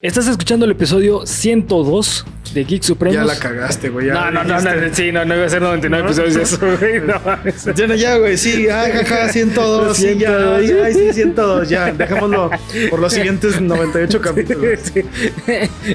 Estás 0.00 0.28
escuchando 0.28 0.64
el 0.64 0.70
episodio 0.70 1.26
102 1.26 2.24
de 2.54 2.62
Geek 2.62 2.84
Supremos. 2.84 3.16
Ya 3.16 3.24
la 3.24 3.36
cagaste, 3.36 3.88
güey. 3.88 4.06
No, 4.06 4.30
no, 4.30 4.44
no, 4.44 4.60
no, 4.60 4.70
sí, 4.92 5.10
no, 5.10 5.24
no 5.24 5.34
iba 5.34 5.44
a 5.44 5.48
ser 5.48 5.60
99 5.60 6.06
episodios 6.06 6.34
de 6.36 6.42
eso, 6.42 6.58
güey. 6.60 7.00
No, 7.00 7.74
ya, 7.74 7.86
no, 7.88 7.94
ya, 7.96 8.16
güey, 8.18 8.36
sí, 8.36 8.68
jajaja, 8.68 9.32
102, 9.32 9.96
sí, 9.96 10.16
ya, 10.16 10.60
ya, 10.60 10.92
sí, 10.92 11.12
102, 11.12 11.68
ya, 11.68 11.92
dejémoslo 11.92 12.48
por 12.90 13.00
los 13.00 13.12
siguientes 13.12 13.60
98 13.60 14.20
capítulos. 14.20 14.78
Sí. 14.84 15.02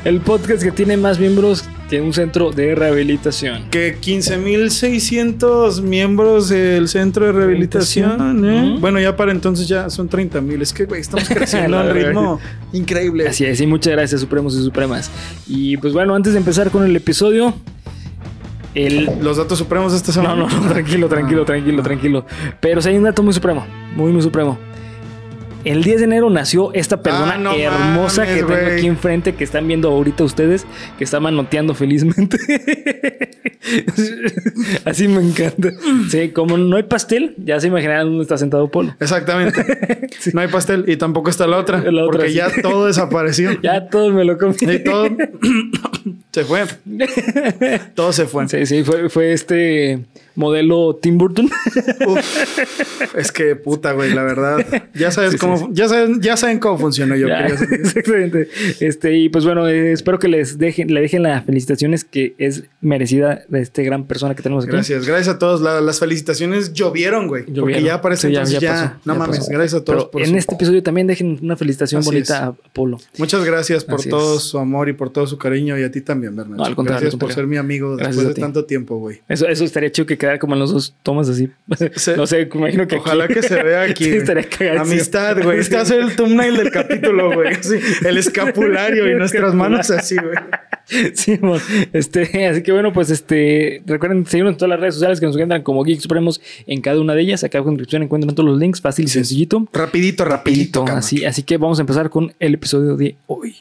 El 0.04 0.20
podcast 0.20 0.63
que 0.63 0.72
tiene 0.74 0.97
más 0.97 1.17
miembros 1.17 1.63
que 1.94 2.01
un 2.01 2.12
centro 2.12 2.49
de 2.49 2.73
rehabilitación. 2.73 3.69
Que 3.69 3.96
15.600 4.01 5.83
miembros 5.83 6.49
del 6.49 6.87
centro 6.87 7.28
de 7.28 7.31
rehabilitación, 7.33 8.43
¿eh? 8.49 8.78
Bueno, 8.79 8.99
ya 8.99 9.15
para 9.15 9.31
entonces 9.31 9.67
ya 9.67 9.92
son 9.92 10.10
30.000. 10.10 10.60
Es 10.63 10.74
que, 10.74 10.85
güey, 10.85 11.01
estamos 11.01 11.29
creciendo 11.29 11.78
a 11.78 11.83
un 11.83 11.92
ritmo 11.92 12.39
increíble. 12.71 13.28
Así 13.28 13.46
es, 13.46 13.61
y 13.61 13.67
muchas 13.67 13.93
gracias, 13.93 14.21
Supremos 14.21 14.56
y 14.56 14.63
Supremas. 14.63 15.11
Y 15.46 15.78
pues 15.78 15.93
bueno, 15.93 16.15
antes 16.15 16.34
de 16.34 16.39
empezar 16.39 16.71
con 16.71 16.84
el 16.84 16.95
episodio, 16.95 17.53
el... 18.73 19.07
Los 19.21 19.37
datos 19.37 19.59
supremos 19.59 19.91
de 19.91 19.99
esta 19.99 20.12
semana. 20.12 20.34
No, 20.34 20.49
no, 20.49 20.62
no, 20.62 20.70
tranquilo, 20.71 21.07
tranquilo, 21.07 21.45
tranquilo, 21.45 21.84
tranquilo. 21.84 22.25
Pero 22.59 22.81
si 22.81 22.89
hay 22.89 22.98
un 22.98 23.03
dato 23.03 23.21
muy 23.21 23.34
supremo, 23.34 23.67
muy, 23.95 24.12
muy 24.12 24.23
supremo. 24.23 24.57
El 25.63 25.84
10 25.84 25.99
de 25.99 26.03
enero 26.05 26.30
nació 26.30 26.73
esta 26.73 27.02
persona 27.02 27.35
Ah, 27.35 27.38
no 27.38 27.53
hermosa 27.53 28.23
mames, 28.23 28.35
que 28.35 28.44
tengo 28.44 28.73
aquí 28.73 28.88
enfrente, 28.88 29.35
que 29.35 29.44
están 29.44 29.67
viendo 29.67 29.90
ahorita 29.90 30.23
ustedes, 30.23 30.66
que 30.98 31.04
está 31.04 31.20
manoteando 31.20 31.73
felizmente. 31.73 32.38
Así 34.85 35.07
me 35.07 35.21
encanta. 35.21 35.71
Sí, 36.09 36.30
como 36.30 36.57
no 36.57 36.76
hay 36.76 36.84
pastel, 36.84 37.34
ya 37.38 37.59
se 37.59 37.68
imaginarán 37.68 38.07
dónde 38.07 38.23
está 38.23 38.38
sentado 38.38 38.70
Polo. 38.70 38.95
Exactamente. 38.99 39.63
No 40.34 40.41
hay 40.41 40.48
pastel 40.48 40.85
y 40.88 40.95
tampoco 40.95 41.30
está 41.30 41.48
la 41.48 41.57
otra. 41.57 41.80
La 41.80 42.05
otra, 42.05 42.20
porque 42.20 42.30
sí. 42.30 42.35
ya 42.35 42.49
todo 42.62 42.88
desapareció. 42.88 43.52
Ya 43.62 43.90
todos 43.90 44.13
me 44.13 44.23
lo 44.23 44.38
comí. 44.38 44.55
Y 44.62 44.80
todo 44.80 45.07
se 46.33 46.43
fue. 46.43 46.63
Todo 47.95 48.12
se 48.12 48.26
fue. 48.26 48.48
Sí, 48.49 48.65
sí, 48.65 48.84
fue, 48.84 49.09
fue 49.09 49.34
este 49.34 50.05
modelo 50.35 50.98
Tim 51.01 51.17
Burton. 51.17 51.45
Uf, 52.07 53.15
es 53.15 53.31
que 53.31 53.55
puta, 53.55 53.91
güey, 53.93 54.13
la 54.13 54.23
verdad. 54.23 54.65
Ya 54.95 55.12
sabes 55.12 55.35
cómo, 55.37 55.70
Ya, 55.71 55.87
saben, 55.87 56.21
ya 56.21 56.35
saben 56.37 56.59
cómo 56.59 56.77
funcionó 56.79 57.15
yo. 57.15 57.27
Ya, 57.27 57.45
exactamente. 57.71 58.49
Este, 58.79 59.13
y 59.17 59.29
pues 59.29 59.45
bueno, 59.45 59.67
eh, 59.67 59.91
espero 59.91 60.17
que 60.20 60.27
les 60.27 60.57
dejen, 60.57 60.93
le 60.93 61.01
dejen 61.01 61.23
las 61.23 61.45
felicitaciones 61.45 62.03
que 62.03 62.34
es 62.40 62.63
merecida 62.81 63.43
de 63.47 63.62
este 63.62 63.84
gran 63.84 64.06
persona 64.06 64.34
que 64.36 64.42
tenemos 64.42 64.64
aquí. 64.66 64.73
Gracias, 64.73 65.06
gracias 65.06 65.36
a 65.36 65.40
todos. 65.40 65.62
La- 65.62 65.81
las 65.81 66.00
felicitaciones 66.00 66.73
llovieron, 66.73 67.28
güey. 67.28 67.44
Porque 67.44 67.59
Llovieron. 67.59 67.84
ya 67.86 68.16
Sí, 68.16 68.28
ya- 68.31 68.40
entonces 68.40 68.53
ya 68.53 68.59
ya. 68.59 68.72
pasó, 68.73 68.95
no 69.06 69.14
ya 69.14 69.20
mames, 69.20 69.38
pasó. 69.40 69.52
gracias 69.52 69.81
a 69.81 69.84
todos 69.86 70.00
Pero 70.06 70.12
por 70.12 70.22
en 70.23 70.30
su- 70.30 70.38
este 70.38 70.56
episodio 70.56 70.81
también 70.84 71.08
dejen 71.08 71.40
una 71.42 71.56
felicitación 71.56 72.00
Así 72.00 72.08
bonita 72.08 72.34
es. 72.36 72.42
a 72.42 72.53
Polo. 72.73 72.97
Muchas 73.18 73.44
gracias 73.45 73.84
por 73.86 74.00
Así 74.00 74.09
todo 74.09 74.38
es. 74.38 74.44
su 74.44 74.58
amor 74.58 74.90
y 74.90 74.94
por 74.94 75.09
todo 75.12 75.28
su 75.28 75.38
cariño 75.38 75.78
y 75.78 75.84
a 75.84 75.92
ti 75.92 76.02
también, 76.02 76.23
Bernardo. 76.30 76.56
No, 76.58 76.66
al 76.66 76.76
contrario, 76.76 77.02
gracias 77.02 77.14
al 77.14 77.20
por 77.20 77.34
ser 77.34 77.48
mi 77.48 77.58
amigo 77.58 77.96
Gracias 77.96 78.16
después 78.16 78.36
de 78.36 78.42
tanto 78.42 78.66
tiempo, 78.66 78.98
güey. 78.98 79.22
Eso, 79.28 79.48
eso 79.48 79.64
estaría 79.64 79.92
chido 79.92 80.06
que 80.06 80.18
quedara 80.18 80.40
como 80.40 80.54
en 80.54 80.60
los 80.60 80.72
dos 80.72 80.96
tomas 81.04 81.30
así. 81.30 81.50
no 82.18 82.28
sé, 82.28 82.50
imagino 82.54 82.88
que 82.88 82.96
Ojalá 82.98 83.26
aquí- 83.26 83.36
que 83.36 83.44
se 83.44 83.62
vea 83.62 83.82
aquí. 83.84 84.04
Sí, 84.14 84.18
estaría. 84.18 84.82
Amistad, 84.82 85.42
güey. 85.44 85.60
Este 85.60 85.76
va 85.76 85.82
a 85.82 85.86
ser 85.86 86.02
el 86.02 86.16
thumbnail 86.16 86.58
del 86.58 86.72
capítulo, 86.72 87.34
güey. 87.34 87.54
Así, 87.54 87.76
el 88.06 88.18
escapulario 88.18 89.10
y 89.10 89.16
nuestras 89.16 89.54
manos 89.54 89.90
así, 89.92 90.16
güey. 90.16 90.36
Sí, 91.14 91.40
este, 91.94 92.48
así 92.48 92.62
que 92.62 92.72
bueno, 92.74 92.92
pues 92.92 93.10
este, 93.10 93.82
recuerden 93.86 94.26
seguirnos 94.26 94.54
en 94.54 94.58
todas 94.58 94.70
las 94.72 94.80
redes 94.80 94.96
sociales 94.96 95.20
que 95.20 95.26
nos 95.26 95.36
encuentran 95.36 95.64
como 95.64 95.84
Geek 95.84 96.00
Supremos 96.02 96.42
en 96.68 96.82
cada 96.82 97.00
una 97.00 97.16
de 97.16 97.22
ellas. 97.22 97.44
Acá 97.44 97.58
abajo 97.60 97.70
en 97.70 97.76
la 97.76 97.78
descripción 97.80 98.04
encuentran 98.04 98.36
todos 98.36 98.50
los 98.50 98.60
links, 98.60 98.82
fácil 98.82 99.06
y 99.06 99.08
sencillito. 99.08 99.68
Rapidito, 99.72 100.26
rapidito. 100.26 100.84
cama. 100.86 101.00
Así, 101.00 101.24
así 101.26 101.44
que 101.44 101.58
vamos 101.58 101.80
a 101.80 101.82
empezar 101.84 102.10
con 102.10 102.34
el 102.40 102.56
episodio 102.56 102.98
de 102.98 103.16
hoy 103.28 103.56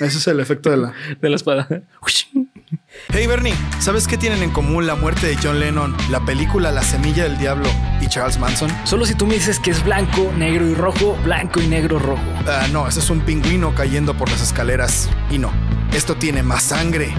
Ese 0.00 0.16
es 0.16 0.26
el 0.28 0.40
efecto 0.40 0.70
de 0.70 0.78
la. 0.78 0.94
de 1.20 1.28
la 1.28 1.36
espada. 1.36 1.68
Hey 3.12 3.26
Bernie, 3.26 3.54
¿sabes 3.80 4.06
qué 4.06 4.16
tienen 4.16 4.42
en 4.42 4.50
común 4.50 4.86
la 4.86 4.94
muerte 4.94 5.26
de 5.26 5.36
John 5.36 5.60
Lennon, 5.60 5.94
la 6.10 6.24
película 6.24 6.72
La 6.72 6.82
Semilla 6.82 7.24
del 7.24 7.38
Diablo 7.38 7.68
y 8.00 8.06
Charles 8.06 8.38
Manson? 8.38 8.70
Solo 8.84 9.04
si 9.04 9.14
tú 9.14 9.26
me 9.26 9.34
dices 9.34 9.58
que 9.58 9.70
es 9.70 9.84
blanco, 9.84 10.32
negro 10.36 10.66
y 10.66 10.74
rojo, 10.74 11.16
blanco 11.24 11.60
y 11.60 11.66
negro 11.66 11.98
rojo. 11.98 12.22
Ah, 12.46 12.66
no, 12.72 12.88
ese 12.88 13.00
es 13.00 13.10
un 13.10 13.20
pingüino 13.20 13.74
cayendo 13.74 14.16
por 14.16 14.30
las 14.30 14.40
escaleras. 14.40 15.08
Y 15.30 15.38
no, 15.38 15.52
esto 15.92 16.16
tiene 16.16 16.42
más 16.42 16.62
sangre, 16.62 17.12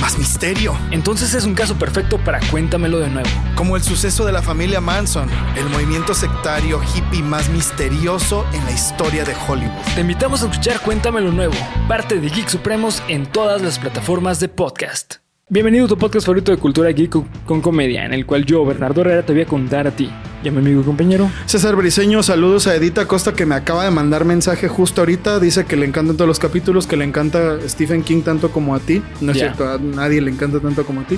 más 0.00 0.18
misterio. 0.18 0.76
Entonces 0.90 1.34
es 1.34 1.44
un 1.44 1.54
caso 1.54 1.76
perfecto 1.76 2.18
para 2.18 2.40
cuéntamelo 2.50 2.98
de 2.98 3.08
nuevo. 3.08 3.28
Como 3.54 3.76
el 3.76 3.82
suceso 3.82 4.24
de 4.24 4.32
la 4.32 4.42
familia 4.42 4.80
Manson, 4.80 5.28
el 5.56 5.68
movimiento 5.68 6.14
sectario 6.14 6.80
hippie 6.94 7.22
más 7.22 7.48
misterioso 7.48 8.46
en 8.52 8.64
la 8.64 8.72
historia 8.72 9.24
de 9.24 9.34
Hollywood. 9.46 9.72
Te 9.94 10.00
invitamos 10.02 10.42
a 10.42 10.46
escuchar 10.46 10.80
Cuéntamelo 10.80 11.32
Nuevo, 11.32 11.54
parte 11.88 12.20
de 12.20 12.28
Geek 12.28 12.48
Supremos 12.48 13.02
en 13.08 13.26
todas 13.26 13.62
las 13.62 13.78
plataformas 13.78 14.40
de 14.40 14.48
podcast. 14.48 15.25
Bienvenido 15.48 15.84
a 15.84 15.88
tu 15.88 15.96
podcast 15.96 16.26
favorito 16.26 16.50
de 16.50 16.58
cultura 16.58 16.90
geek 16.90 17.14
con- 17.44 17.60
comedia, 17.60 18.04
en 18.04 18.12
el 18.12 18.26
cual 18.26 18.44
yo, 18.44 18.66
Bernardo 18.66 19.02
Herrera, 19.02 19.24
te 19.24 19.32
voy 19.32 19.42
a 19.42 19.46
contar 19.46 19.86
a 19.86 19.92
ti 19.92 20.10
y 20.42 20.48
a 20.48 20.50
mi 20.50 20.58
amigo 20.58 20.80
y 20.80 20.84
compañero. 20.84 21.30
César 21.44 21.76
Briseño, 21.76 22.24
saludos 22.24 22.66
a 22.66 22.74
Edith 22.74 22.98
Acosta 22.98 23.32
que 23.32 23.46
me 23.46 23.54
acaba 23.54 23.84
de 23.84 23.92
mandar 23.92 24.24
mensaje 24.24 24.66
justo 24.66 25.02
ahorita. 25.02 25.38
Dice 25.38 25.64
que 25.64 25.76
le 25.76 25.86
encantan 25.86 26.16
todos 26.16 26.26
los 26.26 26.40
capítulos, 26.40 26.88
que 26.88 26.96
le 26.96 27.04
encanta 27.04 27.58
Stephen 27.68 28.02
King 28.02 28.22
tanto 28.22 28.50
como 28.50 28.74
a 28.74 28.80
ti. 28.80 29.02
No 29.20 29.30
es 29.30 29.38
cierto, 29.38 29.68
a 29.68 29.78
nadie 29.78 30.20
le 30.20 30.32
encanta 30.32 30.58
tanto 30.58 30.84
como 30.84 31.02
a 31.02 31.04
ti. 31.06 31.16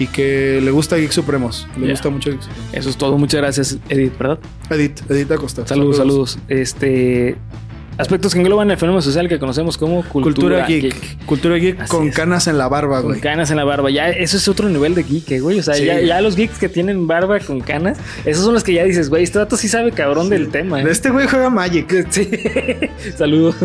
Y 0.00 0.08
que 0.08 0.60
le 0.60 0.72
gusta 0.72 0.96
Geek 0.96 1.12
Supremos. 1.12 1.68
Le 1.78 1.90
gusta 1.92 2.10
mucho 2.10 2.30
Geek 2.32 2.42
Supremos. 2.42 2.68
Eso 2.74 2.90
es 2.90 2.96
todo, 2.96 3.16
muchas 3.16 3.40
gracias, 3.40 3.78
Edith, 3.88 4.18
¿verdad? 4.18 4.40
Edith, 4.70 5.08
Edith 5.08 5.30
Acosta. 5.30 5.64
Saludos, 5.68 5.98
saludos. 5.98 6.36
Este. 6.48 7.36
Aspectos 7.98 8.32
que 8.32 8.40
engloban 8.40 8.70
el 8.70 8.76
fenómeno 8.78 9.02
social 9.02 9.28
que 9.28 9.38
conocemos 9.38 9.76
como 9.76 10.02
cultura, 10.04 10.22
Cultura 10.22 10.66
geek. 10.66 10.82
geek. 10.82 11.26
Cultura 11.26 11.56
geek 11.56 11.80
Así 11.80 11.90
con 11.90 12.08
es. 12.08 12.14
canas 12.14 12.46
en 12.46 12.56
la 12.56 12.68
barba, 12.68 12.98
Con 13.02 13.10
güey. 13.10 13.20
canas 13.20 13.50
en 13.50 13.56
la 13.56 13.64
barba. 13.64 13.90
Ya, 13.90 14.08
eso 14.10 14.36
es 14.36 14.46
otro 14.48 14.68
nivel 14.68 14.94
de 14.94 15.02
geek, 15.02 15.30
eh, 15.32 15.40
güey. 15.40 15.58
O 15.58 15.62
sea, 15.62 15.74
Sí. 15.74 15.84
ya, 15.84 16.00
ya 16.00 16.20
los 16.20 16.36
geeks 16.36 16.58
que 16.58 16.68
tienen 16.68 17.06
barba 17.06 17.40
con 17.40 17.60
canas, 17.60 17.98
esos 18.24 18.44
son 18.44 18.54
los 18.54 18.62
que 18.64 18.72
ya 18.74 18.84
dices, 18.84 19.08
güey, 19.10 19.24
este 19.24 19.38
dato 19.38 19.56
sí 19.56 19.68
sabe 19.68 19.90
cabrón 19.92 20.28
del 20.30 20.48
tema. 20.50 20.80
¿eh? 20.80 20.86
Este 20.88 21.10
güey 21.10 21.26
juega 21.26 21.50
Magic. 21.50 21.88
Sí. 22.10 22.28
Saludos. 23.16 23.56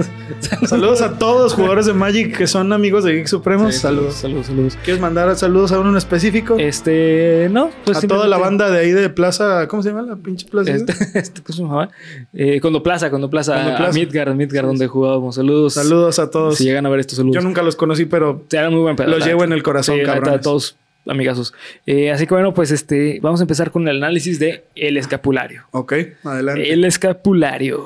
Saludos 0.68 1.02
a 1.02 1.18
todos 1.18 1.42
los 1.44 1.54
jugadores 1.54 1.86
de 1.86 1.94
Magic 1.94 2.36
que 2.38 2.48
son 2.48 2.74
amigos 2.74 3.04
de 3.04 3.14
Geek 3.14 3.28
Supremos. 3.28 3.76
Saludos. 3.76 4.16
Saludos, 4.16 4.48
saludos. 4.48 4.78
¿Quieres 4.84 5.02
mandar 5.02 5.36
saludos 5.36 5.72
a 5.72 5.80
uno 5.80 5.92
en 5.92 5.98
específico? 5.98 6.56
Este, 6.58 7.48
no, 7.52 7.70
pues 7.86 7.98
a 8.00 8.08
toda 8.08 8.28
la 8.28 8.38
banda 8.38 8.70
de 8.70 8.80
ahí 8.80 8.92
de 8.92 9.10
Plaza. 9.10 9.68
¿Cómo 9.68 9.84
se 9.84 9.90
llama 9.90 10.02
la 10.02 10.16
pinche 10.16 10.48
plaza? 10.50 10.72
Este, 10.72 10.94
este, 11.20 11.42
¿cómo 11.42 11.56
se 11.56 11.62
llamaba? 11.62 11.90
Eh, 12.34 12.60
Cuando 12.62 12.82
Plaza, 12.84 13.10
Cuando 13.10 13.30
Plaza, 13.30 13.54
Cuando 13.54 13.72
a 13.74 13.78
Plaza. 13.78 13.94
Midgard, 14.32 14.36
Midgard, 14.38 14.66
donde 14.68 14.88
jugábamos. 14.88 15.36
Saludos. 15.36 15.74
Saludos 15.74 16.20
a 16.20 16.30
todos. 16.32 16.58
Si 16.58 16.64
llegan 16.64 16.86
a 16.86 16.90
ver 16.90 17.00
estos 17.02 17.18
saludos. 17.18 17.36
Yo 17.36 17.42
nunca 17.42 17.62
los 17.64 17.76
conocí, 17.76 18.06
pero 18.06 18.44
Se 18.50 18.58
eran 18.58 18.72
muy 18.74 18.82
buen 18.82 18.96
pedo. 18.96 19.08
Los 19.10 19.20
la 19.20 19.26
llevo 19.28 19.44
en 19.44 19.52
el 19.54 19.62
corazón, 19.64 19.96
Sí, 19.96 20.02
neta, 20.02 20.14
cabrones. 20.14 20.42
todos 20.42 20.78
amigazos. 21.06 21.54
Eh, 21.86 22.12
así 22.12 22.26
que 22.28 22.34
bueno, 22.34 22.54
pues 22.54 22.72
este, 22.72 23.20
vamos 23.22 23.42
a 23.42 23.44
empezar 23.44 23.72
con 23.72 23.88
el 23.88 23.98
análisis 23.98 24.40
de 24.40 24.64
el 24.76 24.96
escapulario. 24.98 25.64
ok, 25.72 25.94
adelante. 26.24 26.72
El 26.72 26.86
escapulario. 26.86 27.84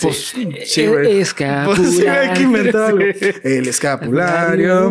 Pues, 0.00 0.16
Sí, 0.34 0.48
sí, 0.64 0.80
el 0.82 0.90
güey. 0.90 1.20
escapulario. 1.20 1.76
Pues 1.84 1.96
sí, 1.96 2.06
hay 2.06 2.32
que 2.34 2.42
inventar 2.42 2.82
algo. 2.90 3.04
Sí. 3.20 3.30
El 3.44 3.68
escapulario. 3.68 4.90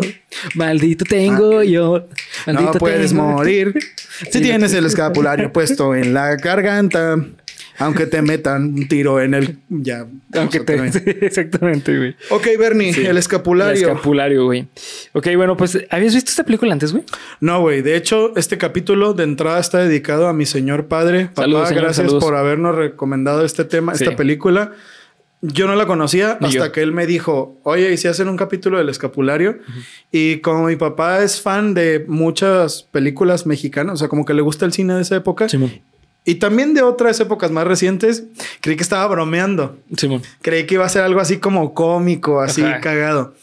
Maldito 0.55 1.03
tengo 1.03 1.61
yo. 1.63 2.07
Maldito 2.47 2.69
Ah. 2.69 2.73
No 2.73 2.79
puedes 2.79 3.11
tengo. 3.11 3.23
morir 3.27 3.73
si 4.31 4.31
Sí, 4.31 4.41
tienes 4.41 4.73
el 4.73 4.85
escapulario 4.85 5.51
puesto 5.51 5.93
en 5.93 6.13
la 6.13 6.35
garganta. 6.37 7.17
Aunque 7.79 8.05
te 8.05 8.21
metan 8.21 8.65
un 8.73 8.87
tiro 8.87 9.19
en 9.21 9.33
el. 9.33 9.57
Ya. 9.69 10.05
Aunque 10.35 10.59
te, 10.59 10.91
sí, 10.91 10.99
exactamente, 11.21 11.97
güey. 11.97 12.15
Ok, 12.29 12.47
Bernie, 12.59 12.93
Sí. 12.93 13.05
el 13.05 13.17
escapulario. 13.17 13.71
El 13.87 13.91
escapulario, 13.93 14.45
güey. 14.45 14.67
Ok, 15.13 15.27
bueno, 15.35 15.57
pues, 15.57 15.77
¿habías 15.89 16.13
visto 16.13 16.29
esta 16.29 16.43
película 16.43 16.71
antes, 16.73 16.91
güey? 16.91 17.03
No, 17.39 17.61
güey. 17.61 17.81
De 17.81 17.95
hecho, 17.95 18.35
este 18.37 18.57
capítulo 18.57 19.13
de 19.13 19.23
entrada 19.23 19.59
está 19.59 19.79
dedicado 19.79 20.27
a 20.27 20.33
mi 20.33 20.45
señor 20.45 20.85
padre. 20.87 21.25
Papá, 21.27 21.41
Saludos, 21.43 21.67
señor, 21.69 21.83
gracias 21.83 22.05
saludos. 22.07 22.23
por 22.23 22.35
habernos 22.35 22.75
recomendado 22.75 23.43
este 23.43 23.63
tema, 23.65 23.95
Sí. 23.95 24.03
esta 24.03 24.15
película. 24.15 24.71
Yo 25.45 25.67
no 25.67 25.75
la 25.75 25.85
conocía 25.85 26.37
Ni 26.39 26.47
hasta 26.47 26.67
yo. 26.67 26.71
que 26.71 26.81
él 26.81 26.93
me 26.93 27.05
dijo, 27.05 27.59
oye, 27.63 27.91
¿y 27.91 27.97
si 27.97 28.07
hacen 28.07 28.29
un 28.29 28.37
capítulo 28.37 28.77
del 28.77 28.87
escapulario? 28.87 29.57
Y 30.09 30.37
como 30.37 30.67
mi 30.67 30.77
papá 30.77 31.21
es 31.21 31.41
fan 31.41 31.73
de 31.73 32.05
muchas 32.07 32.83
películas 32.83 33.45
mexicanas, 33.45 33.95
o 33.95 33.97
sea, 33.97 34.07
como 34.07 34.23
que 34.23 34.33
le 34.33 34.41
gusta 34.41 34.65
el 34.65 34.71
cine 34.71 34.93
de 34.93 35.01
esa 35.01 35.17
época, 35.17 35.49
Simón. 35.49 35.81
Y 36.25 36.35
también 36.35 36.73
de 36.73 36.81
otras 36.81 37.19
épocas 37.19 37.51
más 37.51 37.67
recientes, 37.67 38.23
creí 38.61 38.77
que 38.77 38.83
estaba 38.83 39.05
bromeando. 39.07 39.77
Simón. 39.97 40.21
Creí 40.41 40.65
que 40.65 40.75
iba 40.75 40.85
a 40.85 40.89
ser 40.89 41.03
algo 41.03 41.19
así 41.19 41.37
como 41.37 41.73
cómico, 41.73 42.41
así 42.41 42.63
Ajá. 42.63 42.79
cagado. 42.79 43.33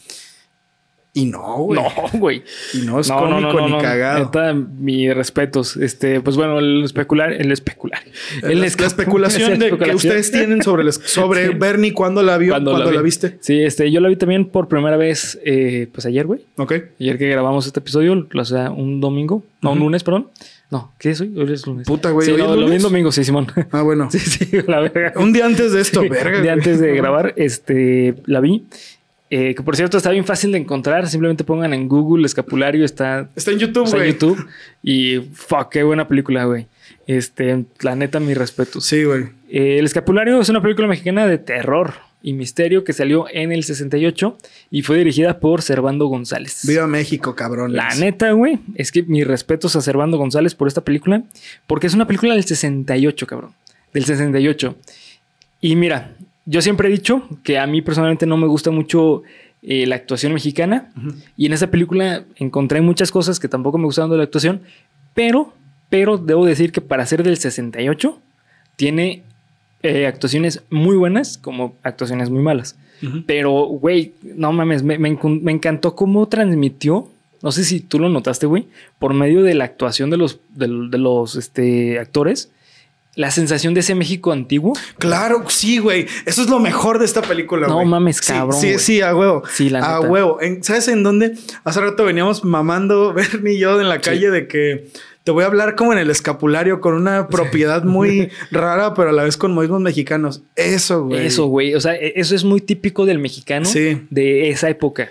Y 1.13 1.25
no, 1.25 1.57
güey. 1.57 1.81
No, 1.81 2.19
güey. 2.19 2.43
Y 2.73 2.85
no 2.85 2.99
es 2.99 3.11
cómico 3.11 3.67
ni 3.67 3.77
cagado. 3.79 4.25
Neta, 4.25 4.53
mis 4.53 5.13
respetos. 5.13 5.75
Este, 5.75 6.21
pues 6.21 6.37
bueno, 6.37 6.57
el 6.59 6.83
especular, 6.85 7.33
el 7.33 7.51
especular. 7.51 7.99
El 8.43 8.61
la, 8.61 8.65
especulación 8.65 9.59
de 9.59 9.77
que 9.77 9.93
ustedes 9.93 10.31
tienen 10.31 10.61
sobre, 10.63 10.83
el, 10.83 10.93
sobre 10.93 11.49
Bernie, 11.57 11.93
¿cuándo 11.93 12.23
la 12.23 12.37
vio? 12.37 12.53
¿Cuándo, 12.53 12.77
la, 12.77 13.01
viste? 13.01 13.37
Sí, 13.41 13.61
este, 13.61 13.91
yo 13.91 13.99
la 13.99 14.07
vi 14.07 14.15
también 14.15 14.45
por 14.45 14.69
primera 14.69 14.95
vez, 14.95 15.37
eh, 15.43 15.89
pues 15.91 16.05
ayer, 16.05 16.25
güey. 16.25 16.45
Ok. 16.55 16.73
Ayer 16.99 17.17
que 17.17 17.27
grabamos 17.27 17.67
este 17.67 17.81
episodio, 17.81 18.27
o 18.33 18.45
sea, 18.45 18.71
un 18.71 19.01
domingo, 19.01 19.43
no, 19.61 19.73
un 19.73 19.79
lunes, 19.79 20.05
perdón. 20.05 20.29
No, 20.71 20.93
¿qué 20.97 21.09
es 21.09 21.19
hoy? 21.19 21.33
Hoy 21.37 21.51
es 21.51 21.67
lunes. 21.67 21.85
Puta, 21.85 22.11
güey. 22.11 22.25
Sí, 22.25 22.33
no, 22.37 22.55
lo 22.55 22.67
vi 22.67 22.77
en 22.77 22.81
domingo, 22.81 23.11
sí, 23.11 23.25
Simón. 23.25 23.47
Ah, 23.71 23.81
bueno. 23.81 24.09
sí, 24.11 24.19
sí, 24.19 24.49
la 24.65 24.79
verga. 24.79 25.13
Un 25.17 25.33
día 25.33 25.45
antes 25.45 25.73
de 25.73 25.81
esto, 25.81 26.01
verga. 26.09 26.37
Un 26.37 26.43
día 26.43 26.53
antes 26.53 26.79
de 26.79 26.95
grabar, 26.95 27.33
este, 27.35 28.15
la 28.25 28.39
vi. 28.39 28.65
Eh, 29.29 29.53
que 29.55 29.63
por 29.63 29.75
cierto 29.75 29.97
está 29.97 30.11
bien 30.11 30.23
fácil 30.25 30.53
de 30.53 30.59
encontrar. 30.59 31.07
Simplemente 31.09 31.43
pongan 31.43 31.73
en 31.73 31.89
Google 31.89 32.25
escapulario. 32.25 32.85
Está, 32.85 33.29
está 33.35 33.51
en 33.51 33.59
YouTube, 33.59 33.83
está 33.83 33.97
güey. 33.97 34.09
en 34.09 34.13
YouTube. 34.13 34.47
Y 34.81 35.19
fuck, 35.33 35.69
qué 35.69 35.83
buena 35.83 36.07
película, 36.07 36.45
güey. 36.45 36.67
Este, 37.05 37.65
la 37.81 37.95
neta, 37.95 38.21
mi 38.21 38.33
respeto. 38.33 38.79
Sí, 38.79 39.03
güey. 39.03 39.25
Eh, 39.49 39.77
el 39.77 39.85
escapulario 39.85 40.39
es 40.39 40.47
una 40.47 40.61
película 40.61 40.87
mexicana 40.87 41.27
de 41.27 41.37
terror 41.37 41.95
y 42.23 42.33
misterio 42.33 42.83
que 42.83 42.93
salió 42.93 43.25
en 43.31 43.51
el 43.51 43.63
68 43.63 44.37
y 44.69 44.81
fue 44.83 44.97
dirigida 44.97 45.39
por 45.39 45.61
Servando 45.61 46.05
González. 46.07 46.61
Viva 46.67 46.87
México, 46.87 47.35
cabrón. 47.35 47.73
La 47.73 47.93
neta, 47.95 48.31
güey, 48.31 48.59
es 48.75 48.91
que 48.91 49.03
mis 49.03 49.25
respetos 49.25 49.75
a 49.75 49.81
Servando 49.81 50.17
González 50.17 50.55
por 50.55 50.67
esta 50.67 50.81
película, 50.81 51.23
porque 51.67 51.87
es 51.87 51.93
una 51.93 52.05
película 52.05 52.33
del 52.33 52.43
68, 52.43 53.27
cabrón. 53.27 53.51
Del 53.93 54.05
68. 54.05 54.75
Y 55.61 55.75
mira, 55.75 56.15
yo 56.45 56.61
siempre 56.61 56.87
he 56.87 56.91
dicho 56.91 57.27
que 57.43 57.59
a 57.59 57.67
mí 57.67 57.81
personalmente 57.81 58.25
no 58.25 58.37
me 58.37 58.47
gusta 58.47 58.71
mucho 58.71 59.23
eh, 59.61 59.85
la 59.85 59.95
actuación 59.95 60.33
mexicana. 60.33 60.91
Uh 60.95 60.99
-huh. 60.99 61.15
Y 61.37 61.45
en 61.45 61.53
esa 61.53 61.69
película 61.69 62.25
encontré 62.35 62.81
muchas 62.81 63.11
cosas 63.11 63.39
que 63.39 63.47
tampoco 63.47 63.77
me 63.77 63.85
gustaban 63.85 64.09
de 64.11 64.17
la 64.17 64.23
actuación. 64.23 64.61
Pero, 65.13 65.53
pero 65.89 66.17
debo 66.17 66.45
decir 66.45 66.71
que 66.71 66.81
para 66.81 67.05
ser 67.05 67.23
del 67.23 67.37
68, 67.37 68.19
tiene 68.75 69.23
eh, 69.83 70.05
actuaciones 70.07 70.63
muy 70.69 70.95
buenas 70.95 71.37
como 71.37 71.75
actuaciones 71.83 72.29
muy 72.29 72.41
malas. 72.41 72.75
Uh 73.01 73.05
-huh. 73.07 73.23
Pero, 73.25 73.51
güey, 73.65 74.13
no 74.23 74.51
mames, 74.51 74.83
me, 74.83 74.97
me, 74.99 75.17
me, 75.23 75.51
encantó 75.51 75.95
cómo 75.95 76.27
transmitió. 76.27 77.09
No 77.41 77.51
sé 77.51 77.63
si 77.63 77.79
tú 77.79 77.97
lo 77.99 78.09
notaste, 78.09 78.45
güey, 78.45 78.67
por 78.99 79.13
medio 79.13 79.41
de 79.41 79.55
la 79.55 79.63
actuación 79.65 80.09
de 80.11 80.17
los, 80.17 80.39
de, 80.55 80.67
de 80.89 80.97
los 80.97 81.35
este, 81.35 81.97
actores 81.99 82.51
la 83.15 83.29
sensación 83.29 83.73
de 83.73 83.81
ese 83.81 83.93
México 83.93 84.31
antiguo. 84.31 84.73
Claro, 84.97 85.43
sí, 85.49 85.79
güey. 85.79 86.07
Eso 86.25 86.43
es 86.43 86.49
lo 86.49 86.59
mejor 86.59 86.97
de 86.97 87.03
esta 87.05 87.21
película, 87.21 87.67
No 87.67 87.79
wey. 87.79 87.85
mames, 87.85 88.21
cabrón. 88.21 88.59
Sí, 88.59 88.73
sí, 88.73 88.79
sí, 88.79 89.01
a 89.01 89.13
huevo. 89.13 89.43
Sí, 89.51 89.69
la 89.69 89.79
A 89.79 89.95
neta. 89.97 90.09
huevo. 90.09 90.41
En- 90.41 90.63
¿Sabes 90.63 90.87
en 90.87 91.03
dónde? 91.03 91.33
Hace 91.65 91.81
rato 91.81 92.05
veníamos 92.05 92.45
mamando, 92.45 93.13
Bernie 93.13 93.55
y 93.55 93.59
yo 93.59 93.81
en 93.81 93.89
la 93.89 93.99
calle 93.99 94.29
de 94.29 94.47
que 94.47 94.87
te 95.23 95.31
voy 95.31 95.43
a 95.43 95.47
hablar 95.47 95.75
como 95.75 95.93
en 95.93 95.99
el 95.99 96.09
escapulario 96.09 96.81
con 96.81 96.93
una 96.95 97.27
propiedad 97.27 97.83
muy 97.83 98.29
rara, 98.51 98.93
pero 98.93 99.09
a 99.09 99.13
la 99.13 99.23
vez 99.23 99.37
con 99.37 99.53
modismos 99.53 99.81
mexicanos. 99.81 100.41
Eso, 100.55 101.05
güey. 101.05 101.25
Eso, 101.25 101.45
güey. 101.45 101.75
O 101.75 101.81
sea, 101.81 101.95
e- 101.95 102.13
eso 102.15 102.35
es 102.35 102.43
muy 102.43 102.61
típico 102.61 103.05
del 103.05 103.19
mexicano 103.19 103.65
Sí. 103.65 104.01
de 104.09 104.49
esa 104.49 104.69
época. 104.69 105.09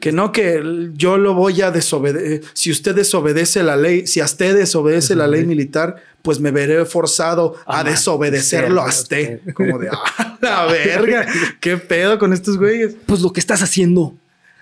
Que 0.00 0.12
no 0.12 0.32
que 0.32 0.90
yo 0.94 1.16
lo 1.16 1.34
voy 1.34 1.62
a 1.62 1.70
desobedecer. 1.70 2.42
Si 2.52 2.70
usted 2.70 2.94
desobedece 2.94 3.62
la 3.62 3.76
ley, 3.76 4.06
si 4.06 4.20
a 4.20 4.24
usted 4.24 4.54
desobedece 4.54 5.14
la 5.14 5.28
ley 5.28 5.46
militar, 5.46 5.96
pues 6.20 6.40
me 6.40 6.50
veré 6.50 6.84
forzado 6.84 7.54
a 7.64 7.84
desobedecerlo 7.84 8.82
a 8.82 8.88
usted. 8.88 9.40
Como 9.54 9.78
de, 9.78 9.88
ah, 9.90 10.36
la 10.42 10.66
verga. 10.66 11.26
¿Qué 11.60 11.76
pedo 11.78 12.18
con 12.18 12.32
estos 12.32 12.58
güeyes? 12.58 12.96
Pues 13.06 13.20
lo 13.22 13.32
que 13.32 13.40
estás 13.40 13.62
haciendo 13.62 14.14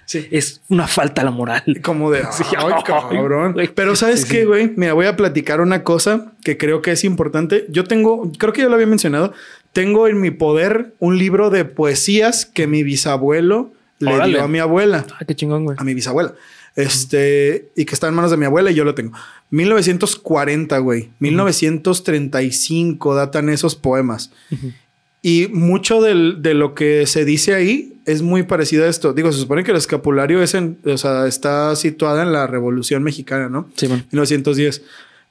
Sí. 0.05 0.27
es 0.31 0.61
una 0.69 0.87
falta 0.87 1.23
a 1.23 1.25
la 1.25 1.31
moral. 1.31 1.63
Como 1.83 2.11
de, 2.11 2.23
Sí, 2.33 2.45
ay, 2.57 2.73
ay, 2.77 2.83
cabrón. 2.85 3.53
güey. 3.55 3.69
Pero 3.75 3.97
¿sabes 3.97 4.23
Sí, 4.23 4.29
qué, 4.31 4.45
güey? 4.45 4.73
Mira, 4.77 4.93
voy 4.93 5.07
a 5.07 5.17
platicar 5.17 5.61
una 5.61 5.85
cosa 5.85 6.33
que 6.45 6.57
creo 6.59 6.83
que 6.83 6.91
es 6.93 7.05
importante. 7.05 7.67
Yo 7.69 7.85
tengo, 7.85 8.31
creo 8.39 8.53
que 8.53 8.63
ya 8.63 8.69
lo 8.69 8.75
había 8.75 8.87
mencionado, 8.87 9.33
tengo 9.73 10.07
en 10.09 10.21
mi 10.21 10.31
poder 10.31 10.93
un 10.99 11.19
libro 11.19 11.51
de 11.51 11.65
poesías 11.65 12.45
que 12.47 12.67
mi 12.67 12.83
bisabuelo 12.83 13.73
le 14.01 14.13
Órale. 14.15 14.33
dio 14.35 14.43
a 14.43 14.49
mi 14.49 14.59
abuela. 14.59 15.07
Ah, 15.19 15.25
qué 15.25 15.35
chingón, 15.35 15.65
güey. 15.65 15.77
a 15.81 15.85
mi 15.85 15.95
bisabuela. 15.95 16.35
Este, 16.75 17.69
y 17.77 17.85
que 17.85 17.95
está 17.95 18.09
en 18.09 18.15
manos 18.15 18.31
de 18.31 18.39
mi 18.39 18.47
abuela 18.47 18.71
y 18.71 18.75
yo 18.75 18.85
lo 18.85 18.95
tengo. 18.95 19.13
1940, 19.51 20.79
güey. 20.79 21.11
1935 21.21 23.15
datan 23.15 23.49
esos 23.49 23.75
poemas. 23.77 24.31
Y 25.23 25.49
mucho 25.53 26.03
del- 26.03 26.43
de 26.43 26.55
lo 26.55 26.75
que 26.75 27.07
se 27.07 27.25
dice 27.25 27.55
ahí 27.55 27.93
es 28.07 28.23
muy 28.23 28.43
parecido 28.43 28.85
a 28.85 28.89
esto. 28.89 29.13
Digo, 29.13 29.31
se 29.31 29.39
supone 29.39 29.63
que 29.63 29.71
el 29.71 29.77
escapulario 29.77 30.43
es 30.43 30.55
en, 30.55 30.77
o 30.85 30.99
sea, 30.99 31.27
está 31.29 31.77
situada 31.77 32.25
en 32.25 32.33
la 32.33 32.47
Revolución 32.49 33.03
Mexicana, 33.05 33.49
¿no? 33.49 33.69
Sí, 33.77 33.87
man. 33.87 34.05
1910. 34.11 34.83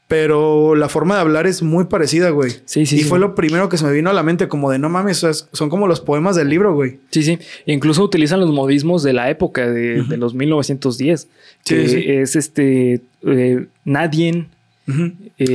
Pero 0.08 0.76
la 0.76 0.90
forma 0.90 1.16
de 1.16 1.22
hablar 1.22 1.48
es 1.48 1.62
muy 1.62 1.86
parecida, 1.86 2.32
güey. 2.32 2.52
Sí, 2.66 2.86
sí, 2.86 2.98
Y 2.98 3.00
sí, 3.00 3.04
fue 3.06 3.18
man. 3.20 3.30
lo 3.30 3.36
primero 3.36 3.70
que 3.70 3.78
se 3.78 3.86
me 3.86 3.94
vino 3.94 4.10
a 4.10 4.14
la 4.14 4.24
mente, 4.24 4.50
como 4.50 4.70
de 4.70 4.78
no 4.78 4.90
mames, 4.90 5.26
son 5.54 5.70
como 5.70 5.88
los 5.88 6.02
poemas 6.02 6.36
del 6.36 6.50
libro, 6.50 6.74
güey. 6.74 6.98
Sí, 7.12 7.24
sí. 7.24 7.40
Incluso 7.66 8.04
utilizan 8.04 8.42
los 8.42 8.52
modismos 8.52 9.04
de 9.04 9.14
la 9.14 9.30
época 9.30 9.70
de, 9.70 10.04
de 10.04 10.18
los 10.18 10.34
1910. 10.34 11.22
Sí, 11.22 11.76
que 11.76 11.88
sí. 11.88 12.04
es 12.08 12.36
este. 12.36 13.02
Eh, 13.26 13.66
nadie. 13.86 14.48
Ujú. 14.88 15.12
eh, 15.38 15.54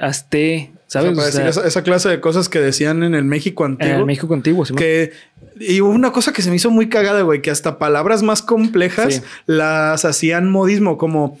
Hazte. 0.00 0.70
Hazte. 0.98 1.08
O 1.10 1.14
sea, 1.14 1.30
¿Sabes? 1.30 1.34
O 1.34 1.38
sea, 1.38 1.48
esa, 1.48 1.66
esa 1.66 1.82
clase 1.82 2.08
de 2.08 2.20
cosas 2.20 2.48
que 2.48 2.58
decían 2.58 3.02
en 3.02 3.14
el 3.14 3.24
México 3.24 3.64
en 3.64 3.72
antiguo. 3.72 3.98
el 3.98 4.06
México 4.06 4.28
contigo, 4.28 4.64
sí, 4.64 4.74
que 4.74 5.12
y 5.58 5.80
hubo 5.80 5.90
una 5.90 6.10
cosa 6.12 6.32
que 6.32 6.42
se 6.42 6.50
me 6.50 6.56
hizo 6.56 6.70
muy 6.70 6.88
cagada, 6.88 7.22
güey, 7.22 7.42
que 7.42 7.50
hasta 7.50 7.78
palabras 7.78 8.22
más 8.22 8.42
complejas 8.42 9.14
Sí. 9.16 9.22
las 9.46 10.04
hacían 10.04 10.50
modismo, 10.50 10.96
como 10.98 11.38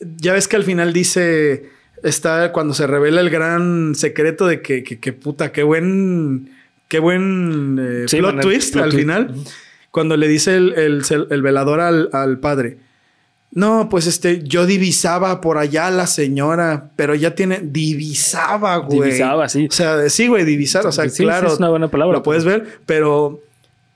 ya 0.00 0.32
ves 0.34 0.46
que 0.48 0.56
al 0.56 0.64
final 0.64 0.92
dice 0.92 1.70
está 2.02 2.52
cuando 2.52 2.74
se 2.74 2.86
revela 2.86 3.20
el 3.20 3.30
gran 3.30 3.94
secreto 3.94 4.46
de 4.46 4.60
que, 4.60 4.82
que, 4.82 4.98
que 4.98 5.12
puta, 5.12 5.52
qué 5.52 5.62
buen 5.62 6.50
qué 6.88 6.98
buen 6.98 7.78
eh, 7.80 8.04
Sí, 8.08 8.18
plot 8.18 8.40
twist 8.40 8.72
plot 8.74 8.84
al 8.84 8.90
twist. 8.90 9.00
final, 9.02 9.34
cuando 9.90 10.16
le 10.16 10.28
dice 10.28 10.56
el, 10.56 10.72
el, 10.74 11.02
el 11.30 11.42
velador 11.42 11.80
al, 11.80 12.08
al 12.12 12.38
padre. 12.40 12.76
No, 13.54 13.88
pues 13.90 14.06
este, 14.06 14.42
yo 14.42 14.64
divisaba 14.64 15.40
por 15.42 15.58
allá 15.58 15.88
a 15.88 15.90
la 15.90 16.06
señora, 16.06 16.90
pero 16.96 17.14
ya 17.14 17.34
tiene, 17.34 17.60
divisaba, 17.62 18.76
güey. 18.78 19.02
Divisaba, 19.10 19.48
sí. 19.48 19.66
O 19.70 19.72
sea, 19.74 20.08
sí, 20.08 20.26
güey, 20.28 20.44
divisar, 20.44 20.86
o 20.86 20.92
sea, 20.92 21.04
Sí, 21.04 21.10
sí, 21.18 21.22
claro. 21.24 21.48
es 21.52 21.58
una 21.58 21.68
buena 21.68 21.88
palabra. 21.88 22.16
Lo 22.18 22.22
puedes 22.22 22.44
ver, 22.44 22.66
pero 22.86 23.40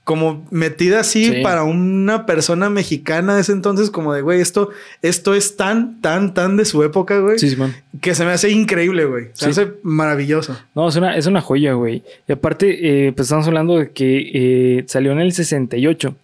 como 0.03 0.47
metida 0.51 1.01
así 1.01 1.25
Sí. 1.25 1.41
para 1.43 1.63
una 1.63 2.25
persona 2.25 2.69
mexicana 2.69 3.35
de 3.35 3.41
ese 3.41 3.51
entonces, 3.51 3.89
como 3.89 4.13
de, 4.13 4.21
güey, 4.21 4.39
esto, 4.39 4.69
esto 5.01 5.33
es 5.35 5.57
tan, 5.57 5.99
tan, 6.01 6.33
tan 6.33 6.55
de 6.55 6.63
su 6.63 6.81
época, 6.83 7.17
güey, 7.19 7.37
Sí, 7.39 7.55
man. 7.57 7.75
que 7.99 8.15
se 8.15 8.23
me 8.23 8.31
hace 8.31 8.49
increíble, 8.49 9.03
güey. 9.05 9.25
Se 9.33 9.47
me 9.47 9.51
hace 9.51 9.67
maravilloso. 9.83 10.55
No, 10.75 10.87
es 10.87 10.95
una, 10.95 11.17
es 11.17 11.25
una 11.25 11.41
joya, 11.41 11.73
güey. 11.73 12.03
Y 12.27 12.31
aparte, 12.31 13.07
eh, 13.07 13.11
pues 13.11 13.25
estamos 13.25 13.47
hablando 13.47 13.77
de 13.79 13.89
que 13.91 14.31
eh, 14.79 14.83
salió 14.87 15.11
en 15.11 15.19
el 15.19 15.33
68. 15.33 16.15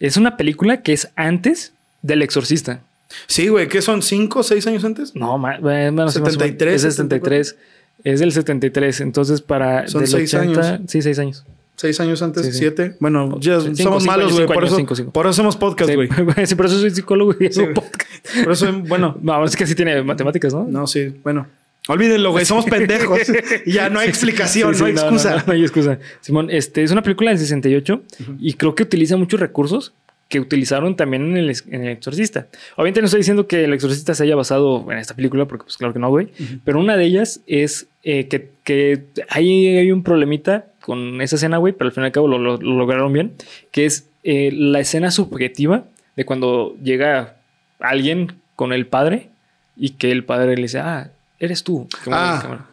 Es 0.00 0.16
una 0.16 0.36
película 0.36 0.82
que 0.82 0.92
es 0.94 1.08
antes 1.14 1.74
del 2.02 2.22
Exorcista. 2.22 2.82
Sí, 3.26 3.48
güey, 3.48 3.68
¿qué 3.68 3.80
son? 3.82 4.02
¿Cinco 4.02 4.42
seis 4.42 4.66
años 4.66 4.84
antes? 4.84 5.14
No, 5.14 5.38
bueno, 5.38 5.92
más 5.92 6.16
o 6.16 6.20
menos. 6.20 6.34
73, 6.34 6.74
Es 6.74 6.82
del 6.82 6.92
73. 6.92 7.56
Es 8.04 8.20
del 8.20 8.32
73. 8.32 9.00
Entonces, 9.00 9.40
para. 9.40 9.88
Son 9.88 10.02
del 10.02 10.10
seis 10.10 10.34
años. 10.34 10.66
Sí, 10.86 11.02
seis 11.02 11.18
años. 11.18 11.44
¿Seis 11.78 12.00
años 12.00 12.20
antes? 12.22 12.44
Sí, 12.44 12.52
sí. 12.52 12.58
¿Siete? 12.58 12.96
Bueno, 12.98 13.38
ya 13.40 13.60
Cinco, 13.60 13.76
somos 13.76 14.02
cinco 14.02 14.12
malos, 14.12 14.32
güey. 14.32 14.46
Por, 14.48 14.58
años, 14.58 14.72
eso, 14.72 14.76
cinco, 14.96 15.12
por 15.12 15.26
eso 15.26 15.30
hacemos 15.30 15.56
podcast, 15.56 15.94
güey. 15.94 16.08
sí, 16.44 16.56
por 16.56 16.66
eso 16.66 16.80
soy 16.80 16.90
psicólogo 16.90 17.36
y 17.38 17.46
hago 17.46 17.74
podcast. 17.74 18.10
Por 18.42 18.52
eso, 18.52 18.72
bueno, 18.80 19.16
No, 19.22 19.44
es 19.44 19.54
que 19.54 19.64
sí 19.64 19.76
tiene 19.76 20.02
matemáticas, 20.02 20.52
¿no? 20.52 20.64
no, 20.64 20.88
sí, 20.88 21.14
bueno. 21.22 21.46
Olvídenlo, 21.86 22.32
güey, 22.32 22.44
somos 22.44 22.66
pendejos. 22.66 23.20
ya 23.66 23.88
no 23.88 24.00
hay 24.00 24.08
explicación, 24.08 24.74
Sí, 24.74 24.80
no 24.80 24.86
hay 24.86 24.92
excusa. 24.92 25.36
No, 25.36 25.42
no 25.46 25.52
hay 25.52 25.62
excusa. 25.62 25.98
Simón, 26.20 26.50
este 26.50 26.82
es 26.82 26.90
una 26.90 27.02
película 27.02 27.30
del 27.30 27.38
68 27.38 28.02
y 28.40 28.54
creo 28.54 28.74
que 28.74 28.82
utiliza 28.82 29.16
muchos 29.16 29.38
recursos 29.40 29.94
que 30.28 30.40
utilizaron 30.40 30.94
también 30.94 31.22
en 31.30 31.36
el, 31.38 31.56
en 31.70 31.84
el 31.84 31.88
Exorcista. 31.92 32.48
Obviamente 32.76 33.00
no 33.00 33.06
estoy 33.06 33.20
diciendo 33.20 33.46
que 33.46 33.64
el 33.64 33.72
Exorcista 33.72 34.14
se 34.14 34.24
haya 34.24 34.36
basado 34.36 34.84
en 34.92 34.98
esta 34.98 35.14
película, 35.14 35.46
porque 35.46 35.64
pues 35.64 35.76
claro 35.78 35.92
que 35.94 35.98
no, 36.00 36.10
güey. 36.10 36.28
Pero 36.64 36.78
una 36.80 36.96
de 36.98 37.04
ellas 37.04 37.40
es 37.46 37.86
eh, 38.02 38.28
que, 38.28 38.50
que 38.64 39.04
ahí 39.30 39.68
hay 39.78 39.90
un 39.90 40.02
problemita 40.02 40.66
con 40.80 41.20
esa 41.22 41.36
escena, 41.36 41.56
güey, 41.56 41.72
pero 41.72 41.88
al 41.88 41.92
fin 41.92 42.02
y 42.02 42.06
al 42.06 42.12
cabo 42.12 42.28
lo, 42.28 42.38
lo- 42.38 42.58
lo 42.58 42.76
lograron 42.76 43.12
bien, 43.12 43.32
que 43.70 43.86
es 43.86 44.08
eh, 44.24 44.50
la 44.52 44.80
escena 44.80 45.10
subjetiva 45.10 45.84
de 46.16 46.24
cuando 46.26 46.76
llega 46.82 47.36
alguien 47.80 48.34
con 48.56 48.72
el 48.72 48.86
padre 48.86 49.28
y 49.76 49.90
que 49.90 50.10
el 50.10 50.24
padre 50.24 50.56
le 50.56 50.62
dice, 50.62 50.80
ah, 50.80 51.10
eres 51.38 51.62
tú. 51.64 51.88
Ah. 52.10 52.38
cámara. 52.42 52.66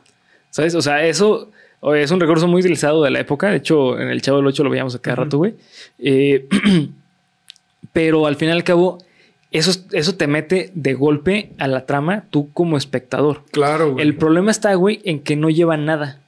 ¿Sabes? 0.50 0.76
O 0.76 0.82
sea, 0.82 1.06
eso 1.06 1.52
es 1.96 2.12
un 2.12 2.20
recurso 2.20 2.48
muy 2.48 2.62
utilizado 2.62 3.04
de 3.04 3.12
la 3.12 3.20
época. 3.20 3.50
De 3.50 3.58
hecho, 3.58 4.00
en 4.00 4.10
el 4.10 4.22
Chavo 4.22 4.38
del 4.38 4.48
8 4.48 4.64
lo 4.64 4.70
veíamos 4.70 4.96
a 4.96 5.00
cada 5.00 5.18
rato, 5.18 5.38
güey. 5.38 5.54
Eh, 6.00 6.48
pero 7.94 8.27
al 8.27 8.36
fin 8.36 8.50
y 8.50 8.51
al 8.51 8.63
cabo, 8.63 9.00
eso, 9.51 9.72
eso 9.92 10.15
te 10.15 10.27
mete 10.27 10.72
de 10.74 10.94
golpe 10.94 11.51
a 11.58 11.68
la 11.68 11.86
trama 11.86 12.25
tú 12.30 12.51
como 12.51 12.77
espectador. 12.77 13.44
Claro, 13.51 13.94
güey. 13.94 14.06
El 14.06 14.15
problema 14.15 14.51
está, 14.51 14.74
güey, 14.75 15.01
en 15.04 15.20
que 15.20 15.36
no 15.36 15.50
lleva 15.50 15.77
nada. 15.77 16.20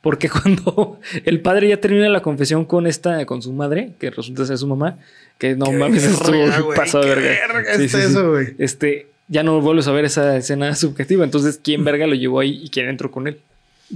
Porque 0.00 0.28
cuando 0.30 1.00
el 1.24 1.40
padre 1.40 1.68
ya 1.68 1.80
termina 1.80 2.08
la 2.08 2.20
confesión 2.20 2.64
con 2.64 2.86
esta, 2.86 3.24
con 3.26 3.42
su 3.42 3.52
madre, 3.52 3.92
que 3.98 4.10
resulta 4.10 4.44
ser 4.46 4.58
su 4.58 4.66
mamá, 4.66 4.98
que 5.38 5.56
no 5.56 5.72
mames, 5.72 6.04
estuvo 6.04 6.74
pasado 6.74 7.04
de 7.04 7.14
verga. 7.14 7.76
Sí, 7.76 7.88
sí, 7.88 7.96
eso, 7.96 8.30
güey. 8.30 8.54
Este, 8.58 9.08
ya 9.28 9.42
no 9.42 9.60
vuelves 9.60 9.86
a 9.88 9.92
ver 9.92 10.04
esa 10.04 10.36
escena 10.36 10.74
subjetiva. 10.74 11.24
Entonces, 11.24 11.60
¿quién 11.62 11.84
verga 11.84 12.06
lo 12.06 12.14
llevó 12.14 12.40
ahí 12.40 12.60
y 12.62 12.70
quién 12.70 12.88
entró 12.88 13.10
con 13.10 13.28
él? 13.28 13.38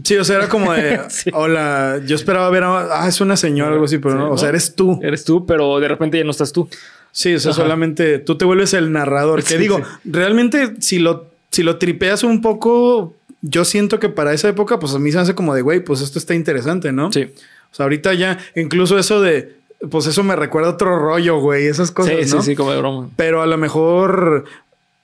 Sí, 0.05 0.17
o 0.17 0.25
sea, 0.25 0.37
era 0.37 0.49
como 0.49 0.73
de, 0.73 1.01
sí. 1.11 1.31
hola, 1.33 2.01
yo 2.07 2.17
esperaba 2.17 2.49
ver, 2.51 2.65
a, 2.65 3.03
ah, 3.03 3.09
es 3.09 3.21
una 3.21 3.37
señora 3.37 3.71
o 3.71 3.75
algo 3.75 3.85
así, 3.85 3.99
pero 3.99 4.15
no, 4.15 4.31
o 4.31 4.39
sea, 4.39 4.49
eres 4.49 4.75
tú. 4.75 4.99
Eres 5.03 5.25
tú, 5.25 5.45
pero 5.45 5.79
de 5.81 5.89
repente 5.89 6.19
ya 6.19 6.25
no 6.25 6.31
estás 6.31 6.53
tú. 6.53 6.69
Sí, 7.11 7.35
o 7.35 7.41
sea, 7.41 7.53
solamente 7.53 8.19
tú 8.19 8.39
te 8.39 8.47
vuelves 8.47 8.73
el 8.73 8.91
narrador. 8.91 9.45
Que 9.45 9.59
digo, 9.59 9.83
realmente 10.05 10.77
si 10.81 10.99
lo, 10.99 11.27
si 11.51 11.63
lo 11.63 11.77
tripeas 11.77 12.25
un 12.25 12.41
poco, 12.41 13.15
yo 13.43 13.67
siento 13.67 14.01
que 14.01 14.09
para 14.09 14.33
esa 14.33 14.49
época, 14.49 14.79
pues 14.79 14.95
a 14.95 14.99
mí 14.99 15.13
se 15.13 15.19
hace 15.19 15.35
como 15.35 15.55
de, 15.55 15.61
güey, 15.61 15.81
pues 15.81 16.01
esto 16.01 16.19
está 16.19 16.35
interesante, 16.35 16.91
¿no? 16.91 17.13
Sí. 17.13 17.25
O 17.71 17.75
sea, 17.75 17.85
ahorita 17.85 18.15
ya, 18.15 18.39
incluso 18.57 18.99
eso 18.99 19.21
de, 19.21 19.57
pues 19.91 20.07
eso 20.07 20.23
me 20.23 20.37
recuerda 20.37 20.71
otro 20.71 20.99
rollo, 20.99 21.39
güey, 21.39 21.67
esas 21.67 21.91
cosas. 21.91 22.15
Sí, 22.15 22.35
¿no? 22.35 22.41
sí, 22.41 22.51
sí, 22.51 22.57
como 22.57 22.73
de 22.73 22.79
broma. 22.79 23.11
Pero 23.17 23.43
a 23.43 23.47
lo 23.47 23.59
mejor, 23.59 24.47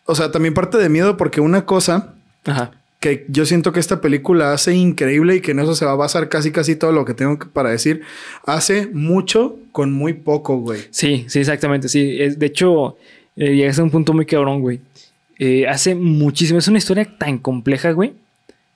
o 0.06 0.14
sea, 0.14 0.30
también 0.30 0.54
parte 0.54 0.78
de 0.78 0.88
miedo 0.88 1.18
porque 1.18 1.42
una 1.42 1.66
cosa 1.66 2.14
Ajá. 2.46 2.70
Que 3.00 3.24
yo 3.28 3.46
siento 3.46 3.72
que 3.72 3.80
esta 3.80 4.00
película 4.00 4.52
hace 4.52 4.74
increíble 4.74 5.36
y 5.36 5.40
que 5.40 5.52
en 5.52 5.60
eso 5.60 5.74
se 5.74 5.84
va 5.84 5.92
a 5.92 5.96
basar 5.96 6.28
casi 6.28 6.50
casi 6.50 6.76
todo 6.76 6.92
lo 6.92 7.04
que 7.04 7.14
tengo 7.14 7.38
para 7.52 7.70
decir, 7.70 8.02
hace 8.44 8.88
mucho 8.88 9.56
con 9.72 9.92
muy 9.92 10.14
poco, 10.14 10.58
güey. 10.58 10.82
Sí, 10.90 11.24
sí, 11.28 11.38
exactamente, 11.38 11.88
sí. 11.88 12.16
Es, 12.20 12.38
de 12.38 12.46
hecho, 12.46 12.96
eh, 13.36 13.54
llegaste 13.54 13.80
a 13.80 13.84
un 13.84 13.90
punto 13.90 14.12
muy 14.12 14.26
cabrón, 14.26 14.60
güey. 14.60 14.80
Eh, 15.38 15.68
hace 15.68 15.94
muchísimo, 15.94 16.58
es 16.58 16.66
una 16.66 16.78
historia 16.78 17.04
tan 17.18 17.38
compleja, 17.38 17.92
güey 17.92 18.14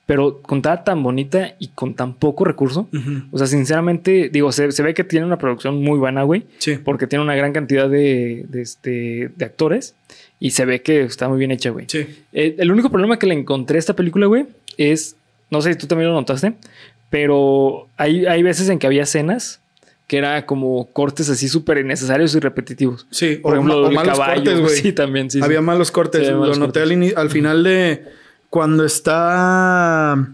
pero 0.05 0.41
contada 0.41 0.83
tan 0.83 1.01
bonita 1.01 1.55
y 1.59 1.69
con 1.69 1.93
tan 1.93 2.13
poco 2.13 2.43
recurso. 2.43 2.87
Uh 2.91 2.97
-huh. 2.97 3.27
O 3.31 3.37
sea, 3.37 3.47
sinceramente, 3.47 4.29
digo, 4.31 4.51
se, 4.51 4.71
se, 4.71 4.83
ve 4.83 4.93
que 4.93 5.03
tiene 5.03 5.25
una 5.25 5.37
producción 5.37 5.81
muy 5.81 5.97
buena, 5.97 6.23
güey. 6.23 6.43
Sí. 6.57 6.77
Porque 6.83 7.07
tiene 7.07 7.23
una 7.23 7.35
gran 7.35 7.53
cantidad 7.53 7.89
de, 7.89 8.45
de, 8.49 8.61
este, 8.61 9.31
de 9.35 9.45
actores 9.45 9.95
y 10.39 10.51
se 10.51 10.65
ve 10.65 10.81
que 10.81 11.03
está 11.03 11.29
muy 11.29 11.37
bien 11.37 11.51
hecha, 11.51 11.69
güey. 11.69 11.85
Sí. 11.87 12.05
Eh, 12.33 12.55
el 12.57 12.71
único 12.71 12.89
problema 12.89 13.17
que 13.17 13.27
le 13.27 13.33
encontré 13.33 13.77
a 13.77 13.79
esta 13.79 13.95
película, 13.95 14.27
güey, 14.27 14.45
es, 14.77 15.15
no 15.49 15.61
sé 15.61 15.73
si 15.73 15.79
tú 15.79 15.87
también 15.87 16.09
lo 16.09 16.15
notaste, 16.15 16.53
pero 17.09 17.87
hay, 17.97 18.25
hay 18.25 18.43
veces 18.43 18.69
en 18.69 18.79
que 18.79 18.87
había 18.87 19.03
escenas 19.03 19.59
que 20.07 20.17
era 20.17 20.45
como 20.45 20.85
cortes 20.91 21.29
así 21.29 21.47
súper 21.47 21.77
innecesarios 21.77 22.35
y 22.35 22.39
repetitivos. 22.39 23.07
Sí, 23.09 23.37
por 23.37 23.53
ejemplo, 23.53 23.87
o 23.87 23.91
malos 23.91 24.17
caballo, 24.17 24.43
cortes, 24.43 24.59
güey. 24.59 24.75
Sí, 24.75 24.91
también, 24.93 25.31
sí. 25.31 25.39
Había 25.41 25.59
sí. 25.59 25.63
malos 25.63 25.91
cortes. 25.91 26.25
Sí, 26.25 26.31
lo 26.31 26.39
malos 26.39 26.59
noté 26.59 26.81
cortes. 26.81 27.13
al, 27.15 27.21
al 27.21 27.29
final 27.29 27.63
de 27.63 28.03
cuando 28.49 28.85
está. 28.85 30.27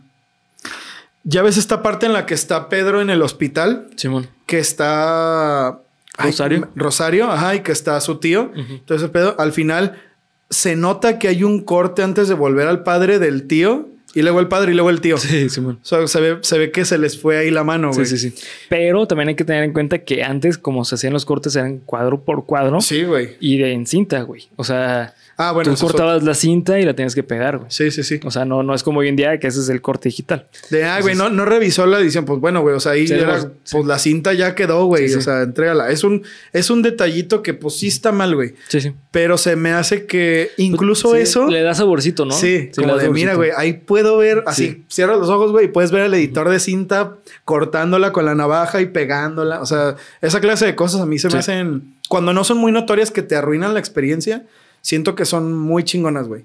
Ya 1.24 1.42
ves 1.44 1.58
esta 1.58 1.84
parte 1.84 2.08
en 2.08 2.14
la 2.14 2.26
que 2.26 2.34
está 2.34 2.70
Pedro 2.70 3.02
en 3.02 3.10
el 3.10 3.22
hospital, 3.22 3.88
Simón. 3.96 4.28
que 4.48 4.60
está 4.60 5.80
Rosario. 6.26 6.58
Ay, 6.66 6.72
Rosario, 6.76 7.32
ajá, 7.32 7.56
y 7.56 7.60
que 7.62 7.72
está 7.72 8.00
su 8.02 8.18
tío. 8.20 8.52
Entonces, 8.56 9.10
al 9.38 9.52
final 9.54 10.02
se 10.50 10.76
nota 10.76 11.20
que 11.20 11.28
hay 11.28 11.44
un 11.44 11.62
corte 11.64 12.02
antes 12.04 12.28
de 12.28 12.34
volver 12.34 12.68
al 12.68 12.84
padre 12.84 13.20
del 13.20 13.48
tío 13.48 13.88
y 14.16 14.24
luego 14.24 14.40
el 14.40 14.48
padre 14.48 14.72
y 14.72 14.76
luego 14.76 14.90
el 14.90 15.02
tío. 15.02 15.18
Sí, 15.20 15.50
Simón. 15.50 15.80
O 15.84 15.86
sea, 15.86 16.08
se 16.08 16.20
ve, 16.20 16.38
se 16.42 16.58
ve 16.58 16.72
que 16.72 16.84
se 16.86 16.98
les 16.98 17.20
fue 17.22 17.38
ahí 17.38 17.52
la 17.52 17.64
mano, 17.64 17.94
Sí, 17.94 18.00
güey. 18.00 18.06
sí, 18.08 18.18
sí. 18.18 18.34
Pero 18.68 19.06
también 19.06 19.30
hay 19.30 19.36
que 19.36 19.46
tener 19.46 19.64
en 19.64 19.72
cuenta 19.74 20.00
que 20.00 20.24
antes, 20.24 20.58
como 20.58 20.84
se 20.86 20.96
hacían 20.96 21.14
los 21.14 21.26
cortes, 21.26 21.56
eran 21.56 21.78
cuadro 21.78 22.24
por 22.24 22.46
cuadro 22.48 22.82
Sí, 22.82 23.04
güey. 23.04 23.38
y 23.40 23.60
de 23.60 23.72
en 23.74 23.86
cinta, 23.86 24.22
güey. 24.24 24.50
O 24.56 24.64
sea, 24.64 25.14
Ah, 25.42 25.54
bueno. 25.54 25.70
tú 25.70 25.76
eso 25.76 25.88
cortabas 25.88 26.22
la 26.22 26.34
cinta 26.34 26.82
y 26.82 26.84
la 26.84 26.94
tenías 26.94 27.16
que 27.16 27.24
pegar, 27.24 27.60
güey. 27.60 27.72
Sí, 27.72 27.92
sí, 27.92 28.04
sí. 28.04 28.20
O 28.26 28.30
sea, 28.30 28.44
no, 28.44 28.62
no 28.62 28.76
es 28.76 28.84
como 28.84 29.00
hoy 29.00 29.08
en 29.08 29.16
día 29.16 29.40
que 29.40 29.48
ese 29.48 29.62
es 29.62 29.70
el 29.70 29.82
corte 29.82 30.10
digital. 30.10 30.50
De, 30.70 30.84
ah, 30.84 31.00
güey, 31.00 31.16
no, 31.16 31.30
no 31.30 31.46
revisó 31.46 31.86
la 31.86 31.98
edición. 31.98 32.26
Pues 32.26 32.42
bueno, 32.42 32.60
güey, 32.60 32.76
o 32.76 32.80
sea, 32.82 32.92
ahí 32.92 33.08
Sí, 33.08 33.14
era, 33.14 33.50
pues 33.72 33.86
la 33.86 33.98
cinta 34.00 34.34
ya 34.34 34.54
quedó, 34.54 34.84
güey. 34.86 35.08
Sí. 35.08 35.16
O 35.16 35.22
sea, 35.22 35.44
entrégala. 35.44 35.92
Es 35.92 36.04
un, 36.04 36.24
es 36.52 36.70
un 36.70 36.82
detallito 36.82 37.42
que, 37.42 37.54
pues 37.54 37.76
sí 37.78 37.88
está 37.88 38.12
mal, 38.12 38.36
güey. 38.36 38.54
Sí, 38.68 38.82
sí. 38.82 38.94
Pero 39.12 39.38
se 39.38 39.56
me 39.56 39.72
hace 39.72 40.06
que 40.06 40.52
incluso 40.58 41.14
Sí, 41.16 41.22
eso. 41.22 41.48
Le 41.48 41.62
da 41.62 41.74
saborcito, 41.74 42.26
¿no? 42.26 42.34
Sí, 42.34 42.70
como 42.76 42.98
de, 42.98 43.10
mira, 43.10 43.36
güey, 43.36 43.52
ahí 43.56 43.72
puedo 43.74 44.18
ver, 44.18 44.44
así, 44.46 44.68
Sí. 44.68 44.84
cierras 44.90 45.20
los 45.20 45.30
ojos, 45.30 45.54
güey, 45.54 45.66
y 45.66 45.68
puedes 45.70 45.92
ver 45.92 46.02
al 46.02 46.14
editor 46.14 46.50
de 46.50 46.60
cinta 46.60 47.16
cortándola 47.46 48.12
con 48.12 48.26
la 48.26 48.36
navaja 48.36 48.82
y 48.82 48.88
pegándola. 48.88 49.62
O 49.62 49.66
sea, 49.66 49.96
esa 50.22 50.42
clase 50.42 50.66
de 50.66 50.76
cosas 50.76 51.00
a 51.00 51.06
mí 51.06 51.18
se 51.18 51.30
me 51.30 51.40
hacen, 51.40 51.96
cuando 52.10 52.34
no 52.34 52.44
son 52.44 52.58
muy 52.58 52.72
notorias 52.74 53.10
que 53.10 53.22
te 53.22 53.36
arruinan 53.38 53.74
la 53.74 53.80
experiencia, 53.80 54.46
siento 54.82 55.16
que 55.16 55.26
son 55.26 55.58
muy 55.58 55.84
chingonas, 55.84 56.28
güey. 56.28 56.44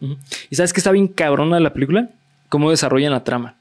¿Y 0.51 0.57
sabes 0.57 0.73
que 0.73 0.81
está 0.81 0.91
bien 0.93 1.09
cabrona 1.09 1.59
la 1.61 1.73
película? 1.73 2.11
Cómo 2.49 2.71
desarrollan 2.71 3.13
la 3.13 3.25
trama. 3.25 3.57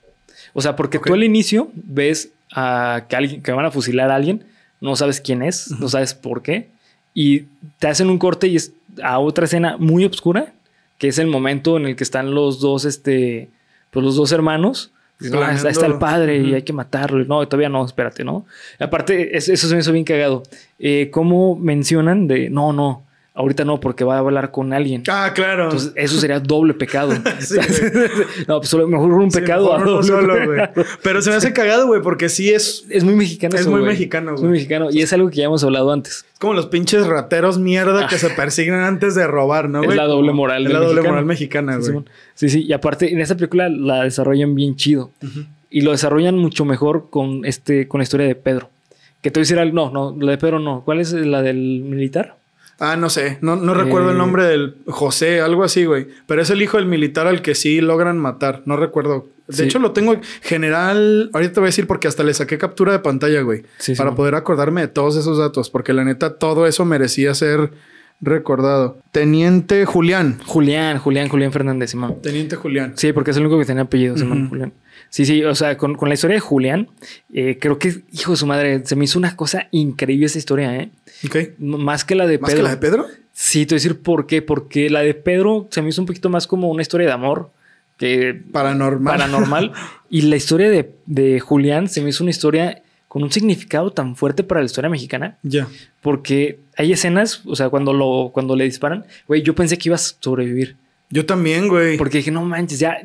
O 0.54 0.62
sea, 0.62 0.76
porque 0.76 1.00
tú 1.00 1.14
al 1.14 1.24
inicio 1.24 1.70
ves 1.74 2.30
a 2.54 3.06
que, 3.10 3.16
alguien, 3.16 3.42
que 3.42 3.52
van 3.52 3.66
a 3.66 3.72
fusilar 3.72 4.12
a 4.12 4.16
alguien, 4.16 4.44
no 4.82 4.96
sabes 4.96 5.20
quién 5.22 5.42
es, 5.42 5.72
no 5.80 5.88
sabes 5.90 6.14
por 6.14 6.42
qué, 6.44 6.68
y 7.14 7.46
te 7.80 7.88
hacen 7.88 8.10
un 8.10 8.18
corte 8.20 8.48
y 8.48 8.56
es 8.56 8.74
a 9.02 9.20
otra 9.20 9.46
escena 9.46 9.78
muy 9.78 10.06
oscura, 10.06 10.54
que 11.00 11.08
es 11.08 11.18
el 11.18 11.28
momento 11.28 11.78
en 11.78 11.86
el 11.88 11.96
que 11.96 12.04
están 12.04 12.34
los 12.36 12.60
dos, 12.60 12.86
este, 12.86 13.50
pues 13.92 14.04
los 14.06 14.16
dos 14.16 14.32
hermanos. 14.32 14.92
Dicen, 15.20 15.40
"Ah, 15.42 15.54
está, 15.54 15.70
está 15.70 15.86
el 15.86 16.00
padre 16.00 16.38
y 16.38 16.54
hay 16.54 16.64
que 16.64 16.74
matarlo. 16.74 17.24
No, 17.26 17.48
todavía 17.48 17.70
no, 17.70 17.86
espérate, 17.86 18.24
¿no? 18.24 18.46
Aparte, 18.80 19.38
es- 19.38 19.48
eso 19.48 19.68
se 19.68 19.74
me 19.74 19.80
hizo 19.82 19.92
bien 19.94 20.04
cagado. 20.06 20.44
Eh, 20.80 21.10
¿Cómo 21.12 21.56
mencionan 21.56 22.28
de, 22.28 22.50
no, 22.50 22.74
no, 22.74 23.04
ahorita 23.36 23.66
no, 23.66 23.80
porque 23.80 24.04
va 24.04 24.16
a 24.16 24.20
hablar 24.20 24.52
con 24.52 24.74
alguien? 24.74 25.04
Ah, 25.10 25.32
claro. 25.34 25.64
Entonces, 25.66 25.92
eso 25.96 26.20
sería 26.20 26.40
doble 26.40 26.74
pecado. 26.74 27.14
Sí, 27.40 27.58
no, 28.48 28.58
pues 28.60 28.70
solo 28.70 28.88
mejor 28.88 29.12
un 29.14 29.32
Sí, 29.32 29.40
pecado 29.40 29.66
mejor 29.78 29.82
a 29.88 29.92
doble 29.92 30.08
solo, 30.08 30.34
pecado. 30.36 30.86
Pero 31.02 31.22
se 31.22 31.30
me 31.30 31.36
hace 31.38 31.52
cagado, 31.54 31.88
güey, 31.88 32.02
porque 32.02 32.30
sí 32.30 32.52
es, 32.54 32.86
Es 32.90 33.04
muy 33.04 33.16
mexicano 33.16 33.56
Es 33.56 33.62
eso, 33.62 33.72
muy 33.72 33.82
mexicano, 33.82 34.32
Es 34.36 34.40
güey. 34.42 34.50
muy 34.50 34.58
mexicano. 34.58 34.90
Y 34.92 35.02
es 35.02 35.12
algo 35.14 35.30
que 35.30 35.38
ya 35.38 35.46
hemos 35.46 35.64
hablado 35.64 35.92
antes. 35.92 36.26
es 36.34 36.40
como 36.40 36.54
los 36.54 36.68
pinches 36.68 37.06
rateros 37.08 37.58
mierda 37.60 38.08
que 38.08 38.18
se 38.18 38.30
persiguen 38.30 38.76
antes 38.76 39.16
de 39.16 39.26
robar, 39.28 39.70
¿no, 39.70 39.80
Es 39.82 39.86
güey? 39.86 39.98
la 39.98 40.06
doble 40.06 40.32
moral 40.34 40.66
Es 40.68 40.72
la 40.74 40.80
doble 40.80 40.94
mexicano. 40.96 41.10
moral 41.14 41.26
mexicana, 41.26 41.82
Sí, 41.82 41.92
güey. 41.92 42.06
Sí, 42.36 42.50
sí. 42.50 42.64
Y 42.68 42.74
aparte, 42.74 43.12
en 43.12 43.20
esta 43.20 43.36
película 43.36 43.70
la 43.70 44.04
desarrollan 44.04 44.54
bien 44.56 44.76
chido. 44.76 45.12
Y 45.70 45.82
lo 45.82 45.92
desarrollan 45.92 46.38
mucho 46.38 46.66
mejor 46.66 47.10
con, 47.10 47.46
este, 47.46 47.88
con 47.88 47.98
la 48.00 48.04
historia 48.04 48.28
de 48.28 48.36
Pedro. 48.36 48.70
Que 49.22 49.32
te 49.32 49.40
voy 49.40 49.42
a 49.42 49.46
decir 49.46 49.58
algo. 49.60 49.74
No, 49.74 49.90
no, 49.90 50.16
la 50.24 50.32
de 50.34 50.38
Pedro 50.38 50.60
no. 50.60 50.84
¿Cuál 50.86 51.00
es 51.00 51.14
la 51.14 51.42
del 51.42 51.82
militar? 51.84 52.36
Ah, 52.80 52.96
no 52.98 53.10
sé, 53.10 53.38
no, 53.42 53.56
no 53.56 53.74
recuerdo 53.74 54.10
el 54.10 54.16
Eh, 54.16 54.20
nombre 54.20 54.44
del 54.46 54.76
José, 54.88 55.42
algo 55.42 55.64
así, 55.64 55.86
güey. 55.86 56.08
Pero 56.28 56.42
es 56.42 56.50
el 56.50 56.62
hijo 56.62 56.78
del 56.78 56.86
militar 56.88 57.28
al 57.28 57.42
que 57.42 57.56
sí 57.56 57.80
logran 57.82 58.18
matar. 58.18 58.62
No 58.66 58.76
recuerdo. 58.78 59.28
De 59.48 59.56
Sí. 59.58 59.64
hecho, 59.64 59.80
lo 59.80 59.92
tengo 59.92 60.16
general. 60.42 61.30
Ahorita 61.34 61.54
te 61.54 61.60
voy 61.60 61.68
a 61.68 61.70
decir 61.70 61.86
porque 61.88 62.08
hasta 62.08 62.24
le 62.24 62.34
saqué 62.34 62.58
captura 62.58 62.92
de 62.94 63.00
pantalla, 63.00 63.42
güey. 63.42 63.64
Sí, 63.78 63.94
para 63.96 64.16
poder 64.16 64.36
acordarme 64.36 64.82
de 64.82 64.88
todos 64.88 65.16
esos 65.18 65.38
datos. 65.38 65.70
Porque 65.70 65.94
la 65.94 66.04
neta, 66.04 66.36
todo 66.38 66.66
eso 66.66 66.86
merecía 66.86 67.34
ser 67.36 67.72
recordado. 68.22 68.98
Teniente 69.12 69.86
Julián. 69.86 70.40
Julián, 70.46 70.98
Julián, 70.98 71.28
Julián 71.30 71.52
Fernández, 71.52 71.92
Simón. 71.92 72.22
Teniente 72.22 72.56
Julián. 72.56 72.94
Sí, 72.96 73.12
porque 73.12 73.32
es 73.32 73.38
el 73.38 73.44
único 73.46 73.60
que 73.60 73.66
tenía 73.66 73.84
apellido, 73.84 74.18
Simón. 74.18 74.50
Julián. 74.50 74.74
Sí, 75.10 75.26
sí, 75.26 75.44
o 75.44 75.54
sea, 75.54 75.78
con, 75.78 75.96
con 75.96 76.08
la 76.10 76.16
historia 76.16 76.36
de 76.36 76.40
Julián, 76.40 76.88
eh, 77.34 77.58
creo 77.60 77.78
que, 77.78 78.02
hijo 78.14 78.32
de 78.32 78.38
su 78.38 78.48
madre, 78.48 78.82
se 78.86 78.96
me 78.96 79.06
hizo 79.06 79.20
una 79.20 79.36
cosa 79.36 79.68
increíble 79.72 80.26
esa 80.26 80.38
historia, 80.40 80.76
¿eh? 80.76 80.90
Ok. 81.26 81.36
M- 81.36 81.78
Más 81.78 82.04
que 82.06 82.16
la 82.16 82.28
de 82.28 82.40
¿Más 82.40 82.50
Pedro. 82.52 82.58
que 82.58 82.64
la 82.64 82.70
de 82.76 82.78
Pedro? 82.78 83.06
Sí, 83.32 83.66
te 83.66 83.74
voy 83.76 83.78
a 83.78 83.82
decir 83.84 84.02
por 84.02 84.28
qué. 84.28 84.42
Porque 84.42 84.90
la 84.90 85.02
de 85.02 85.14
Pedro 85.14 85.68
se 85.72 85.82
me 85.82 85.90
hizo 85.90 86.02
un 86.02 86.08
poquito 86.08 86.30
más 86.30 86.48
como 86.48 86.70
una 86.70 86.82
historia 86.82 87.08
de 87.08 87.14
amor 87.14 87.50
que 87.98 88.40
Paranormal. 88.52 89.18
paranormal. 89.18 89.72
y 90.10 90.24
la 90.24 90.36
historia 90.36 90.70
de, 90.70 90.96
de 91.06 91.40
Julián 91.40 91.88
se 91.90 92.02
me 92.02 92.10
hizo 92.10 92.24
una 92.24 92.32
historia 92.32 92.82
con 93.08 93.22
un 93.24 93.32
significado 93.32 93.92
tan 93.92 94.16
fuerte 94.16 94.44
para 94.44 94.62
la 94.62 94.66
historia 94.66 94.90
mexicana. 94.90 95.38
ya. 95.44 95.68
Porque 96.02 96.60
hay 96.76 96.92
escenas, 96.92 97.42
o 97.46 97.56
sea, 97.56 97.70
cuando, 97.70 97.94
lo, 97.94 98.32
cuando 98.34 98.56
le 98.56 98.64
disparan, 98.66 99.06
güey, 99.28 99.42
yo 99.44 99.54
pensé 99.56 99.78
que 99.78 99.90
ibas 99.90 100.12
a 100.20 100.24
sobrevivir. 100.24 100.76
Yo 101.12 101.26
también, 101.26 101.68
güey. 101.68 101.96
Porque 101.98 102.18
dije, 102.18 102.32
no 102.32 102.44
manches, 102.44 102.80
ya 102.80 102.98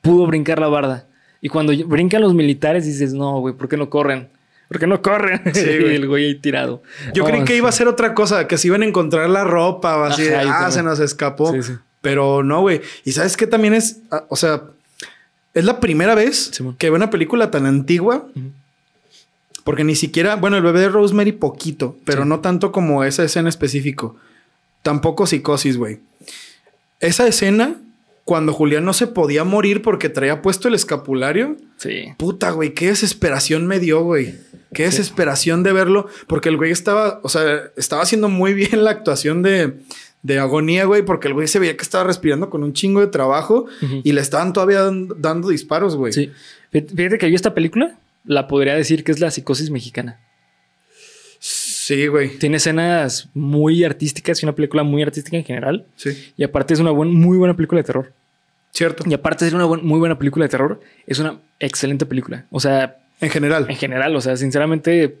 pudo 0.00 0.26
brincar 0.26 0.58
la 0.58 0.66
barda. 0.66 1.06
Y 1.40 1.48
cuando 1.48 1.72
brincan 1.86 2.20
los 2.22 2.34
militares, 2.34 2.84
dices, 2.84 3.14
no, 3.14 3.38
güey, 3.40 3.54
¿por 3.54 3.68
qué 3.68 3.76
no 3.76 3.88
corren? 3.88 4.28
¿Por 4.72 4.80
qué 4.80 4.86
no 4.86 5.02
corren? 5.02 5.42
Sí, 5.54 5.60
güey. 5.80 5.96
el 5.96 6.08
güey 6.08 6.24
ahí 6.28 6.34
tirado. 6.36 6.82
Yo 7.12 7.26
creí 7.26 7.44
que 7.44 7.52
sí. 7.52 7.58
iba 7.58 7.68
a 7.68 7.72
ser 7.72 7.88
otra 7.88 8.14
cosa, 8.14 8.48
que 8.48 8.56
se 8.56 8.68
iban 8.68 8.80
a 8.80 8.86
encontrar 8.86 9.28
la 9.28 9.44
ropa 9.44 9.98
o 9.98 10.04
así. 10.04 10.26
Ajá, 10.28 10.40
ah, 10.40 10.44
también. 10.44 10.72
se 10.72 10.82
nos 10.82 10.98
escapó. 10.98 11.52
Sí, 11.52 11.62
sí. 11.62 11.72
Pero 12.00 12.42
no, 12.42 12.62
güey. 12.62 12.80
Y 13.04 13.12
sabes 13.12 13.36
qué 13.36 13.46
también 13.46 13.74
es, 13.74 13.98
Ah, 14.10 14.24
o 14.30 14.36
sea, 14.36 14.62
es 15.52 15.66
la 15.66 15.78
primera 15.78 16.14
vez 16.14 16.50
que 16.78 16.88
veo 16.88 16.96
una 16.96 17.10
película 17.10 17.50
tan 17.50 17.66
antigua, 17.66 18.26
porque 19.62 19.84
ni 19.84 19.94
siquiera, 19.94 20.36
bueno, 20.36 20.56
el 20.56 20.62
bebé 20.62 20.80
de 20.80 20.88
Rosemary 20.88 21.32
poquito, 21.32 21.98
pero 22.06 22.24
no 22.24 22.40
tanto 22.40 22.72
como 22.72 23.04
esa 23.04 23.24
escena 23.24 23.50
específico. 23.50 24.16
Tampoco 24.80 25.26
psicosis, 25.26 25.76
güey. 25.76 26.00
Esa 26.98 27.26
escena, 27.26 27.76
cuando 28.24 28.52
Julián 28.52 28.84
no 28.84 28.92
se 28.92 29.06
podía 29.08 29.44
morir 29.44 29.82
porque 29.82 30.08
traía 30.08 30.42
puesto 30.42 30.68
el 30.68 30.74
escapulario, 30.74 31.56
Sí. 31.76 32.04
Puta, 32.16 32.50
güey, 32.52 32.74
qué 32.74 32.86
desesperación 32.88 33.66
me 33.66 33.80
dio, 33.80 34.02
güey. 34.04 34.36
Qué 34.72 34.84
desesperación 34.84 35.62
de 35.64 35.72
verlo, 35.72 36.06
porque 36.28 36.48
el 36.48 36.56
güey 36.56 36.70
estaba, 36.70 37.18
o 37.24 37.28
sea, 37.28 37.62
estaba 37.76 38.02
haciendo 38.02 38.28
muy 38.28 38.54
bien 38.54 38.84
la 38.84 38.90
actuación 38.92 39.42
de, 39.42 39.74
de 40.22 40.38
agonía, 40.38 40.84
güey, 40.84 41.02
porque 41.04 41.26
el 41.28 41.34
güey 41.34 41.48
se 41.48 41.58
veía 41.58 41.76
que 41.76 41.82
estaba 41.82 42.04
respirando 42.04 42.48
con 42.48 42.62
un 42.62 42.72
chingo 42.72 43.00
de 43.00 43.08
trabajo 43.08 43.66
y 44.04 44.12
le 44.12 44.20
estaban 44.20 44.52
todavía 44.52 44.82
dan- 44.82 45.08
dando 45.18 45.48
disparos, 45.48 45.96
güey. 45.96 46.12
Sí. 46.12 46.30
Fíjate 46.70 47.18
que 47.18 47.28
yo 47.28 47.34
esta 47.36 47.52
película 47.52 47.98
la 48.24 48.46
podría 48.46 48.74
decir 48.74 49.02
que 49.04 49.12
es 49.12 49.18
la 49.20 49.30
psicosis 49.32 49.70
mexicana. 49.70 50.20
Sí, 51.84 52.06
güey. 52.06 52.38
Tiene 52.38 52.58
escenas 52.58 53.28
muy 53.34 53.82
artísticas 53.82 54.40
y 54.40 54.46
una 54.46 54.54
película 54.54 54.84
muy 54.84 55.02
artística 55.02 55.36
en 55.36 55.44
general. 55.44 55.84
Sí. 55.96 56.32
Y 56.36 56.44
aparte 56.44 56.74
es 56.74 56.78
una 56.80 56.92
buen- 56.92 57.12
muy 57.12 57.36
buena 57.38 57.56
película 57.56 57.80
de 57.80 57.84
terror. 57.84 58.12
Cierto. 58.70 59.02
Y 59.04 59.12
aparte 59.14 59.44
de 59.44 59.50
ser 59.50 59.56
una 59.56 59.64
buen- 59.64 59.84
muy 59.84 59.98
buena 59.98 60.16
película 60.16 60.44
de 60.44 60.48
terror, 60.48 60.80
es 61.08 61.18
una 61.18 61.40
excelente 61.58 62.06
película. 62.06 62.44
O 62.52 62.60
sea, 62.60 62.98
En 63.20 63.30
general. 63.30 63.66
en 63.68 63.74
general, 63.76 64.14
o 64.14 64.20
sea, 64.20 64.36
sinceramente 64.36 65.16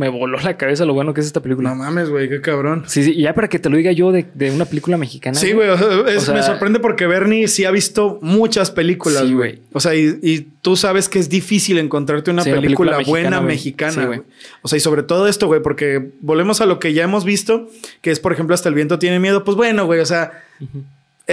me 0.00 0.08
voló 0.08 0.38
la 0.40 0.56
cabeza 0.56 0.86
lo 0.86 0.94
bueno 0.94 1.12
que 1.12 1.20
es 1.20 1.26
esta 1.26 1.42
película. 1.42 1.68
No 1.68 1.76
mames, 1.76 2.08
güey, 2.08 2.26
qué 2.28 2.40
cabrón. 2.40 2.84
Sí, 2.86 3.04
sí, 3.04 3.12
y 3.12 3.22
ya 3.22 3.34
para 3.34 3.48
que 3.48 3.58
te 3.58 3.68
lo 3.68 3.76
diga 3.76 3.92
yo 3.92 4.12
de, 4.12 4.24
de 4.34 4.50
una 4.50 4.64
película 4.64 4.96
mexicana. 4.96 5.38
Sí, 5.38 5.52
güey. 5.52 5.68
o 5.68 5.76
sea, 5.76 5.88
es- 6.08 6.16
O 6.16 6.20
sea- 6.22 6.34
me 6.34 6.42
sorprende 6.42 6.80
porque 6.80 7.06
Bernie 7.06 7.46
sí 7.48 7.66
ha 7.66 7.70
visto 7.70 8.18
muchas 8.22 8.70
películas, 8.70 9.24
Sí, 9.26 9.34
güey. 9.34 9.60
O 9.74 9.78
sea, 9.80 9.94
y, 9.94 10.18
y 10.22 10.48
tú 10.62 10.74
sabes 10.76 11.08
que 11.10 11.18
es 11.18 11.28
difícil 11.28 11.76
encontrarte 11.76 12.30
una 12.30 12.42
Sí, 12.42 12.50
una 12.50 12.60
película, 12.62 12.98
buena 13.06 13.40
mexicana, 13.40 13.40
mexicana, 13.42 13.92
Sí, 13.92 13.98
güey. 13.98 14.18
güey. 14.20 14.30
O 14.62 14.68
sea, 14.68 14.76
y 14.78 14.80
sobre 14.80 15.02
todo 15.02 15.28
esto, 15.28 15.46
güey, 15.48 15.60
porque 15.62 16.10
volvemos 16.22 16.62
a 16.62 16.66
lo 16.66 16.78
que 16.78 16.94
ya 16.94 17.04
hemos 17.04 17.26
visto, 17.26 17.68
que 18.00 18.10
es, 18.10 18.20
por 18.20 18.32
ejemplo, 18.32 18.54
hasta 18.54 18.70
el 18.70 18.74
viento 18.74 18.98
tiene 18.98 19.20
miedo. 19.20 19.44
Pues 19.44 19.56
bueno, 19.56 19.84
güey, 19.84 20.00
o 20.00 20.06
sea, 20.06 20.32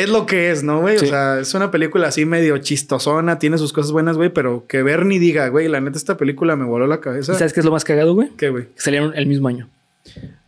es 0.03 0.09
lo 0.09 0.25
que 0.25 0.51
es, 0.51 0.63
¿no, 0.63 0.81
güey? 0.81 0.97
Sí. 0.99 1.05
O 1.05 1.09
sea, 1.09 1.39
es 1.39 1.53
una 1.53 1.71
película 1.71 2.07
así 2.07 2.25
medio 2.25 2.57
chistosona, 2.57 3.39
tiene 3.39 3.57
sus 3.57 3.73
cosas 3.73 3.91
buenas, 3.91 4.17
güey, 4.17 4.29
pero 4.29 4.65
que 4.67 4.83
Bernie 4.83 5.19
diga, 5.19 5.47
güey, 5.49 5.67
la 5.67 5.81
neta, 5.81 5.97
esta 5.97 6.17
película 6.17 6.55
me 6.55 6.65
voló 6.65 6.87
la 6.87 6.99
cabeza. 6.99 7.33
¿Y 7.33 7.35
¿Sabes 7.35 7.53
qué 7.53 7.59
es 7.59 7.65
lo 7.65 7.71
más 7.71 7.83
cagado, 7.83 8.13
güey? 8.13 8.29
¿Qué, 8.37 8.49
güey? 8.49 8.65
Salieron 8.75 9.13
el 9.15 9.27
mismo 9.27 9.47
año. 9.47 9.69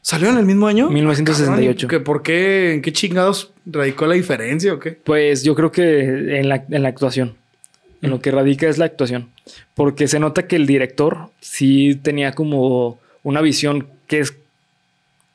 ¿Salió 0.01 0.29
en 0.29 0.37
el 0.37 0.45
mismo 0.45 0.67
año? 0.67 0.89
1968. 0.89 1.45
Cabrón, 1.45 1.75
¿y 1.75 1.87
que 1.87 2.03
¿Por 2.03 2.23
qué? 2.23 2.73
¿En 2.73 2.81
qué 2.81 2.93
chingados 2.93 3.51
radicó 3.65 4.07
la 4.07 4.15
diferencia 4.15 4.73
o 4.73 4.79
qué? 4.79 4.91
Pues 4.91 5.43
yo 5.43 5.55
creo 5.55 5.71
que 5.71 6.39
en 6.39 6.49
la, 6.49 6.65
en 6.69 6.83
la 6.83 6.89
actuación. 6.89 7.35
En 8.01 8.11
lo 8.11 8.21
que 8.21 8.31
radica 8.31 8.67
es 8.67 8.77
la 8.77 8.85
actuación. 8.85 9.29
Porque 9.75 10.07
se 10.07 10.19
nota 10.19 10.47
que 10.47 10.55
el 10.55 10.65
director 10.65 11.29
sí 11.41 11.99
tenía 12.01 12.31
como 12.31 12.97
una 13.23 13.41
visión 13.41 13.87
que 14.07 14.19
es 14.19 14.33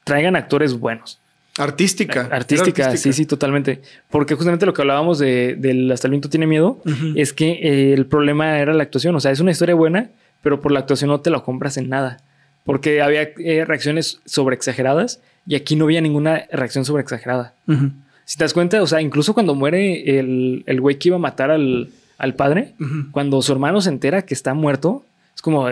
traigan 0.04 0.36
actores 0.36 0.78
buenos. 0.78 1.18
Artística. 1.58 2.28
Artística, 2.32 2.96
sí, 2.96 3.12
sí, 3.12 3.26
totalmente. 3.26 3.80
Porque 4.10 4.34
justamente 4.34 4.66
lo 4.66 4.74
que 4.74 4.82
hablábamos 4.82 5.18
de, 5.18 5.54
del 5.56 5.90
Hasta 5.92 6.08
el 6.08 6.10
viento 6.10 6.28
tiene 6.28 6.46
miedo 6.46 6.80
es 7.14 7.32
que 7.32 7.52
eh, 7.52 7.92
el 7.92 8.06
problema 8.06 8.58
era 8.58 8.74
la 8.74 8.82
actuación. 8.82 9.14
O 9.14 9.20
sea, 9.20 9.30
es 9.30 9.40
una 9.40 9.52
historia 9.52 9.74
buena, 9.74 10.10
pero 10.42 10.60
por 10.60 10.72
la 10.72 10.80
actuación 10.80 11.10
no 11.10 11.20
te 11.20 11.30
la 11.30 11.40
compras 11.40 11.76
en 11.76 11.88
nada. 11.88 12.18
Porque 12.64 13.02
había 13.02 13.30
eh, 13.38 13.64
reacciones 13.64 14.20
sobreexageradas 14.24 15.20
y 15.46 15.54
aquí 15.54 15.76
no 15.76 15.84
había 15.84 16.00
ninguna 16.00 16.44
reacción 16.50 16.84
sobreexagerada. 16.84 17.54
Ujú. 17.68 17.90
Si 18.24 18.38
te 18.38 18.44
das 18.44 18.54
cuenta, 18.54 18.82
o 18.82 18.86
sea, 18.86 19.00
incluso 19.00 19.34
cuando 19.34 19.54
muere 19.54 20.18
el, 20.18 20.64
el 20.66 20.80
güey 20.80 20.98
que 20.98 21.10
iba 21.10 21.16
a 21.16 21.20
matar 21.20 21.50
al, 21.50 21.90
al 22.16 22.34
padre, 22.34 22.72
cuando 23.10 23.42
su 23.42 23.52
hermano 23.52 23.80
se 23.80 23.90
entera 23.90 24.22
que 24.22 24.32
está 24.32 24.54
muerto, 24.54 25.04
es 25.36 25.42
como, 25.42 25.68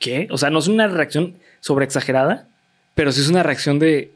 ¿qué? 0.00 0.26
O 0.30 0.36
sea, 0.36 0.50
no 0.50 0.58
es 0.58 0.66
una 0.66 0.88
reacción 0.88 1.34
sobreexagerada, 1.60 2.48
pero 2.96 3.12
sí 3.12 3.20
es 3.20 3.28
una 3.28 3.44
reacción 3.44 3.78
de 3.78 4.10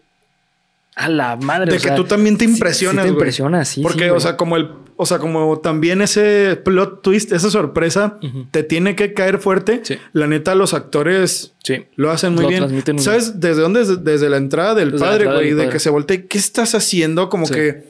a 0.97 1.09
la 1.09 1.37
madre. 1.37 1.71
De 1.71 1.79
o 1.79 1.81
que 1.81 1.89
sea, 1.89 1.95
tú 1.97 2.05
también 2.05 2.37
te 2.37 2.45
impresionas, 2.45 3.05
Sí, 3.05 3.09
te 3.09 3.13
güey. 3.13 3.21
impresiona, 3.21 3.65
sí. 3.65 3.81
Porque, 3.83 4.05
sí, 4.05 4.11
o 4.11 4.21
sea, 4.21 4.37
como 4.37 4.57
el, 4.57 4.71
o 4.97 5.07
sea, 5.07 5.19
como 5.19 5.59
también 5.61 6.03
ese 6.03 6.57
plot 6.63 7.01
twist, 7.03 7.33
esa 7.33 7.49
sorpresa, 7.51 8.19
te 8.51 8.63
tiene 8.63 8.97
que 8.97 9.15
caer 9.15 9.39
fuerte. 9.39 9.81
Sí. 9.83 9.97
La 10.13 10.27
neta, 10.27 10.55
los 10.55 10.75
actores 10.75 11.55
Sí. 11.65 11.87
lo 11.97 12.11
hacen 12.11 12.35
muy 12.35 12.43
Lo 12.43 12.49
bien. 12.69 12.99
¿Sabes 12.99 13.41
desde 13.41 13.63
dónde? 13.63 13.81
Desde, 13.81 13.97
desde 13.97 14.29
la 14.29 14.37
entrada 14.37 14.75
del 14.75 14.93
Desde 14.93 15.05
padre, 15.05 15.25
güey, 15.27 15.53
de 15.55 15.69
que 15.71 15.79
se 15.79 15.89
voltea. 15.91 16.21
¿Qué 16.29 16.37
estás 16.39 16.75
haciendo? 16.75 17.29
Como 17.31 17.47
Sí. 17.47 17.55
que, 17.55 17.85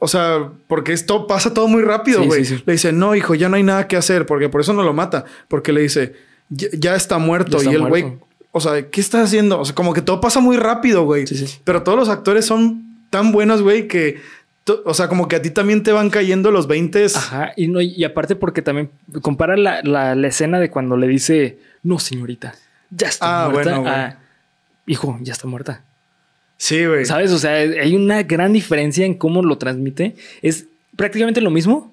o 0.00 0.08
sea, 0.08 0.48
porque 0.66 0.92
esto 0.92 1.28
pasa 1.28 1.54
todo 1.54 1.68
muy 1.68 1.82
rápido, 1.82 2.24
güey. 2.24 2.44
sí, 2.44 2.56
sí. 2.56 2.62
Le 2.66 2.72
dice, 2.72 2.92
no, 2.92 3.14
hijo, 3.14 3.36
ya 3.36 3.48
no 3.48 3.54
hay 3.56 3.62
nada 3.62 3.86
que 3.86 3.96
hacer, 3.96 4.26
porque 4.26 4.48
por 4.48 4.62
eso 4.62 4.72
no 4.72 4.82
lo 4.82 4.92
mata. 4.94 5.26
Porque 5.46 5.72
le 5.72 5.82
dice, 5.82 6.14
ya, 6.48 6.66
ya 6.72 6.96
está 6.96 7.18
muerto. 7.18 7.52
Ya 7.52 7.58
está 7.58 7.70
y 7.70 7.74
el 7.76 7.82
güey. 7.88 8.16
O 8.52 8.60
sea, 8.60 8.88
¿qué 8.90 9.00
estás 9.00 9.24
haciendo? 9.24 9.58
O 9.60 9.64
sea, 9.64 9.74
como 9.74 9.92
que 9.92 10.02
todo 10.02 10.20
pasa 10.20 10.40
muy 10.40 10.56
rápido, 10.56 11.04
güey. 11.04 11.26
Sí, 11.26 11.36
sí. 11.36 11.58
Pero 11.64 11.82
todos 11.82 11.98
los 11.98 12.08
actores 12.08 12.44
son 12.46 12.96
tan 13.10 13.32
buenos, 13.32 13.62
güey, 13.62 13.88
que, 13.88 14.20
o 14.84 14.94
sea, 14.94 15.08
como 15.08 15.26
que 15.28 15.36
a 15.36 15.42
ti 15.42 15.50
también 15.50 15.82
te 15.82 15.92
van 15.92 16.08
cayendo 16.10 16.50
los 16.50 16.66
20. 16.68 17.06
Ajá, 17.14 17.52
y, 17.56 17.68
no, 17.68 17.80
y 17.80 18.04
aparte 18.04 18.36
porque 18.36 18.62
también 18.62 18.90
compara 19.22 19.56
la, 19.56 19.80
la- 19.82 20.14
la 20.14 20.28
escena 20.28 20.60
de 20.60 20.70
cuando 20.70 20.96
le 20.96 21.08
dice, 21.08 21.58
no, 21.82 21.98
señorita, 21.98 22.54
ya 22.90 23.08
está 23.08 23.44
Ah, 23.44 23.48
muerta. 23.50 23.70
bueno, 23.78 23.82
güey. 23.82 23.94
a, 23.94 24.18
hijo, 24.86 25.18
ya 25.22 25.32
está 25.32 25.46
muerta. 25.48 25.82
Sí, 26.58 26.84
güey. 26.86 27.04
¿Sabes? 27.04 27.32
O 27.32 27.38
sea, 27.38 27.52
hay 27.54 27.96
una 27.96 28.22
gran 28.22 28.52
diferencia 28.52 29.04
en 29.04 29.14
cómo 29.14 29.42
lo 29.42 29.58
transmite. 29.58 30.14
Es 30.42 30.66
prácticamente 30.96 31.40
lo 31.40 31.50
mismo, 31.50 31.91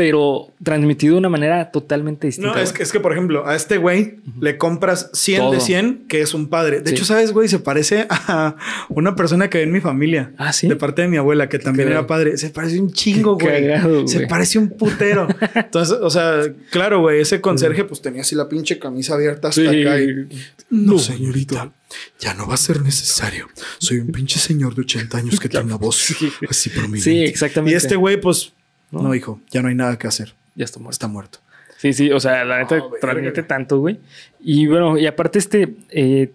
pero 0.00 0.48
transmitido 0.64 1.12
de 1.16 1.18
una 1.18 1.28
manera 1.28 1.70
totalmente 1.70 2.26
distinta. 2.26 2.54
No, 2.54 2.58
es 2.58 2.72
que, 2.72 2.82
es 2.82 2.90
que, 2.90 3.00
por 3.00 3.12
ejemplo, 3.12 3.46
a 3.46 3.54
este 3.54 3.76
güey 3.76 4.16
le 4.40 4.56
compras 4.56 5.10
100 5.12 5.36
de 5.42 5.56
Todo. 5.58 5.60
100, 5.60 6.06
que 6.08 6.22
es 6.22 6.32
un 6.32 6.48
padre. 6.48 6.80
De 6.80 6.88
Sí. 6.88 6.94
hecho, 6.94 7.04
¿sabes, 7.04 7.32
güey? 7.32 7.48
Se 7.48 7.58
parece 7.58 8.06
a 8.08 8.56
una 8.88 9.14
persona 9.14 9.50
que 9.50 9.58
ve 9.58 9.64
en 9.64 9.72
mi 9.72 9.82
familia. 9.82 10.32
Ah, 10.38 10.54
¿sí? 10.54 10.68
De 10.68 10.76
parte 10.76 11.02
de 11.02 11.08
mi 11.08 11.18
abuela, 11.18 11.50
que 11.50 11.58
también 11.58 11.88
era 11.90 12.06
padre. 12.06 12.38
Se 12.38 12.48
parece 12.48 12.80
un 12.80 12.90
chingo, 12.90 13.34
güey. 13.36 13.60
cagado, 13.68 14.08
Se 14.08 14.16
güey. 14.16 14.28
parece 14.28 14.58
un 14.58 14.70
putero. 14.70 15.28
Entonces, 15.54 15.98
o 16.00 16.08
sea, 16.08 16.44
claro, 16.70 17.00
güey, 17.00 17.20
ese 17.20 17.42
conserje, 17.42 17.84
pues 17.84 18.00
tenía 18.00 18.22
así 18.22 18.34
la 18.34 18.48
pinche 18.48 18.78
camisa 18.78 19.12
abierta 19.16 19.48
hasta 19.48 19.60
Sí. 19.70 19.82
acá. 19.82 20.00
y- 20.00 20.26
No, 20.70 20.98
señorita, 20.98 21.72
ya 22.20 22.32
no 22.32 22.46
va 22.46 22.54
a 22.54 22.56
ser 22.56 22.80
necesario. 22.80 23.48
Soy 23.78 23.98
un 23.98 24.06
pinche 24.12 24.38
señor 24.38 24.74
de 24.74 24.80
80 24.80 25.18
años 25.18 25.38
que 25.38 25.48
tiene 25.50 25.66
una 25.66 25.76
voz 25.76 25.96
Sí. 25.96 26.32
así 26.48 26.70
prominente. 26.70 27.02
Sí, 27.10 27.18
exactamente. 27.22 27.74
Y 27.74 27.76
este 27.76 27.96
güey, 27.96 28.18
pues, 28.18 28.54
No. 28.90 29.02
no, 29.02 29.14
hijo, 29.14 29.40
ya 29.50 29.62
no 29.62 29.68
hay 29.68 29.74
nada 29.74 29.98
que 29.98 30.06
hacer. 30.06 30.34
Ya 30.54 30.64
está 30.64 30.78
muerto. 30.80 30.94
Está 30.94 31.08
muerto. 31.08 31.38
Sí, 31.78 31.92
sí, 31.92 32.10
o 32.12 32.20
sea, 32.20 32.44
la 32.44 32.58
neta 32.58 32.74
verga. 32.74 32.90
transmite 33.00 33.42
tanto, 33.42 33.78
güey. 33.78 33.98
Y 34.40 34.66
bueno, 34.66 34.98
y 34.98 35.06
aparte 35.06 35.38
este, 35.38 35.74
eh, 35.90 36.30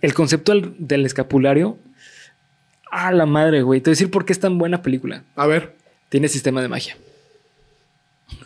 el 0.00 0.14
concepto 0.14 0.52
del, 0.52 0.74
del 0.78 1.04
escapulario, 1.04 1.76
a 2.90 3.12
la 3.12 3.26
madre, 3.26 3.62
güey. 3.62 3.80
Te 3.80 3.90
voy 3.90 3.92
a 3.92 3.96
decir 3.96 4.10
por 4.10 4.24
qué 4.24 4.32
es 4.32 4.40
tan 4.40 4.56
buena 4.58 4.80
película. 4.80 5.22
A 5.34 5.46
ver. 5.46 5.74
Tiene 6.08 6.28
sistema 6.28 6.62
de 6.62 6.68
magia. 6.68 6.96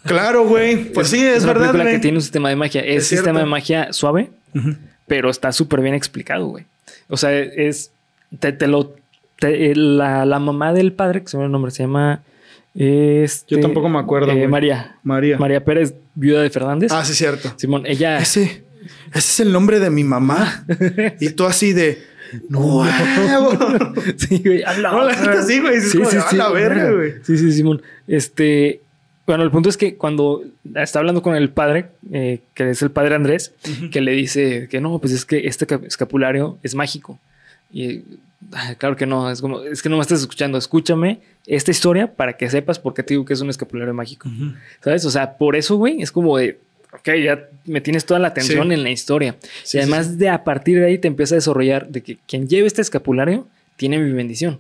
Claro, 0.05 0.47
güey. 0.47 0.93
Pues 0.93 1.09
sí, 1.09 1.25
es, 1.25 1.45
una 1.45 1.53
verdad, 1.53 1.61
película 1.67 1.85
güey. 1.85 1.95
que 1.97 2.01
tiene 2.01 2.19
un 2.19 2.23
sistema 2.23 2.49
de 2.49 2.57
magia. 2.57 2.81
Es, 2.81 3.03
Es 3.03 3.09
sistema 3.09 3.41
de 3.41 3.47
magia 3.47 3.93
suave, 3.93 4.31
pero 5.07 5.31
está 5.31 5.53
súper 5.53 5.81
bien 5.81 5.95
explicado, 5.95 6.47
güey. 6.47 6.65
O 7.09 7.17
sea, 7.17 7.37
es. 7.39 7.93
Te, 8.39 8.53
te 8.53 8.67
lo. 8.67 8.95
te- 9.39 9.71
eh, 9.71 9.75
la, 9.77 10.25
la 10.27 10.39
mamá 10.39 10.73
del 10.73 10.93
padre, 10.93 11.23
que 11.23 11.29
se 11.29 11.37
el 11.43 11.51
nombre, 11.51 11.71
se 11.71 11.83
llama. 11.85 12.23
Este, 12.75 13.57
Yo 13.57 13.61
tampoco 13.61 13.89
me 13.89 13.99
acuerdo, 13.99 14.31
eh. 14.33 14.47
María. 14.49 14.97
María. 15.03 15.39
María 15.39 15.65
Pérez, 15.65 15.95
viuda 16.15 16.43
de 16.43 16.51
Fernández. 16.51 16.93
Ah, 16.93 17.05
sí, 17.05 17.15
cierto. 17.15 17.53
Simón, 17.57 17.85
ella. 17.87 18.19
Ese, 18.19 18.43
ese 18.43 18.63
es 19.19 19.41
el 19.41 19.53
nombre 19.53 19.81
de 19.81 19.91
mi 19.91 20.05
mamá. 20.05 20.65
y 21.21 21.31
tú 21.31 21.47
así 21.47 21.73
de. 21.73 21.99
No, 22.49 22.85
sí, 24.17 24.41
güey. 24.45 24.63
a 24.63 24.73
la 24.79 24.93
No, 24.93 25.05
la 25.05 25.17
neta 25.17 25.43
sí, 25.43 25.59
güey. 25.59 25.77
Es 25.79 25.93
como 25.95 26.09
de, 26.09 26.19
"A 26.21 26.33
la 26.33 26.49
verga, 26.51 26.93
güey". 26.93 27.15
Sí, 27.25 27.37
sí, 27.37 27.53
Simón. 27.53 27.83
Este. 28.07 28.83
Bueno, 29.27 29.43
el 29.45 29.51
punto 29.51 29.69
es 29.69 29.77
que 29.77 29.97
cuando 29.97 30.43
está 30.75 30.99
hablando 31.01 31.23
con 31.23 31.37
el 31.37 31.51
padre, 31.51 31.87
eh, 32.13 32.41
que 32.55 32.71
es 32.71 32.83
el 32.83 32.91
padre 32.91 33.15
Andrés, 33.15 33.53
que 33.93 34.01
le 34.01 34.13
dice 34.13 34.67
que 34.69 34.81
no, 34.81 34.99
pues 34.99 35.13
es 35.13 35.25
que 35.25 35.47
este 35.47 35.67
cap- 35.67 35.85
escapulario 35.85 36.59
es 36.65 36.75
mágico. 36.75 37.19
Y 37.73 38.03
claro 38.79 38.97
que 38.97 39.07
no, 39.07 39.31
es 39.31 39.41
como, 39.41 39.63
es 39.63 39.83
que 39.83 39.89
no 39.89 39.97
me 39.97 40.03
estás 40.03 40.21
escuchando, 40.21 40.59
escúchame 40.59 41.21
esta 41.47 41.71
historia 41.71 42.15
para 42.15 42.37
que 42.37 42.49
sepas 42.51 42.79
por 42.79 42.95
qué 42.95 43.03
te 43.03 43.15
digo 43.15 43.25
que 43.25 43.33
es 43.35 43.41
un 43.41 43.51
escapulario 43.51 43.93
mágico. 43.95 44.29
¿Sabes? 44.83 45.05
O 45.05 45.11
sea, 45.11 45.37
por 45.37 45.57
eso, 45.57 45.77
güey, 45.77 46.01
es 46.03 46.13
como 46.13 46.37
de, 46.39 46.59
ok, 46.93 47.09
ya 47.25 47.49
me 47.67 47.81
tienes 47.81 48.05
toda 48.05 48.21
la 48.21 48.29
atención 48.29 48.69
Sí. 48.69 48.75
en 48.75 48.83
la 48.83 48.91
historia. 48.91 49.37
Sí, 49.41 49.49
y 49.49 49.53
sí, 49.65 49.79
además 49.79 50.19
de 50.19 50.29
a 50.29 50.45
partir 50.45 50.79
de 50.79 50.87
ahí 50.87 50.99
te 50.99 51.09
empieza 51.09 51.35
a 51.35 51.37
desarrollar 51.37 51.89
de 51.89 52.03
que 52.03 52.19
quien 52.27 52.49
lleve 52.49 52.67
este 52.67 52.83
escapulario 52.83 53.47
tiene 53.77 53.99
mi 53.99 54.13
bendición. 54.13 54.59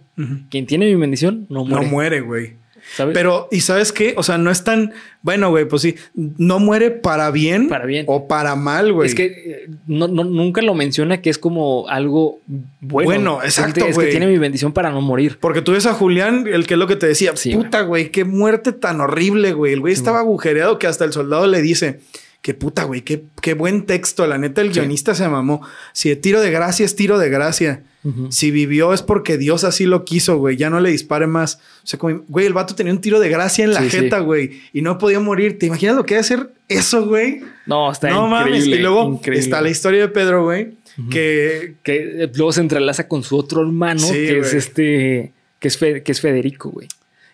Quien 0.50 0.66
tiene 0.66 0.86
mi 0.86 0.94
bendición 0.94 1.46
no 1.50 1.64
muere. 1.64 1.84
No 1.84 1.90
muere, 1.90 2.20
güey. 2.20 2.54
¿Sabes? 2.96 3.14
Pero, 3.14 3.48
¿y 3.50 3.60
sabes 3.60 3.92
qué? 3.92 4.14
O 4.16 4.22
sea, 4.22 4.38
no 4.38 4.50
es 4.50 4.64
tan. 4.64 4.92
Bueno, 5.22 5.50
güey, 5.50 5.66
pues 5.66 5.82
sí. 5.82 5.96
No 6.14 6.58
muere 6.58 6.90
para 6.90 7.30
bien. 7.30 7.68
Para 7.68 7.84
bien. 7.86 8.04
O 8.08 8.26
para 8.26 8.56
mal, 8.56 8.92
güey. 8.92 9.08
es 9.08 9.14
que 9.14 9.24
eh, 9.26 9.68
no, 9.86 10.08
no- 10.08 10.24
nunca 10.24 10.62
lo 10.62 10.74
menciona 10.74 11.20
que 11.20 11.30
es 11.30 11.38
como 11.38 11.88
algo 11.88 12.40
bueno. 12.80 13.06
Bueno, 13.06 13.38
exacto, 13.42 13.84
Es 13.86 13.98
que 13.98 14.06
tiene 14.06 14.26
mi 14.26 14.38
bendición 14.38 14.72
para 14.72 14.90
no 14.90 15.00
morir. 15.00 15.38
Porque 15.40 15.62
tú 15.62 15.72
ves 15.72 15.86
a 15.86 15.94
Julián, 15.94 16.46
el 16.50 16.66
que 16.66 16.74
es 16.74 16.78
lo 16.80 16.86
que 16.86 16.96
te 16.96 17.06
decía, 17.06 17.36
Sí, 17.36 17.54
puta, 17.54 17.82
güey, 17.82 18.10
qué 18.10 18.24
muerte 18.24 18.72
tan 18.72 19.00
horrible, 19.00 19.52
güey. 19.52 19.72
El 19.74 19.80
güey 19.80 19.92
estaba 19.92 20.20
agujereado 20.20 20.78
que 20.78 20.86
hasta 20.86 21.04
el 21.04 21.12
soldado 21.12 21.46
le 21.46 21.60
dice, 21.62 22.00
qué 22.42 22.54
puta, 22.54 22.84
güey, 22.84 23.02
qué, 23.02 23.24
qué 23.42 23.54
buen 23.54 23.86
texto. 23.86 24.26
La 24.26 24.38
neta, 24.38 24.60
el 24.62 24.72
Sí. 24.72 24.80
guionista 24.80 25.14
se 25.14 25.28
mamó. 25.28 25.60
Si 25.92 26.08
de 26.08 26.16
tiro 26.16 26.40
de 26.40 26.50
gracia 26.50 26.84
es 26.86 26.96
tiro 26.96 27.18
de 27.18 27.28
gracia. 27.30 27.82
Si 28.30 28.50
vivió 28.50 28.94
es 28.94 29.02
porque 29.02 29.36
Dios 29.36 29.62
así 29.62 29.84
lo 29.84 30.06
quiso, 30.06 30.38
güey. 30.38 30.56
Ya 30.56 30.70
no 30.70 30.80
le 30.80 30.88
dispare 30.90 31.26
más. 31.26 31.56
O 31.84 31.86
sea, 31.86 31.98
como, 31.98 32.22
güey, 32.28 32.46
el 32.46 32.54
vato 32.54 32.74
tenía 32.74 32.94
un 32.94 33.00
tiro 33.02 33.20
de 33.20 33.28
gracia 33.28 33.62
en 33.62 33.74
la 33.74 33.82
Sí, 33.82 33.90
sí. 33.90 33.96
jeta, 33.98 34.20
güey. 34.20 34.58
Y 34.72 34.80
no 34.80 34.96
podía 34.96 35.20
morir. 35.20 35.58
¿Te 35.58 35.66
imaginas 35.66 35.96
lo 35.96 36.06
que 36.06 36.14
es 36.14 36.20
hacer 36.20 36.50
eso, 36.68 37.04
güey? 37.06 37.42
No, 37.66 37.92
está 37.92 38.08
no 38.08 38.26
mames. 38.26 38.54
increíble. 38.54 38.76
Y 38.76 38.78
luego 38.80 39.06
increíble. 39.06 39.40
está 39.44 39.60
la 39.60 39.68
historia 39.68 40.00
de 40.00 40.08
Pedro, 40.08 40.44
güey. 40.44 40.78
Que, 41.10 41.74
que 41.82 42.24
eh, 42.24 42.30
luego 42.34 42.52
se 42.52 42.62
entrelaza 42.62 43.06
con 43.06 43.22
su 43.22 43.36
otro 43.36 43.60
hermano, 43.60 44.00
que 44.10 44.38
es 44.38 44.54
este, 44.54 45.32
que 45.58 45.68
es, 45.68 45.76
Fe- 45.78 46.02
que 46.02 46.12
es 46.12 46.20
Federico, 46.22 46.70
güey. 46.70 46.88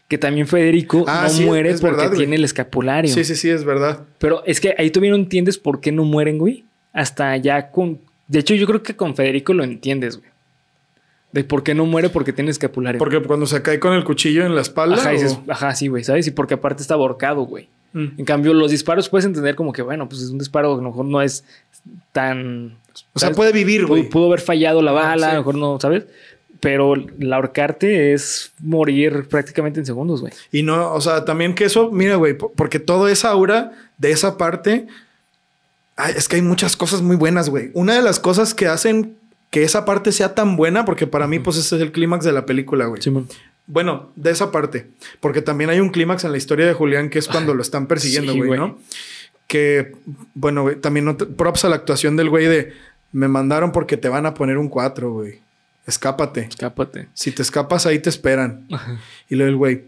Que 0.09 0.19
también 0.19 0.47
Federico 0.47 1.05
Ah, 1.09 1.23
no 1.25 1.29
sí, 1.31 1.45
muere 1.45 1.71
porque 1.73 1.87
verdad, 1.87 2.07
güey. 2.09 2.19
tiene 2.19 2.37
el 2.37 2.45
escapulario. 2.45 3.13
Sí, 3.13 3.25
sí, 3.25 3.35
sí, 3.35 3.51
es 3.51 3.65
verdad. 3.65 4.03
Pero 4.19 4.45
es 4.47 4.61
que 4.61 4.75
ahí 4.79 4.91
todavía 4.91 5.11
no 5.11 5.17
entiendes 5.17 5.59
por 5.59 5.81
qué 5.81 5.91
no 5.93 6.05
mueren, 6.05 6.39
güey. 6.39 6.65
Hasta 6.93 7.37
ya 7.37 7.71
con. 7.71 8.01
De 8.29 8.39
hecho, 8.41 8.55
yo 8.55 8.67
creo 8.67 8.83
que 8.83 8.97
con 8.97 9.15
Federico 9.17 9.53
lo 9.53 9.65
entiendes, 9.65 10.19
güey. 10.19 10.31
De 11.33 11.45
por 11.45 11.63
qué 11.63 11.75
no 11.75 11.85
muere 11.87 12.09
porque 12.09 12.33
tiene 12.33 12.51
escapulario. 12.51 12.99
Porque 12.99 13.21
cuando 13.21 13.47
se 13.47 13.61
cae 13.63 13.79
con 13.81 13.93
el 13.93 14.05
cuchillo 14.05 14.47
en 14.47 14.55
la 14.55 14.63
espalda. 14.63 14.97
Ajá, 14.97 15.11
o- 15.11 15.13
dices, 15.13 15.39
ajá, 15.49 15.75
sí, 15.75 15.89
güey, 15.89 16.03
¿sabes? 16.05 16.27
Y 16.27 16.31
porque 16.31 16.55
aparte 16.55 16.83
está 16.83 16.95
ahorcado, 16.95 17.43
güey. 17.43 17.69
Mm. 17.93 18.07
En 18.19 18.25
cambio, 18.25 18.55
los 18.55 18.71
disparos 18.71 19.09
puedes 19.09 19.25
entender 19.27 19.55
como 19.55 19.73
que, 19.73 19.83
bueno, 19.83 20.09
pues 20.09 20.23
es 20.23 20.31
un 20.31 20.39
disparo, 20.39 20.73
a 20.75 20.77
lo 20.77 20.83
mejor 20.83 21.05
no 21.05 21.21
es 21.21 21.45
tan. 22.13 22.77
O 23.13 23.19
sea, 23.19 23.27
¿sabes? 23.29 23.37
puede 23.37 23.53
vivir, 23.53 23.87
güey. 23.87 24.09
pudo 24.09 24.27
haber 24.27 24.41
fallado 24.41 24.81
la 24.83 24.93
bala, 24.93 25.27
sí. 25.27 25.31
a 25.31 25.35
lo 25.35 25.41
mejor 25.41 25.55
no, 25.57 25.79
¿sabes? 25.81 26.07
Pero 26.61 26.95
el 26.95 27.33
ahorcarte 27.33 28.13
es 28.15 28.53
morir 28.61 29.27
prácticamente 29.29 29.79
en 29.81 29.87
segundos, 29.87 30.21
güey. 30.23 30.33
Y 30.53 30.63
no, 30.63 30.93
o 30.95 31.01
sea, 31.01 31.25
también 31.25 31.55
que 31.55 31.65
eso, 31.65 31.91
mira, 31.91 32.17
güey, 32.17 32.35
po- 32.35 32.53
porque 32.57 32.79
toda 32.79 33.11
esa 33.13 33.29
aura 33.31 33.73
de 33.99 34.11
esa 34.11 34.37
parte, 34.39 34.87
ay, 35.97 36.15
es 36.17 36.29
que 36.29 36.37
hay 36.37 36.43
muchas 36.43 36.77
cosas 36.77 37.03
muy 37.03 37.17
buenas, 37.17 37.49
güey. 37.51 37.71
Una 37.75 37.95
de 37.95 38.03
las 38.03 38.19
cosas 38.21 38.55
que 38.55 38.67
hacen 38.67 39.17
que 39.51 39.63
esa 39.65 39.85
parte 39.85 40.13
sea 40.13 40.35
tan 40.35 40.57
buena, 40.57 40.85
porque 40.85 41.07
para 41.07 41.27
mí, 41.27 41.39
pues 41.39 41.57
ese 41.57 41.77
es 41.77 41.83
el 41.83 41.93
clímax 41.93 42.25
de 42.25 42.33
la 42.33 42.47
película, 42.47 42.87
güey. 42.87 43.01
Simón. 43.03 43.29
Bueno, 43.69 44.11
de 44.17 44.31
esa 44.31 44.53
parte, 44.53 44.87
porque 45.21 45.43
también 45.43 45.71
hay 45.71 45.81
un 45.81 45.91
clímax 45.91 46.25
en 46.25 46.33
la 46.33 46.39
historia 46.39 46.67
de 46.67 46.73
Julián 46.73 47.11
que 47.11 47.19
es 47.19 47.27
cuando 47.29 47.53
lo 47.55 47.63
están 47.63 47.87
persiguiendo, 47.87 48.33
sí, 48.33 48.39
güey, 48.39 48.49
güey. 48.49 48.61
¿no? 48.61 48.79
Que, 49.49 49.93
bueno, 50.35 50.63
güey, 50.63 50.77
también 50.77 51.05
no 51.05 51.17
te- 51.17 51.27
props 51.27 51.65
a 51.65 51.69
la 51.69 51.77
actuación 51.77 52.17
del 52.17 52.29
güey 52.31 52.47
de 52.47 52.73
me 53.13 53.29
mandaron 53.29 53.73
porque 53.73 53.97
te 53.97 54.09
van 54.09 54.25
a 54.27 54.35
poner 54.35 54.57
un 54.59 54.69
4, 54.69 55.13
güey. 55.13 55.41
Escápate. 55.87 56.47
Escápate. 56.49 57.09
Si 57.15 57.31
te 57.33 57.43
escapas, 57.43 57.87
ahí 57.87 57.99
te 57.99 58.11
esperan. 58.11 58.67
Y 59.29 59.37
luego 59.37 59.51
el 59.51 59.57
güey, 59.57 59.85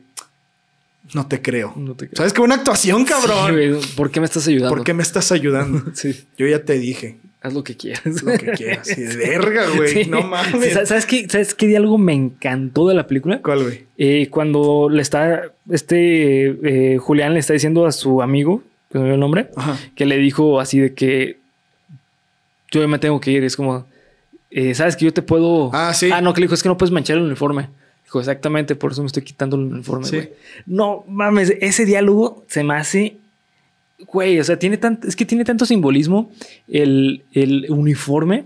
no 1.14 1.26
te 1.26 1.42
creo. 1.42 1.72
No 1.76 1.94
te 1.94 2.06
creo. 2.06 2.16
¿Sabes 2.16 2.32
qué 2.32 2.40
buena 2.40 2.54
actuación, 2.56 3.04
cabrón? 3.04 3.82
Sí, 3.82 3.94
¿Por 3.96 4.10
qué 4.10 4.20
me 4.20 4.26
estás 4.26 4.46
ayudando? 4.46 4.76
¿Por 4.76 4.84
qué 4.84 4.94
me 4.94 5.02
estás 5.02 5.32
ayudando? 5.32 5.82
Sí, 5.94 6.26
Yo 6.36 6.46
ya 6.46 6.64
te 6.64 6.78
dije 6.78 7.18
haz 7.40 7.54
lo 7.54 7.62
que 7.64 7.76
quieras. 7.76 8.22
lo 8.22 8.36
que 8.36 8.50
quieras. 8.52 8.96
Y 8.96 9.00
de 9.02 9.16
verga, 9.16 9.68
güey. 9.70 9.88
Sí. 10.04 10.10
No 10.10 10.22
mames. 10.22 10.72
¿Sabes, 10.72 10.88
¿Sabes 10.88 11.06
qué? 11.06 11.26
¿Sabes 11.28 11.54
qué 11.54 11.66
diálogo 11.66 11.98
me 11.98 12.12
encantó 12.12 12.88
de 12.88 12.94
la 12.94 13.06
película? 13.06 13.40
¿Cuál, 13.42 13.62
güey? 13.62 13.86
Eh, 13.96 14.28
cuando 14.30 14.88
le 14.90 15.02
está, 15.02 15.52
este 15.70 16.94
eh, 16.94 16.98
Julián 16.98 17.34
le 17.34 17.40
está 17.40 17.52
diciendo 17.52 17.86
a 17.86 17.92
su 17.92 18.22
amigo, 18.22 18.62
que 18.90 18.98
no 18.98 19.06
el 19.12 19.20
nombre, 19.20 19.50
Ajá. 19.56 19.78
que 19.94 20.06
le 20.06 20.16
dijo 20.18 20.60
así 20.60 20.78
de 20.80 20.94
que 20.94 21.38
yo 22.70 22.86
me 22.88 22.98
tengo 22.98 23.20
que 23.20 23.30
ir. 23.30 23.44
Es 23.44 23.56
como, 23.56 23.86
eh, 24.50 24.74
¿sabes 24.74 24.96
que 24.96 25.04
yo 25.04 25.12
te 25.12 25.22
puedo? 25.22 25.70
Ah, 25.74 25.92
sí. 25.94 26.10
Ah, 26.12 26.20
no, 26.20 26.32
que 26.34 26.40
le 26.40 26.44
dijo, 26.46 26.54
es 26.54 26.62
que 26.62 26.68
no 26.68 26.76
puedes 26.78 26.92
manchar 26.92 27.16
el 27.16 27.22
uniforme. 27.24 27.68
Dijo, 28.04 28.20
exactamente, 28.20 28.74
por 28.74 28.92
eso 28.92 29.02
me 29.02 29.06
estoy 29.06 29.22
quitando 29.22 29.56
el 29.56 29.62
uniforme, 29.64 30.06
Sí. 30.06 30.16
güey. 30.16 30.30
No, 30.66 31.04
mames, 31.08 31.52
ese 31.60 31.84
diálogo 31.84 32.44
se 32.48 32.64
me 32.64 32.74
hace... 32.74 33.16
Güey, 34.12 34.38
o 34.38 34.44
sea, 34.44 34.58
tiene 34.58 34.76
tan, 34.78 35.00
es 35.06 35.16
que 35.16 35.24
tiene 35.26 35.44
tanto 35.44 35.66
simbolismo 35.66 36.30
el, 36.68 37.24
el 37.32 37.66
uniforme, 37.68 38.44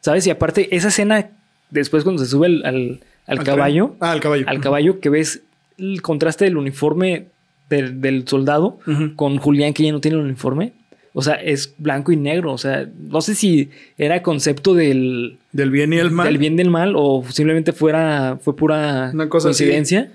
¿sabes? 0.00 0.26
Y 0.26 0.30
aparte, 0.30 0.76
esa 0.76 0.88
escena, 0.88 1.30
después 1.70 2.04
cuando 2.04 2.22
se 2.22 2.30
sube 2.30 2.46
al, 2.46 2.62
al- 2.66 3.00
al 3.26 3.38
Al 3.38 3.44
caballo. 3.44 3.96
Ah, 4.00 4.10
al 4.12 4.20
caballo. 4.20 4.44
al 4.46 4.60
caballo, 4.60 5.00
que 5.00 5.08
ves 5.08 5.40
el 5.78 6.02
contraste 6.02 6.44
del 6.44 6.58
uniforme 6.58 7.26
del, 7.70 8.02
del 8.02 8.28
soldado 8.28 8.78
con 9.16 9.38
Julián 9.38 9.72
que 9.72 9.82
ya 9.84 9.92
no 9.92 10.00
tiene 10.02 10.18
el 10.18 10.24
uniforme. 10.24 10.74
O 11.14 11.22
sea, 11.22 11.34
es 11.34 11.74
blanco 11.78 12.10
y 12.12 12.16
negro. 12.16 12.52
O 12.52 12.58
sea, 12.58 12.88
no 13.08 13.20
sé 13.20 13.34
si 13.34 13.68
era 13.98 14.22
concepto 14.22 14.74
del, 14.74 15.38
Del 15.52 15.70
bien 15.70 15.92
y 15.92 15.98
el 15.98 16.10
mal. 16.10 16.26
del 16.26 16.38
bien 16.38 16.56
del 16.56 16.70
mal 16.70 16.94
o 16.96 17.24
simplemente 17.30 17.72
fuera, 17.72 18.38
fue 18.42 18.56
pura 18.56 19.10
Una 19.12 19.28
cosa 19.28 19.50
así. 19.50 19.64
coincidencia. 19.64 20.10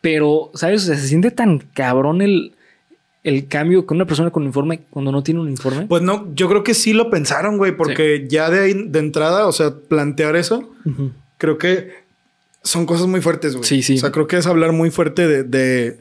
Pero, 0.00 0.50
¿sabes? 0.54 0.84
O 0.84 0.86
sea, 0.86 0.96
se 0.96 1.08
siente 1.08 1.30
tan 1.30 1.58
cabrón 1.74 2.22
el, 2.22 2.52
el 3.24 3.48
cambio 3.48 3.84
con 3.84 3.96
una 3.96 4.06
persona 4.06 4.30
con 4.30 4.44
uniforme 4.44 4.80
cuando 4.90 5.10
no 5.12 5.22
tiene 5.22 5.40
un 5.40 5.48
uniforme. 5.48 5.86
Pues 5.86 6.02
no, 6.02 6.32
yo 6.34 6.48
creo 6.48 6.62
que 6.62 6.72
sí 6.74 6.92
lo 6.92 7.10
pensaron, 7.10 7.58
güey, 7.58 7.76
porque 7.76 8.26
ya 8.28 8.48
de 8.48 8.60
ahí, 8.60 8.74
de 8.74 8.98
entrada, 9.00 9.46
o 9.46 9.52
sea, 9.52 9.74
plantear 9.74 10.36
eso, 10.36 10.72
creo 11.36 11.58
que 11.58 11.90
son 12.62 12.86
cosas 12.86 13.06
muy 13.08 13.20
fuertes, 13.20 13.54
güey. 13.56 13.66
Sí, 13.68 13.82
sí. 13.82 13.96
O 13.96 13.98
sea, 13.98 14.12
creo 14.12 14.26
que 14.28 14.36
es 14.36 14.46
hablar 14.46 14.72
muy 14.72 14.90
fuerte 14.90 15.26
de, 15.26 15.42
de- 15.42 15.96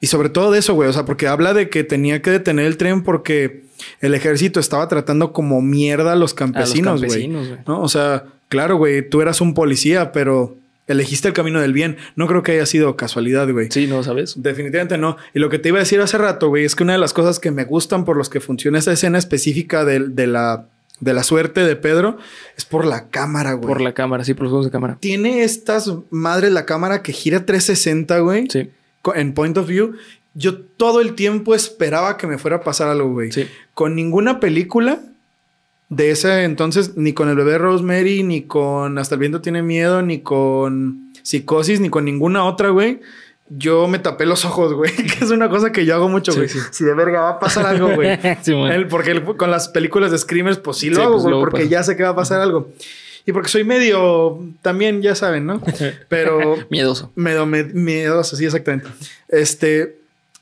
Y 0.00 0.06
sobre 0.06 0.30
todo 0.30 0.50
de 0.50 0.58
eso, 0.58 0.74
güey. 0.74 0.88
O 0.88 0.92
sea, 0.92 1.04
porque 1.04 1.28
habla 1.28 1.52
de 1.52 1.68
que 1.68 1.84
tenía 1.84 2.22
que 2.22 2.30
detener 2.30 2.66
el 2.66 2.76
tren 2.78 3.02
porque 3.02 3.64
el 4.00 4.14
ejército 4.14 4.58
estaba 4.58 4.88
tratando 4.88 5.32
como 5.32 5.60
mierda 5.60 6.12
a 6.12 6.16
los 6.16 6.34
campesinos, 6.34 7.04
güey. 7.04 7.28
¿No? 7.28 7.82
O 7.82 7.88
sea, 7.88 8.24
claro, 8.48 8.76
güey, 8.76 9.08
tú 9.08 9.20
eras 9.20 9.40
un 9.40 9.52
policía, 9.52 10.12
pero 10.12 10.56
elegiste 10.86 11.28
el 11.28 11.34
camino 11.34 11.60
del 11.60 11.72
bien. 11.72 11.98
No 12.16 12.26
creo 12.26 12.42
que 12.42 12.52
haya 12.52 12.66
sido 12.66 12.96
casualidad, 12.96 13.50
güey. 13.50 13.68
Sí, 13.70 13.86
¿no 13.86 14.02
sabes? 14.02 14.42
Definitivamente 14.42 14.98
no. 14.98 15.16
Y 15.34 15.38
lo 15.38 15.50
que 15.50 15.58
te 15.58 15.68
iba 15.68 15.78
a 15.78 15.80
decir 15.80 16.00
hace 16.00 16.18
rato, 16.18 16.48
güey, 16.48 16.64
es 16.64 16.74
que 16.74 16.82
una 16.82 16.94
de 16.94 16.98
las 16.98 17.12
cosas 17.12 17.38
que 17.38 17.50
me 17.50 17.64
gustan 17.64 18.04
por 18.04 18.16
los 18.16 18.28
que 18.28 18.40
funciona 18.40 18.78
esa 18.78 18.92
escena 18.92 19.18
específica 19.18 19.84
de, 19.84 20.00
de 20.08 20.26
la, 20.26 20.64
de 21.00 21.14
la 21.14 21.22
suerte 21.22 21.64
de 21.64 21.76
Pedro 21.76 22.18
es 22.56 22.64
por 22.64 22.86
la 22.86 23.08
cámara, 23.08 23.52
güey. 23.52 23.68
Por 23.68 23.80
la 23.80 23.92
cámara, 23.92 24.24
sí, 24.24 24.34
por 24.34 24.44
los 24.44 24.50
juegos 24.50 24.66
de 24.66 24.72
cámara. 24.72 24.96
Tiene 24.98 25.44
estas 25.44 25.92
madres 26.10 26.52
la 26.52 26.66
cámara 26.66 27.02
que 27.02 27.12
gira 27.12 27.44
360, 27.44 28.18
güey. 28.20 28.46
Sí, 28.50 28.70
En 29.14 29.32
point 29.34 29.56
of 29.58 29.66
view. 29.66 29.94
Yo 30.34 30.58
todo 30.58 31.00
el 31.00 31.14
tiempo 31.14 31.54
esperaba 31.54 32.16
que 32.16 32.26
me 32.26 32.38
fuera 32.38 32.58
a 32.58 32.60
pasar 32.62 32.88
algo, 32.88 33.10
güey. 33.12 33.32
sí. 33.32 33.48
Con 33.74 33.94
ninguna 33.96 34.38
película 34.40 35.00
de 35.88 36.10
ese 36.12 36.44
entonces, 36.44 36.96
ni 36.96 37.12
con 37.14 37.28
el 37.28 37.34
bebé 37.34 37.58
Rosemary, 37.58 38.22
ni 38.22 38.42
con 38.42 38.96
Hasta 38.98 39.16
el 39.16 39.18
viento 39.20 39.40
tiene 39.40 39.62
miedo, 39.62 40.02
ni 40.02 40.20
con 40.20 41.12
Psicosis, 41.22 41.80
ni 41.80 41.88
con 41.90 42.04
ninguna 42.04 42.44
otra, 42.44 42.68
güey. 42.68 43.00
Yo 43.48 43.88
me 43.88 43.98
tapé 43.98 44.26
los 44.26 44.44
ojos, 44.44 44.72
güey, 44.74 44.92
que 44.94 45.24
es 45.24 45.30
una 45.32 45.48
cosa 45.48 45.72
que 45.72 45.84
yo 45.84 45.96
hago 45.96 46.08
mucho, 46.08 46.30
Sí, 46.30 46.38
güey. 46.38 46.48
sí. 46.48 46.58
Si 46.70 46.84
de 46.84 46.94
verga 46.94 47.22
va 47.22 47.30
a 47.30 47.38
pasar 47.40 47.66
algo, 47.66 47.92
güey. 47.96 48.16
Sí, 48.42 48.52
porque 48.88 49.10
el- 49.10 49.24
con 49.24 49.50
las 49.50 49.68
películas 49.68 50.12
de 50.12 50.18
Screamers, 50.18 50.58
pues 50.58 50.76
sí 50.76 50.90
lo 50.90 51.02
hago, 51.02 51.12
pues 51.14 51.24
güey, 51.24 51.40
porque 51.40 51.58
pasa. 51.62 51.70
ya 51.70 51.82
sé 51.82 51.96
que 51.96 52.04
va 52.04 52.10
a 52.10 52.14
pasar 52.16 52.40
algo. 52.40 52.68
Y 53.26 53.32
porque 53.32 53.48
soy 53.48 53.64
medio, 53.64 54.40
también 54.62 55.02
ya 55.02 55.14
saben, 55.14 55.46
¿no? 55.46 55.62
Pero 56.08 56.56
Miedoso. 56.70 57.12
medio 57.14 57.46
me- 57.46 57.64
miedoso, 57.64 58.36
sí, 58.36 58.44
exactamente. 58.44 58.88
Este, 59.28 59.96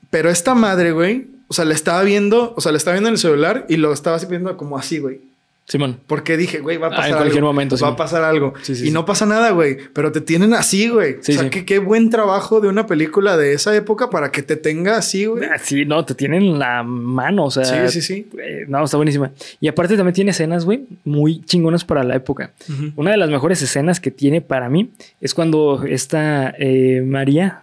pero 0.09 0.29
esta 0.29 0.55
madre, 0.55 0.91
güey, 0.91 1.27
o 1.49 1.53
sea, 1.53 1.65
la 1.65 1.73
estaba 1.75 2.01
viendo, 2.03 2.53
o 2.55 2.61
sea, 2.61 2.71
la 2.71 2.77
estaba 2.77 2.93
viendo 2.95 3.09
en 3.09 3.13
el 3.13 3.19
celular 3.19 3.65
y 3.69 3.77
lo 3.77 3.93
estaba 3.93 4.17
viendo 4.19 4.55
como 4.57 4.77
así, 4.77 4.97
güey. 4.99 5.21
Simón. 5.69 5.99
Porque 6.07 6.35
dije, 6.35 6.59
güey, 6.61 6.77
va 6.77 6.87
a 6.87 6.89
Ah, 6.89 6.95
pasar 6.95 7.09
en 7.11 7.15
cualquier 7.17 7.37
algo. 7.37 7.47
momento, 7.53 7.77
Va 7.77 7.89
a 7.89 7.95
pasar 7.95 8.23
algo. 8.23 8.55
Sí, 8.63 8.73
sí, 8.75 8.83
y 8.83 8.87
sí. 8.87 8.91
no 8.91 9.05
pasa 9.05 9.27
nada, 9.27 9.51
güey. 9.51 9.77
Pero 9.93 10.11
te 10.11 10.19
tienen 10.19 10.55
así, 10.55 10.89
güey. 10.89 11.17
Sí, 11.21 11.35
o 11.35 11.39
sea, 11.41 11.49
que 11.51 11.63
qué 11.63 11.77
buen 11.77 12.09
trabajo 12.09 12.59
de 12.59 12.67
una 12.69 12.87
película 12.87 13.37
de 13.37 13.53
esa 13.53 13.75
época 13.75 14.09
para 14.09 14.31
que 14.31 14.41
te 14.41 14.55
tenga 14.55 14.97
así, 14.97 15.25
güey. 15.27 15.43
Ah, 15.45 15.59
Sí, 15.59 15.85
no, 15.85 16.03
te 16.05 16.15
tienen 16.15 16.57
la 16.57 16.81
mano, 16.81 17.45
o 17.45 17.51
sea. 17.51 17.65
Sí, 17.87 18.01
sí, 18.01 18.01
sí. 18.01 18.29
eh, 18.43 18.65
no, 18.67 18.83
está 18.83 18.97
buenísima. 18.97 19.31
Y 19.61 19.67
aparte 19.67 19.95
también 19.95 20.15
tiene 20.15 20.31
escenas, 20.31 20.65
güey, 20.65 20.87
muy 21.05 21.41
chingonas 21.45 21.85
para 21.85 22.03
la 22.03 22.15
época. 22.15 22.51
Una 22.95 23.11
de 23.11 23.17
las 23.17 23.29
mejores 23.29 23.61
escenas 23.61 23.99
que 23.99 24.09
tiene 24.09 24.41
para 24.41 24.69
mí 24.69 24.89
es 25.21 25.35
cuando 25.35 25.83
esta 25.87 26.51
eh, 26.57 27.03
María, 27.05 27.61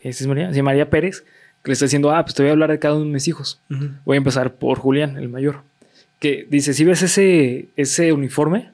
¿esa 0.00 0.24
es 0.24 0.26
María? 0.26 0.52
Sí, 0.52 0.62
María 0.62 0.90
Pérez, 0.90 1.20
que 1.62 1.70
le 1.70 1.72
está 1.74 1.84
diciendo, 1.84 2.10
ah, 2.10 2.24
pues 2.24 2.34
te 2.34 2.42
voy 2.42 2.50
a 2.50 2.52
hablar 2.52 2.70
de 2.72 2.78
cada 2.80 2.94
uno 2.96 3.04
de 3.04 3.10
mis 3.12 3.28
hijos. 3.28 3.60
Voy 4.04 4.16
a 4.16 4.18
empezar 4.18 4.54
por 4.54 4.78
Julián, 4.80 5.16
el 5.16 5.28
mayor. 5.28 5.60
Que 6.24 6.46
dice, 6.48 6.72
si 6.72 6.84
ves 6.84 7.02
ese, 7.02 7.66
ese 7.76 8.12
uniforme, 8.14 8.70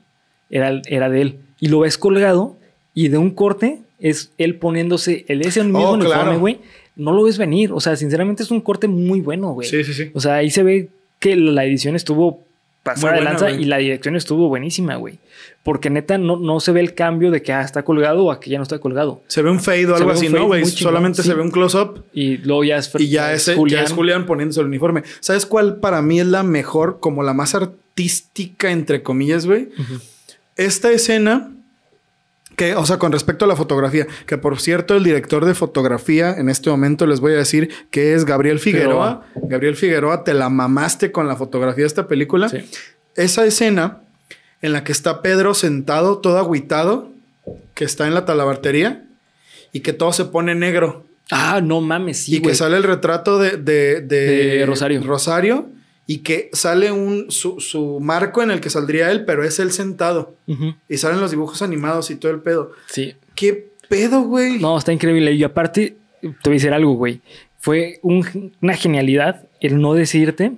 era, 0.51 0.81
era 0.87 1.09
de 1.11 1.21
él. 1.21 1.39
Y 1.59 1.67
lo 1.67 1.81
ves 1.81 1.99
colgado 1.99 2.57
y 2.95 3.09
de 3.09 3.19
un 3.19 3.31
corte 3.31 3.81
es 3.99 4.31
él 4.39 4.55
poniéndose 4.55 5.25
el, 5.27 5.41
ese 5.45 5.65
mismo 5.65 5.81
Oh, 5.81 5.95
uniforme, 5.95 6.23
claro. 6.23 6.39
güey. 6.39 6.61
No 6.95 7.13
lo 7.13 7.25
ves 7.25 7.39
venir. 7.39 7.73
O 7.73 7.81
sea, 7.81 7.97
sinceramente 7.97 8.45
es 8.45 8.53
un 8.53 8.61
corte 8.61 8.87
muy 8.87 9.21
bueno, 9.21 9.53
güey. 9.53 9.69
Sí, 9.69 9.83
sí, 9.83 9.93
sí. 9.95 10.11
O 10.15 10.21
sea, 10.21 10.37
ahí 10.37 10.51
se 10.51 10.63
ve 10.63 10.91
que 11.19 11.35
la 11.35 11.65
edición 11.65 11.97
estuvo 11.97 12.45
de 12.85 13.01
buena, 13.01 13.21
lanza 13.21 13.51
güey. 13.51 13.63
y 13.63 13.65
la 13.65 13.79
dirección 13.79 14.17
estuvo 14.17 14.49
buenísima, 14.49 14.97
güey. 14.97 15.19
Porque 15.63 15.91
neta 15.91 16.17
no, 16.17 16.37
no 16.37 16.61
se 16.61 16.73
ve 16.73 16.81
el 16.81 16.95
cambio 16.95 17.31
de 17.31 17.43
que 17.43 17.53
ah, 17.53 17.61
está 17.61 17.83
colgado 17.83 18.25
o 18.25 18.33
a 18.33 18.41
que 18.41 18.51
ya 18.51 18.57
no 18.57 18.63
está 18.63 18.79
colgado. 18.79 19.23
Se 19.27 19.43
ve 19.43 19.51
un 19.51 19.61
fade 19.61 19.87
o 19.87 19.97
algo 19.97 20.11
así, 20.11 20.29
¿no, 20.29 20.47
güey? 20.47 20.65
Solamente 20.65 21.23
sí. 21.23 21.29
se 21.29 21.35
ve 21.35 21.43
un 21.43 21.51
close-up 21.51 22.05
Y 22.13 22.39
luego 22.39 22.65
ya 22.65 22.79
es, 22.79 22.91
y 22.99 23.09
ya 23.09 23.33
es, 23.35 23.53
ya 23.67 23.83
es 23.83 23.93
Julián 23.93 24.25
poniéndose 24.25 24.61
el 24.61 24.67
uniforme. 24.67 25.03
¿Sabes 25.21 25.45
cuál 25.45 25.77
para 25.77 26.01
mí 26.01 26.21
es 26.21 26.27
la 26.27 26.43
mejor, 26.43 26.99
como 27.01 27.23
la 27.23 27.35
más 27.35 27.55
artística, 27.55 28.71
entre 28.71 29.03
comillas, 29.03 29.47
güey? 29.47 29.69
Esta 30.57 30.91
escena, 30.91 31.53
que, 32.61 32.75
o 32.77 32.85
sea, 32.85 32.99
con 32.99 33.11
respecto 33.11 33.47
a 33.47 33.49
la 33.49 33.57
fotografía, 33.57 34.07
que 34.27 34.37
por 34.37 34.61
cierto, 34.61 34.95
el 34.95 35.03
director 35.03 35.45
de 35.47 35.55
fotografía 35.55 36.33
en 36.37 36.49
este 36.51 36.69
momento 36.69 37.07
les 37.07 37.21
voy 37.21 37.33
a 37.33 37.37
decir 37.37 37.71
que 37.91 38.13
es 38.15 38.25
Gabriel 38.27 38.59
Figueroa. 38.59 39.25
Gabriel 39.35 39.77
Figueroa, 39.77 40.25
te 40.25 40.35
la 40.35 40.51
mamaste 40.51 41.11
con 41.11 41.27
la 41.27 41.37
fotografía 41.37 41.85
de 41.85 41.87
esta 41.89 42.07
película. 42.07 42.49
Sí. 42.51 42.59
Esa 43.17 43.47
escena 43.47 44.01
en 44.61 44.73
la 44.75 44.85
que 44.85 44.93
está 44.93 45.23
Pedro 45.23 45.55
sentado, 45.55 46.19
todo 46.19 46.37
agüitado, 46.39 47.09
que 47.75 47.85
está 47.85 48.07
en 48.07 48.13
la 48.15 48.27
talabartería 48.27 49.05
y 49.73 49.81
que 49.81 49.93
todo 49.95 50.13
se 50.13 50.27
pone 50.27 50.55
negro. 50.55 51.07
Ah, 51.31 51.61
no 51.63 51.81
mames, 51.81 52.25
sí, 52.25 52.37
y 52.37 52.43
que 52.43 52.55
sale 52.55 52.77
el 52.77 52.83
retrato 52.83 53.39
de, 53.39 53.53
de, 53.57 54.01
de- 54.03 54.57
De 54.59 54.67
Rosario. 54.67 55.03
Rosario 55.03 55.67
y 56.13 56.19
que 56.19 56.51
sale 56.53 56.91
un, 56.91 57.31
su, 57.31 57.61
su 57.61 58.01
marco 58.01 58.43
en 58.43 58.51
el 58.51 58.61
que 58.61 58.69
saldría 58.69 59.13
él, 59.13 59.25
pero 59.25 59.45
es 59.45 59.61
él 59.61 59.71
sentado. 59.71 60.35
Y 60.89 60.97
salen 60.97 61.21
los 61.21 61.31
dibujos 61.31 61.63
animados 61.63 62.11
y 62.11 62.17
todo 62.17 62.33
el 62.33 62.41
pedo. 62.41 62.73
Sí. 62.87 63.15
Qué 63.37 63.69
pedo, 63.89 64.23
güey? 64.23 64.59
No, 64.59 64.77
está 64.77 64.93
increíble. 64.93 65.31
Y 65.35 65.45
aparte, 65.45 65.97
te 66.21 66.29
voy 66.29 66.55
a 66.55 66.59
decir 66.59 66.73
algo, 66.73 66.95
güey. 66.95 67.21
Fue 67.61 68.01
un- 68.03 68.53
una 68.61 68.75
genialidad 68.75 69.47
el 69.61 69.81
no 69.81 69.95
decirte 69.95 70.55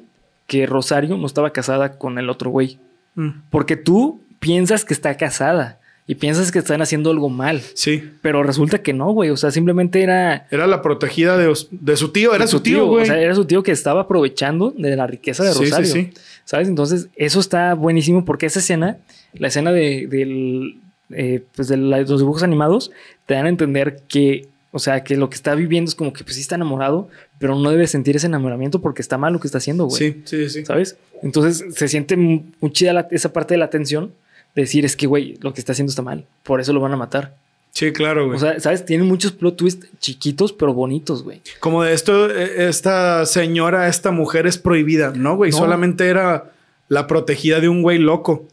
que 0.46 0.64
Rosario 0.64 1.18
no 1.18 1.26
estaba 1.26 1.50
casada 1.52 1.98
con 1.98 2.18
el 2.18 2.30
otro 2.30 2.48
güey. 2.48 2.78
Mm, 3.14 3.42
Porque 3.50 3.76
tú 3.76 4.22
piensas 4.40 4.86
que 4.86 4.94
está 4.94 5.18
casada 5.18 5.80
y 6.12 6.14
piensas 6.14 6.52
que 6.52 6.58
están 6.58 6.82
haciendo 6.82 7.10
algo 7.10 7.28
mal. 7.30 7.62
Sí. 7.74 8.02
Pero 8.20 8.42
resulta 8.42 8.82
que 8.82 8.92
no, 8.92 9.10
güey. 9.12 9.30
O 9.30 9.36
sea, 9.38 9.50
simplemente 9.50 10.02
era. 10.02 10.46
Era 10.50 10.66
la 10.66 10.82
protegida 10.82 11.38
de, 11.38 11.54
su 11.96 12.08
tío. 12.12 12.34
Era 12.34 12.46
su 12.46 12.60
tío, 12.60 12.86
güey. 12.86 13.04
O 13.04 13.06
sea, 13.06 13.18
era 13.18 13.34
su 13.34 13.44
tío 13.46 13.62
que 13.62 13.72
estaba 13.72 14.02
aprovechando 14.02 14.72
de 14.76 14.94
la 14.94 15.06
riqueza 15.06 15.42
de 15.42 15.52
Sí, 15.52 15.58
sí, 15.58 15.64
Rosario. 15.64 15.86
sí. 15.92 16.10
¿Sabes? 16.44 16.68
Entonces, 16.68 17.08
eso 17.16 17.40
está 17.40 17.74
buenísimo 17.74 18.24
porque 18.24 18.46
esa 18.46 18.58
escena, 18.58 18.98
la 19.32 19.48
escena 19.48 19.72
de, 19.72 20.06
del, 20.06 20.76
eh, 21.10 21.42
pues 21.56 21.68
de 21.68 21.76
la- 21.78 22.00
los 22.02 22.20
dibujos 22.20 22.42
animados, 22.42 22.90
te 23.26 23.34
dan 23.34 23.46
a 23.46 23.48
entender 23.48 24.02
que, 24.08 24.48
o 24.70 24.78
sea, 24.78 25.04
que 25.04 25.16
lo 25.16 25.30
que 25.30 25.36
está 25.36 25.54
viviendo 25.54 25.88
es 25.88 25.94
como 25.94 26.12
que 26.12 26.24
pues 26.24 26.34
sí 26.36 26.42
está 26.42 26.56
enamorado, 26.56 27.08
pero 27.38 27.54
no 27.56 27.70
debe 27.70 27.86
sentir 27.86 28.16
ese 28.16 28.26
enamoramiento 28.26 28.80
porque 28.82 29.00
está 29.02 29.16
mal 29.18 29.32
lo 29.32 29.40
que 29.40 29.46
está 29.48 29.58
haciendo, 29.58 29.84
güey. 29.86 29.96
sí, 29.98 30.22
sí, 30.24 30.48
sí. 30.50 30.64
¿Sabes? 30.66 30.96
Entonces, 31.22 31.64
se 31.74 31.88
siente 31.88 32.16
mu- 32.16 32.42
muy 32.60 32.72
chida 32.72 32.92
la- 32.92 33.08
esa 33.10 33.32
parte 33.32 33.54
de 33.54 33.58
la 33.58 33.70
tensión 33.70 34.12
decir, 34.54 34.84
es 34.84 34.96
que, 34.96 35.06
güey, 35.06 35.38
lo 35.40 35.52
que 35.54 35.60
está 35.60 35.72
haciendo 35.72 35.90
está 35.90 36.02
mal, 36.02 36.26
por 36.42 36.60
eso 36.60 36.72
lo 36.72 36.80
van 36.80 36.92
a 36.92 36.96
matar. 36.96 37.34
Sí, 37.72 37.90
claro, 37.92 38.26
güey. 38.26 38.36
O 38.36 38.38
sea, 38.40 38.60
¿sabes? 38.60 38.84
Tiene 38.84 39.02
muchos 39.04 39.32
plot 39.32 39.56
twists 39.56 39.86
chiquitos, 39.98 40.52
pero 40.52 40.74
bonitos, 40.74 41.22
güey. 41.22 41.40
Como 41.58 41.82
de 41.82 41.94
esto, 41.94 42.28
eh, 42.30 42.68
esta 42.68 43.24
señora, 43.24 43.88
esta 43.88 44.10
mujer 44.10 44.46
es 44.46 44.58
prohibida, 44.58 45.12
¿no, 45.16 45.36
güey? 45.36 45.52
No. 45.52 45.56
Solamente 45.56 46.06
era 46.08 46.52
la 46.88 47.06
protegida 47.06 47.60
de 47.60 47.70
un 47.70 47.80
güey 47.80 47.96
loco 47.98 48.46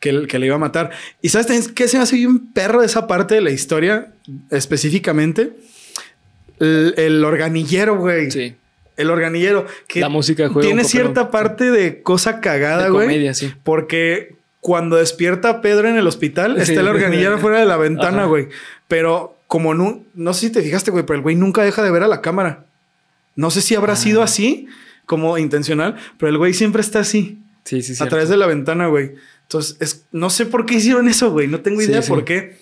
que, 0.00 0.26
que 0.26 0.38
le 0.38 0.44
iba 0.46 0.56
a 0.56 0.58
matar. 0.58 0.90
¿Y 1.22 1.30
sabes 1.30 1.68
qué 1.68 1.88
se 1.88 1.96
me 1.96 2.02
hace 2.02 2.16
bien 2.16 2.52
perro 2.52 2.80
de 2.80 2.86
esa 2.86 3.06
parte 3.06 3.36
de 3.36 3.40
la 3.40 3.50
historia 3.50 4.12
específicamente? 4.50 5.52
El, 6.60 6.94
el 6.98 7.24
organillero, 7.24 7.96
güey. 7.96 8.30
Sí. 8.30 8.54
El 8.96 9.10
organillero. 9.10 9.66
Que 9.86 10.00
La 10.00 10.08
música 10.08 10.48
juega 10.48 10.66
Tiene 10.66 10.82
un 10.82 10.86
papel- 10.86 10.90
cierta 10.90 11.30
parte 11.30 11.70
de 11.70 12.02
cosa 12.02 12.40
cagada, 12.40 12.84
De 12.84 12.90
güey. 12.90 13.06
comedia, 13.06 13.32
sí. 13.32 13.52
Porque 13.62 14.36
cuando 14.68 14.96
despierta 14.96 15.48
a 15.48 15.60
Pedro 15.62 15.88
en 15.88 15.96
el 15.96 16.06
hospital, 16.06 16.56
Sí. 16.56 16.72
está 16.72 16.82
el 16.82 16.88
organillero 16.88 17.38
fuera 17.44 17.58
de 17.58 17.64
la 17.64 17.78
ventana, 17.78 18.26
güey. 18.26 18.48
Pero 18.86 19.34
como 19.46 19.72
no, 19.72 20.04
no 20.14 20.34
sé 20.34 20.48
si 20.48 20.52
te 20.52 20.60
fijaste, 20.60 20.90
güey, 20.90 21.06
pero 21.06 21.16
el 21.16 21.22
güey 21.22 21.36
nunca 21.36 21.62
deja 21.62 21.82
de 21.82 21.90
ver 21.90 22.02
a 22.02 22.06
la 22.06 22.20
cámara. 22.20 22.66
No 23.34 23.50
sé 23.50 23.62
si 23.62 23.74
habrá 23.74 23.94
Ah. 23.94 23.96
sido 23.96 24.22
así, 24.22 24.66
como 25.06 25.38
intencional, 25.38 25.96
pero 26.18 26.28
el 26.28 26.36
güey 26.36 26.52
siempre 26.52 26.82
está 26.82 26.98
así, 26.98 27.38
Sí, 27.64 27.80
sí, 27.80 27.94
sí. 27.94 28.02
a 28.04 28.08
través 28.08 28.28
de 28.28 28.36
la 28.36 28.46
ventana, 28.46 28.88
güey. 28.88 29.12
Entonces, 29.44 29.78
es, 29.80 30.04
no 30.12 30.28
sé 30.28 30.44
por 30.44 30.66
qué 30.66 30.74
hicieron 30.74 31.08
eso, 31.08 31.30
güey. 31.30 31.48
No 31.48 31.60
tengo 31.60 31.80
idea 31.80 32.02
sí. 32.02 32.10
por 32.10 32.26
qué. 32.26 32.58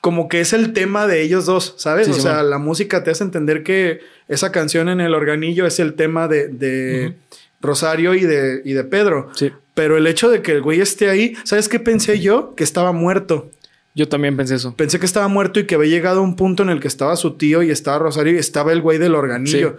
Como 0.00 0.28
que 0.30 0.40
es 0.40 0.54
el 0.54 0.72
tema 0.72 1.06
de 1.06 1.20
ellos 1.20 1.44
dos, 1.44 1.74
¿sabes? 1.76 2.06
Sí, 2.06 2.12
o 2.12 2.16
sea, 2.18 2.42
la 2.44 2.56
música 2.56 3.04
te 3.04 3.10
hace 3.10 3.24
entender 3.24 3.62
que 3.62 4.00
esa 4.28 4.52
canción 4.52 4.88
en 4.88 5.02
el 5.02 5.12
organillo 5.14 5.66
es 5.66 5.80
el 5.80 5.92
tema 5.92 6.28
de. 6.28 7.12
Rosario 7.60 8.14
y 8.14 8.20
de, 8.20 8.62
y 8.64 8.72
de 8.72 8.84
Pedro. 8.84 9.28
Sí. 9.34 9.52
Pero 9.76 9.98
el 9.98 10.06
hecho 10.06 10.30
de 10.30 10.40
que 10.40 10.52
el 10.52 10.62
güey 10.62 10.80
esté 10.80 11.10
ahí, 11.10 11.36
¿sabes 11.44 11.68
qué 11.68 11.78
pensé 11.78 12.18
yo? 12.18 12.54
Que 12.54 12.64
estaba 12.64 12.92
muerto. 12.92 13.50
Yo 13.94 14.08
también 14.08 14.34
pensé 14.34 14.54
eso. 14.54 14.74
Pensé 14.74 14.98
que 14.98 15.04
estaba 15.04 15.28
muerto 15.28 15.60
y 15.60 15.66
que 15.66 15.74
había 15.74 15.90
llegado 15.90 16.20
a 16.20 16.22
un 16.22 16.34
punto 16.34 16.62
en 16.62 16.70
el 16.70 16.80
que 16.80 16.88
estaba 16.88 17.14
su 17.14 17.32
tío 17.32 17.62
y 17.62 17.70
estaba 17.70 17.98
Rosario 17.98 18.32
y 18.32 18.38
estaba 18.38 18.72
el 18.72 18.80
güey 18.80 18.96
del 18.96 19.14
organillo. 19.14 19.76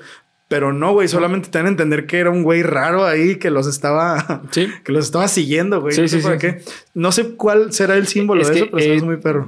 Pero 0.47 0.71
no, 0.71 0.93
güey, 0.93 1.07
solamente 1.07 1.49
te 1.49 1.57
dan 1.57 1.65
a 1.65 1.69
entender 1.69 2.05
que 2.05 2.19
era 2.19 2.29
un 2.29 2.43
güey 2.43 2.61
raro 2.61 3.05
ahí 3.05 3.37
que 3.37 3.49
los 3.49 3.65
estaba, 3.65 4.43
Sí. 4.51 4.67
que 4.83 4.91
los 4.91 5.05
estaba 5.05 5.27
siguiendo, 5.27 5.81
güey. 5.81 5.95
Sí, 5.95 6.01
no 6.01 6.07
sé 6.07 6.21
sí, 6.21 6.27
por 6.27 6.37
qué. 6.37 6.61
No 6.93 7.11
sé 7.11 7.29
cuál 7.31 7.73
será 7.73 7.95
el 7.95 8.05
símbolo 8.05 8.43
Es 8.43 8.49
de 8.49 8.53
que, 8.53 8.59
eso, 8.59 8.69
pero 8.71 8.89
me 8.93 8.97
eh, 8.97 9.01
muy 9.01 9.17
perro. 9.17 9.47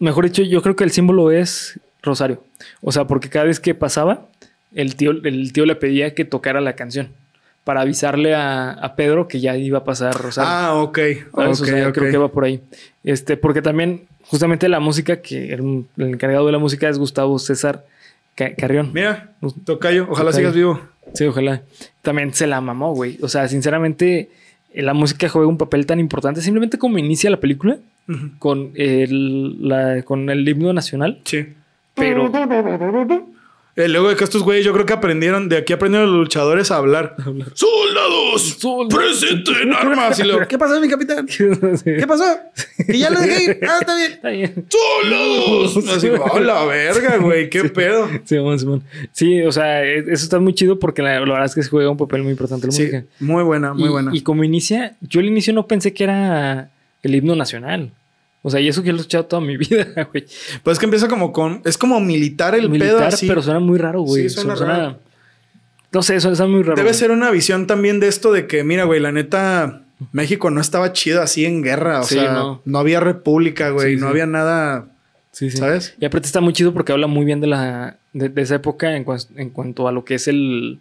Mejor 0.00 0.26
dicho, 0.26 0.42
yo 0.42 0.60
creo 0.60 0.76
que 0.76 0.84
el 0.84 0.90
símbolo 0.90 1.30
es 1.30 1.80
Rosario. 2.02 2.44
O 2.82 2.92
sea, 2.92 3.06
porque 3.06 3.30
cada 3.30 3.46
vez 3.46 3.58
que 3.58 3.74
pasaba, 3.74 4.26
el 4.74 4.96
tío, 4.96 5.12
el 5.12 5.50
tío 5.54 5.64
le 5.64 5.76
pedía 5.76 6.14
que 6.14 6.26
tocara 6.26 6.60
la 6.60 6.74
canción 6.76 7.08
para 7.64 7.82
avisarle 7.82 8.34
a, 8.34 8.70
a 8.70 8.94
Pedro 8.96 9.28
que 9.28 9.40
ya 9.40 9.56
iba 9.56 9.78
a 9.78 9.84
pasar 9.84 10.14
Rosario. 10.14 10.50
Ah, 10.50 10.74
ok. 10.74 10.98
¿sabes? 10.98 11.26
ok, 11.34 11.38
o 11.50 11.54
sea, 11.70 11.88
ok. 11.88 11.94
creo 11.94 12.10
que 12.10 12.16
va 12.18 12.28
por 12.28 12.44
ahí. 12.44 12.60
Este, 13.04 13.36
porque 13.36 13.60
también, 13.62 14.02
justamente 14.26 14.68
la 14.68 14.80
música, 14.80 15.20
que 15.20 15.52
el, 15.52 15.84
el 15.96 16.06
encargado 16.08 16.46
de 16.46 16.52
la 16.52 16.58
música 16.58 16.88
es 16.88 16.98
Gustavo 16.98 17.38
César 17.38 17.84
Ca- 18.34 18.54
Carrión. 18.54 18.90
Mira, 18.94 19.32
tocayo, 19.64 20.04
ojalá 20.08 20.30
Tocayo. 20.30 20.36
sigas 20.50 20.54
vivo. 20.54 20.80
Sí, 21.14 21.24
ojalá. 21.24 21.62
También 22.02 22.32
se 22.34 22.46
la 22.46 22.60
mamó, 22.60 22.94
güey. 22.94 23.18
O 23.22 23.28
sea, 23.28 23.48
sinceramente, 23.48 24.30
eh, 24.72 24.82
la 24.82 24.94
música 24.94 25.28
juega 25.28 25.48
un 25.48 25.58
papel 25.58 25.84
tan 25.86 26.00
importante. 26.00 26.40
Simplemente 26.42 26.78
como 26.78 26.98
inicia 26.98 27.28
la 27.30 27.38
película 27.40 27.76
con 28.38 28.70
el, 28.76 29.68
la- 29.68 30.02
con 30.04 30.30
el 30.30 30.48
himno 30.48 30.72
nacional. 30.72 31.20
Sí. 31.24 31.46
Pero 31.94 32.30
Eh, 33.78 33.86
luego 33.88 34.08
de 34.08 34.16
que 34.16 34.24
estos 34.24 34.42
güeyes, 34.42 34.64
yo 34.64 34.72
creo 34.72 34.84
que 34.84 34.92
aprendieron, 34.92 35.48
de 35.48 35.56
aquí 35.58 35.72
aprendieron 35.72 36.10
los 36.10 36.18
luchadores 36.18 36.72
a 36.72 36.76
hablar. 36.78 37.14
¡Soldados! 37.54 38.56
Soldados. 38.58 38.92
¡Presenten 38.92 39.72
armas! 39.72 40.18
Y 40.18 40.22
¿qué 40.48 40.58
pasó, 40.58 40.80
mi 40.80 40.88
capitán? 40.88 41.26
¿Qué 41.84 42.04
pasó? 42.06 42.24
¿Y 42.88 42.98
ya 42.98 43.10
lo 43.10 43.20
dejé 43.20 43.44
ir? 43.44 43.60
Ah, 43.62 43.76
está 43.80 43.96
bien. 43.96 44.12
Está 44.12 44.28
bien. 44.30 44.66
¡Soldados! 44.68 45.76
Así, 45.96 46.08
¡oh, 46.08 46.40
la 46.40 46.64
verga, 46.64 47.18
güey! 47.18 47.48
¿Qué 47.48 47.64
pedo? 47.64 48.08
Sí, 48.08 48.20
Simón, 48.36 48.58
Simón. 48.58 48.82
Sí, 49.12 49.42
o 49.42 49.52
sea, 49.52 49.84
e- 49.84 50.00
eso 50.00 50.24
está 50.24 50.40
muy 50.40 50.54
chido 50.54 50.80
porque 50.80 51.00
la, 51.02 51.14
la 51.20 51.26
verdad 51.26 51.44
es 51.44 51.54
que 51.54 51.62
se 51.62 51.70
juega 51.70 51.88
un 51.88 51.96
papel 51.96 52.22
muy 52.24 52.32
importante 52.32 52.66
la 52.66 52.72
Sí, 52.72 52.82
música. 52.82 53.04
muy 53.20 53.44
buena, 53.44 53.74
muy 53.74 53.84
y, 53.84 53.88
buena. 53.90 54.10
Y 54.12 54.22
como 54.22 54.42
inicia, 54.42 54.96
yo 55.02 55.20
al 55.20 55.26
inicio 55.26 55.52
no 55.52 55.68
pensé 55.68 55.92
que 55.94 56.02
era 56.02 56.70
el 57.04 57.14
himno 57.14 57.36
nacional. 57.36 57.92
O 58.42 58.50
sea, 58.50 58.60
y 58.60 58.68
eso 58.68 58.82
que 58.82 58.90
lo 58.92 58.98
he 58.98 59.00
escuchado 59.00 59.24
toda 59.26 59.42
mi 59.42 59.56
vida, 59.58 59.86
güey. 60.12 60.24
Pues 60.62 60.74
es 60.74 60.78
que 60.78 60.84
empieza 60.86 61.08
como 61.08 61.32
con... 61.32 61.60
Es 61.64 61.76
como 61.76 62.00
militar 62.00 62.54
el 62.54 62.68
Militar, 62.70 62.96
pedo 62.96 63.06
así. 63.06 63.26
pero 63.26 63.42
suena 63.42 63.60
muy 63.60 63.78
raro, 63.78 64.02
güey. 64.02 64.24
Sí, 64.28 64.30
suena 64.30 64.54
raro. 64.54 64.98
No 65.92 66.02
sé, 66.02 66.20
suena, 66.20 66.36
suena 66.36 66.52
muy 66.52 66.62
raro. 66.62 66.76
Debe 66.76 66.90
güey. 66.90 66.94
ser 66.98 67.10
una 67.10 67.30
visión 67.30 67.66
también 67.66 67.98
de 68.00 68.08
esto 68.08 68.30
de 68.32 68.46
que, 68.46 68.62
mira, 68.64 68.84
güey, 68.84 69.00
la 69.00 69.12
neta... 69.12 69.82
México 70.12 70.50
no 70.50 70.60
estaba 70.60 70.92
chido 70.92 71.20
así 71.22 71.44
en 71.44 71.60
guerra. 71.62 72.00
O 72.00 72.04
Sí, 72.04 72.14
sea, 72.14 72.32
no. 72.32 72.62
no. 72.64 72.78
había 72.78 73.00
república, 73.00 73.70
güey. 73.70 73.94
Sí, 73.96 74.00
no 74.00 74.06
había 74.08 74.26
nada... 74.26 74.86
Sí, 75.32 75.50
sí. 75.50 75.56
¿Sabes? 75.58 75.94
Y 76.00 76.04
aparte 76.04 76.26
está 76.26 76.40
muy 76.40 76.52
chido 76.52 76.72
porque 76.72 76.92
habla 76.92 77.06
muy 77.08 77.24
bien 77.24 77.40
de 77.40 77.48
la 77.48 77.96
de, 78.12 78.28
de 78.28 78.42
esa 78.42 78.54
época 78.56 78.96
en, 78.96 79.04
en 79.36 79.50
cuanto 79.50 79.86
a 79.88 79.92
lo 79.92 80.04
que 80.04 80.14
es 80.14 80.26
el, 80.28 80.80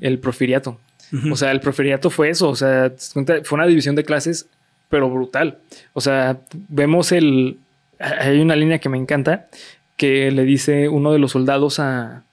el 0.00 0.18
profiriato. 0.18 0.78
O 1.30 1.36
sea, 1.36 1.52
el 1.52 1.60
profiriato 1.60 2.10
fue 2.10 2.28
eso. 2.30 2.48
O 2.48 2.56
sea, 2.56 2.92
fue 3.44 3.56
una 3.56 3.66
división 3.66 3.94
de 3.94 4.04
clases, 4.04 4.46
pero 4.88 5.10
brutal. 5.10 5.58
O 5.92 6.00
sea, 6.00 6.38
vemos 6.68 7.12
el. 7.12 7.58
Hay 7.98 8.40
una 8.40 8.56
línea 8.56 8.78
que 8.78 8.88
me 8.88 8.98
encanta 8.98 9.46
que 9.96 10.30
le 10.30 10.44
dice 10.44 10.88
uno 10.88 11.12
de 11.12 11.18
los 11.18 11.32
soldados 11.32 11.78
a, 11.78 12.24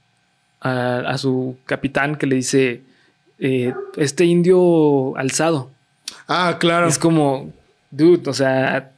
a, 0.59 0.97
a 0.99 1.17
su 1.17 1.57
capitán 1.65 2.15
que 2.15 2.27
le 2.27 2.35
dice: 2.35 2.81
eh, 3.39 3.73
Este 3.97 4.25
indio 4.25 5.15
alzado. 5.17 5.69
Ah, 6.27 6.57
claro. 6.59 6.87
Es 6.87 6.97
como, 6.97 7.51
dude, 7.89 8.29
o 8.29 8.33
sea, 8.33 8.90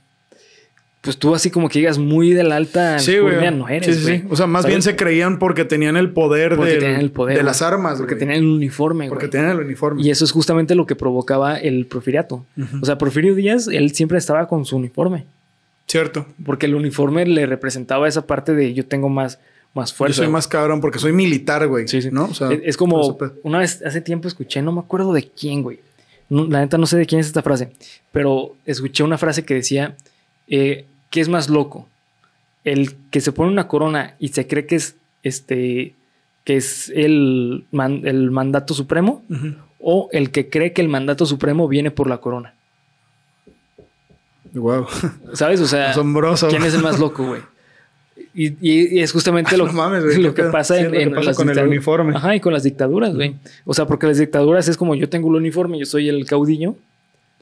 pues 1.04 1.18
tú 1.18 1.36
así 1.36 1.52
como 1.52 1.68
que 1.68 1.80
llegas 1.80 1.98
muy 1.98 2.32
de 2.32 2.44
la 2.44 2.56
alta 2.56 2.98
Sí, 2.98 3.12
güey. 3.18 3.36
alcurnia 3.36 3.52
no 3.52 3.68
eres, 3.68 3.98
Sí, 3.98 4.04
sí. 4.06 4.24
O 4.30 4.36
sea, 4.38 4.48
más 4.48 4.62
¿Sabes? 4.62 4.74
bien 4.74 4.82
se 4.82 4.96
creían 4.96 5.38
porque 5.38 5.66
tenían 5.66 5.98
el 5.98 6.12
poder, 6.12 6.56
Porque 6.56 6.72
del- 6.72 6.80
tenían 6.80 7.02
el 7.02 7.12
poder, 7.12 7.38
de 7.38 7.44
las 7.44 7.62
armas, 7.62 7.98
Porque 8.00 8.14
güey. 8.16 8.20
tenían 8.20 8.40
el 8.40 8.48
uniforme, 8.50 9.10
Porque 9.10 9.26
güey. 9.26 9.32
tenían 9.32 9.52
el 9.52 9.60
uniforme. 9.66 10.02
Y 10.02 10.10
eso 10.12 10.24
es 10.24 10.32
justamente 10.32 10.76
lo 10.76 10.86
que 10.86 10.96
provocaba 10.96 11.58
el 11.58 11.86
profiriato. 11.88 12.46
Ujú. 12.58 12.78
O 12.82 12.86
sea, 12.86 12.98
Porfirio 12.98 13.36
Díaz, 13.36 13.68
él 13.68 13.94
siempre 13.94 14.18
estaba 14.18 14.48
con 14.48 14.64
su 14.66 14.78
uniforme. 14.78 15.26
Cierto. 15.88 16.26
Porque 16.46 16.66
el 16.68 16.76
uniforme 16.76 17.26
le 17.26 17.46
representaba 17.46 18.08
esa 18.08 18.26
parte 18.26 18.54
de 18.56 18.74
yo 18.74 18.86
tengo 18.86 19.10
más, 19.10 19.40
más 19.74 19.92
Yo 19.92 19.98
fuerza. 19.98 20.18
soy 20.24 20.28
más 20.30 20.48
cabrón 20.48 20.80
porque 20.80 21.00
soy 21.00 21.12
militar, 21.12 21.68
güey. 21.68 21.88
Sí, 21.90 22.02
sí. 22.02 22.10
¿No? 22.12 22.26
O 22.26 22.34
sea, 22.34 22.50
es, 22.52 22.78
como 22.78 23.18
una 23.44 23.60
vez 23.60 23.82
hace 23.86 24.00
tiempo 24.00 24.30
escuché, 24.30 24.62
no 24.62 24.72
me 24.72 24.80
acuerdo 24.80 25.12
de 25.12 25.24
quién, 25.30 25.62
güey. 25.64 25.80
No, 26.30 26.46
la 26.48 26.62
neta 26.62 26.78
no 26.78 26.86
sé 26.86 26.98
de 26.98 27.06
quién 27.06 27.20
es 27.20 27.28
esta 27.28 27.42
frase, 27.42 27.72
pero 28.14 28.56
escuché 28.66 29.04
una 29.04 29.18
frase 29.18 29.44
que 29.44 29.56
decía, 29.56 29.96
eh, 30.48 30.86
¿qué 31.14 31.22
es 31.22 31.30
más 31.30 31.48
loco? 31.48 31.88
El 32.64 32.96
que 33.12 33.22
se 33.22 33.32
pone 33.32 33.52
una 33.52 33.68
corona 33.68 34.16
y 34.20 34.30
se 34.30 34.48
cree 34.48 34.66
que 34.66 34.78
es 34.78 34.96
este 35.22 35.94
que 36.44 36.58
es 36.58 36.92
el, 36.96 37.66
man- 37.72 38.02
el 38.06 38.32
mandato 38.32 38.74
supremo 38.74 39.24
o 39.80 40.10
el 40.12 40.32
que 40.32 40.50
cree 40.50 40.74
que 40.74 40.82
el 40.82 40.90
mandato 40.90 41.28
supremo 41.28 41.68
viene 41.68 41.92
por 41.92 42.10
la 42.10 42.18
corona. 42.18 42.56
Wow. 44.54 44.88
¿Sabes? 45.34 45.62
O 45.62 45.68
sea, 45.68 45.92
Asombroso. 45.92 46.48
¿quién 46.50 46.64
es 46.64 46.74
el 46.74 46.82
más 46.82 47.00
loco, 47.00 47.26
güey? 47.26 47.42
Y, 48.36 48.48
y- 48.62 48.98
y 48.98 49.00
es 49.02 49.12
justamente 49.12 49.56
lo, 49.58 49.68
No 49.68 49.74
mames, 49.74 50.04
güey, 50.04 50.18
lo 50.18 50.34
qué 50.34 50.44
que 50.44 50.50
pasa, 50.50 50.76
Sí, 50.76 50.82
en, 50.82 50.86
lo 50.88 50.92
que 50.98 51.04
en 51.04 51.12
pasa 51.14 51.26
las 51.28 51.38
con 51.38 51.50
el 51.50 51.60
uniforme. 51.60 52.16
Ajá, 52.16 52.36
y 52.36 52.40
con 52.40 52.54
las 52.54 52.64
dictaduras, 52.64 53.14
güey. 53.16 53.36
O 53.66 53.74
sea, 53.74 53.86
porque 53.86 54.08
las 54.08 54.18
dictaduras 54.18 54.68
es 54.68 54.78
como 54.78 54.96
yo 54.96 55.10
tengo 55.10 55.30
el 55.30 55.36
uniforme, 55.36 55.80
yo 55.80 55.86
soy 55.86 56.10
el 56.10 56.26
caudillo, 56.26 56.76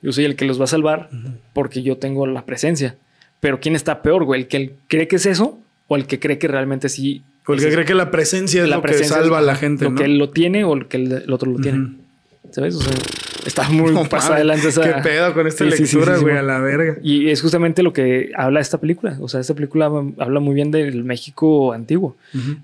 yo 0.02 0.12
soy 0.12 0.26
el 0.26 0.36
que 0.36 0.46
los 0.46 0.60
va 0.60 0.66
a 0.66 0.68
salvar 0.68 1.10
porque 1.54 1.82
yo 1.84 1.98
tengo 1.98 2.28
la 2.28 2.46
presencia. 2.46 2.96
Pero 3.42 3.60
¿quién 3.60 3.76
está 3.76 4.02
peor, 4.02 4.24
güey? 4.24 4.42
¿El 4.44 4.48
que 4.48 4.58
el- 4.58 4.72
cree 4.88 5.08
que 5.10 5.18
es 5.18 5.26
eso 5.26 5.60
o 5.88 5.98
el 5.98 6.06
que 6.08 6.20
cree 6.20 6.38
que 6.38 6.48
realmente 6.48 6.88
sí? 6.88 7.22
Porque 7.46 7.68
es 7.68 7.74
cree 7.74 7.86
que 7.86 7.96
la 7.96 8.10
presencia 8.12 8.64
es 8.64 8.70
la 8.70 8.78
lo 8.78 8.82
que 8.84 8.88
presencia 8.90 9.18
es 9.18 9.22
salva 9.24 9.40
a 9.40 9.42
la 9.42 9.56
gente, 9.56 9.84
Lo 9.84 9.90
¿no? 9.92 9.98
que 9.98 10.06
él 10.06 10.18
lo 10.18 10.30
tiene 10.30 10.64
o 10.64 10.74
el 10.74 10.86
que 10.88 10.98
el, 10.98 11.12
el 11.12 11.34
otro 11.34 11.52
lo 11.52 11.60
tiene. 11.60 11.80
Ujú. 11.80 11.94
¿Sabes? 12.52 12.76
O 12.76 12.82
sea, 12.82 12.94
Está 13.46 13.68
muy 13.70 13.92
No 13.94 14.06
pasada 14.06 14.42
esa. 14.56 14.82
¿Qué 14.82 15.02
pedo 15.02 15.34
con 15.34 15.48
esta 15.48 15.66
Sí, 15.66 15.72
sí, 15.72 15.88
sí, 15.88 15.96
lectura, 15.96 16.18
sí, 16.18 16.22
güey? 16.24 16.34
sí, 16.36 16.40
a 16.40 16.44
la 16.44 16.60
verga. 16.60 16.98
Y 17.04 17.30
es 17.30 17.42
justamente 17.42 17.84
lo 17.84 17.94
que 17.94 18.32
habla 18.36 18.60
esta 18.60 18.80
película. 18.80 19.18
O 19.20 19.28
sea, 19.28 19.40
esta 19.40 19.54
película 19.54 19.86
habla 20.20 20.40
muy 20.40 20.54
bien 20.56 20.72
del 20.72 21.04
México 21.04 21.74
antiguo, 21.74 22.16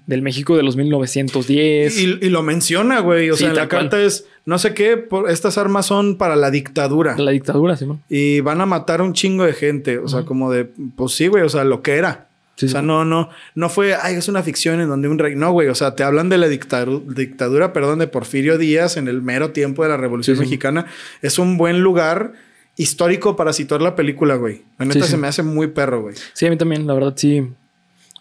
del 0.06 0.22
México 0.22 0.56
de 0.56 0.64
los 0.64 0.76
1910. 0.76 1.98
Y, 2.00 2.04
y 2.22 2.30
lo 2.30 2.44
menciona, 2.44 3.00
güey. 3.00 3.30
O 3.30 3.36
Sí, 3.36 3.42
sea, 3.42 3.50
en 3.50 3.56
la 3.56 3.68
cual. 3.68 3.82
carta 3.84 4.02
es, 4.02 4.26
no 4.46 4.58
sé 4.60 4.74
qué, 4.74 4.98
por, 4.98 5.30
estas 5.30 5.58
armas 5.58 5.86
son 5.86 6.18
para 6.18 6.36
la 6.36 6.52
dictadura. 6.52 7.18
la 7.18 7.32
dictadura, 7.32 7.76
Simón. 7.78 8.02
Y 8.10 8.40
van 8.42 8.62
a 8.62 8.66
matar 8.66 9.02
a 9.02 9.04
un 9.04 9.14
chingo 9.14 9.44
de 9.46 9.54
gente. 9.54 9.98
O 10.00 10.08
sea, 10.08 10.24
como 10.24 10.52
de, 10.52 10.66
pues 10.96 11.14
sí, 11.14 11.28
güey, 11.28 11.44
o 11.44 11.50
sea, 11.50 11.64
lo 11.64 11.82
que 11.82 11.96
era. 11.96 12.27
Sí, 12.58 12.66
o 12.66 12.70
sea, 12.70 12.82
sí. 12.82 12.86
no, 12.88 13.06
no, 13.06 13.30
no 13.56 13.70
fue, 13.70 13.96
ay, 13.96 14.16
es 14.16 14.28
una 14.28 14.44
ficción 14.44 14.82
en 14.82 14.90
donde 14.90 15.08
un 15.08 15.18
rey. 15.20 15.36
No, 15.36 15.52
güey, 15.54 15.70
o 15.70 15.76
sea, 15.76 15.96
te 15.96 16.04
hablan 16.04 16.28
de 16.28 16.38
la 16.38 16.48
dictadu- 16.50 17.06
dictadura, 17.06 17.72
perdón, 17.72 18.00
de 18.00 18.08
Porfirio 18.08 18.58
Díaz 18.58 18.98
en 18.98 19.08
el 19.08 19.22
mero 19.22 19.52
tiempo 19.52 19.84
de 19.84 19.90
la 19.90 19.98
Revolución 19.98 20.36
Sí. 20.38 20.42
Mexicana. 20.42 20.88
Es 21.22 21.40
un 21.40 21.58
buen 21.58 21.80
lugar 21.82 22.34
histórico 22.76 23.36
para 23.36 23.54
situar 23.54 23.82
la 23.82 23.96
película, 23.96 24.36
güey. 24.36 24.64
La 24.78 24.86
neta 24.86 25.06
se 25.06 25.18
me 25.18 25.28
hace 25.28 25.44
muy 25.44 25.68
perro, 25.68 26.02
güey. 26.02 26.16
Sí, 26.34 26.46
a 26.46 26.50
mí 26.50 26.58
también, 26.58 26.86
la 26.88 26.94
verdad, 26.94 27.14
sí. 27.16 27.48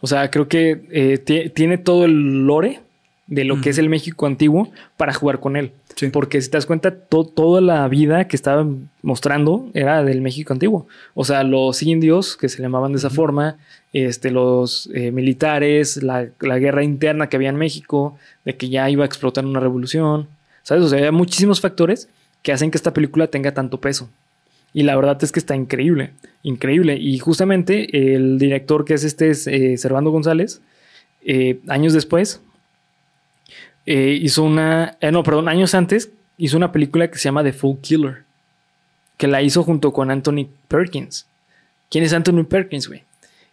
O 0.00 0.06
sea, 0.06 0.30
creo 0.30 0.48
que 0.48 0.82
eh, 0.90 1.18
tie- 1.24 1.52
tiene 1.52 1.78
todo 1.78 2.04
el 2.04 2.46
lore 2.46 2.80
de 3.26 3.44
lo 3.44 3.60
que 3.60 3.70
es 3.70 3.78
el 3.78 3.88
México 3.88 4.26
antiguo 4.26 4.70
para 4.96 5.12
jugar 5.12 5.40
con 5.40 5.56
él. 5.56 5.72
Sí. 5.96 6.08
Porque 6.10 6.40
si 6.40 6.48
te 6.50 6.58
das 6.58 6.66
cuenta, 6.66 6.94
to- 6.94 7.24
toda 7.24 7.60
la 7.60 7.88
vida 7.88 8.28
que 8.28 8.36
estaba 8.36 8.66
mostrando 9.02 9.68
era 9.74 10.04
del 10.04 10.20
México 10.20 10.52
antiguo. 10.52 10.86
O 11.14 11.24
sea, 11.24 11.42
los 11.42 11.82
indios, 11.82 12.36
que 12.36 12.48
se 12.48 12.62
llamaban 12.62 12.92
de 12.92 12.98
esa 12.98 13.10
forma, 13.10 13.56
este, 14.04 14.30
los 14.30 14.90
eh, 14.94 15.10
militares, 15.10 16.02
la, 16.02 16.28
guerra 16.40 16.82
interna 16.82 17.28
que 17.28 17.36
había 17.36 17.48
en 17.48 17.56
México, 17.56 18.18
de 18.44 18.56
que 18.56 18.68
ya 18.68 18.90
iba 18.90 19.04
a 19.04 19.06
explotar 19.06 19.44
una 19.44 19.60
revolución. 19.60 20.28
¿Sabes? 20.62 20.84
O 20.84 20.88
sea, 20.88 21.04
hay 21.04 21.12
muchísimos 21.12 21.60
factores 21.60 22.08
que 22.42 22.52
hacen 22.52 22.70
que 22.70 22.76
esta 22.76 22.92
película 22.92 23.28
tenga 23.28 23.54
tanto 23.54 23.80
peso. 23.80 24.08
Y 24.72 24.82
la 24.82 24.94
verdad 24.96 25.16
es 25.22 25.32
que 25.32 25.38
está 25.38 25.56
increíble, 25.56 26.10
increíble. 26.42 26.96
Y 26.96 27.18
justamente 27.18 28.14
el 28.14 28.38
director 28.38 28.84
que 28.84 28.94
es 28.94 29.04
este 29.04 29.30
es, 29.30 29.46
eh, 29.46 29.76
Servando 29.78 30.10
González, 30.10 30.60
eh, 31.24 31.60
años 31.68 31.92
después, 31.92 32.42
eh, 33.86 34.18
hizo 34.20 34.42
una, 34.42 34.98
no, 35.12 35.22
perdón, 35.22 35.48
años 35.48 35.74
antes, 35.74 36.10
hizo 36.36 36.56
una 36.56 36.72
película 36.72 37.10
que 37.10 37.18
se 37.18 37.24
llama 37.24 37.42
The 37.42 37.52
Full 37.52 37.78
Killer, 37.80 38.24
que 39.16 39.28
la 39.28 39.42
hizo 39.42 39.62
junto 39.62 39.92
con 39.92 40.10
Anthony 40.10 40.48
Perkins. 40.68 41.26
¿Quién 41.90 42.04
es 42.04 42.12
Anthony 42.12 42.44
Perkins, 42.44 42.88
güey? 42.88 43.02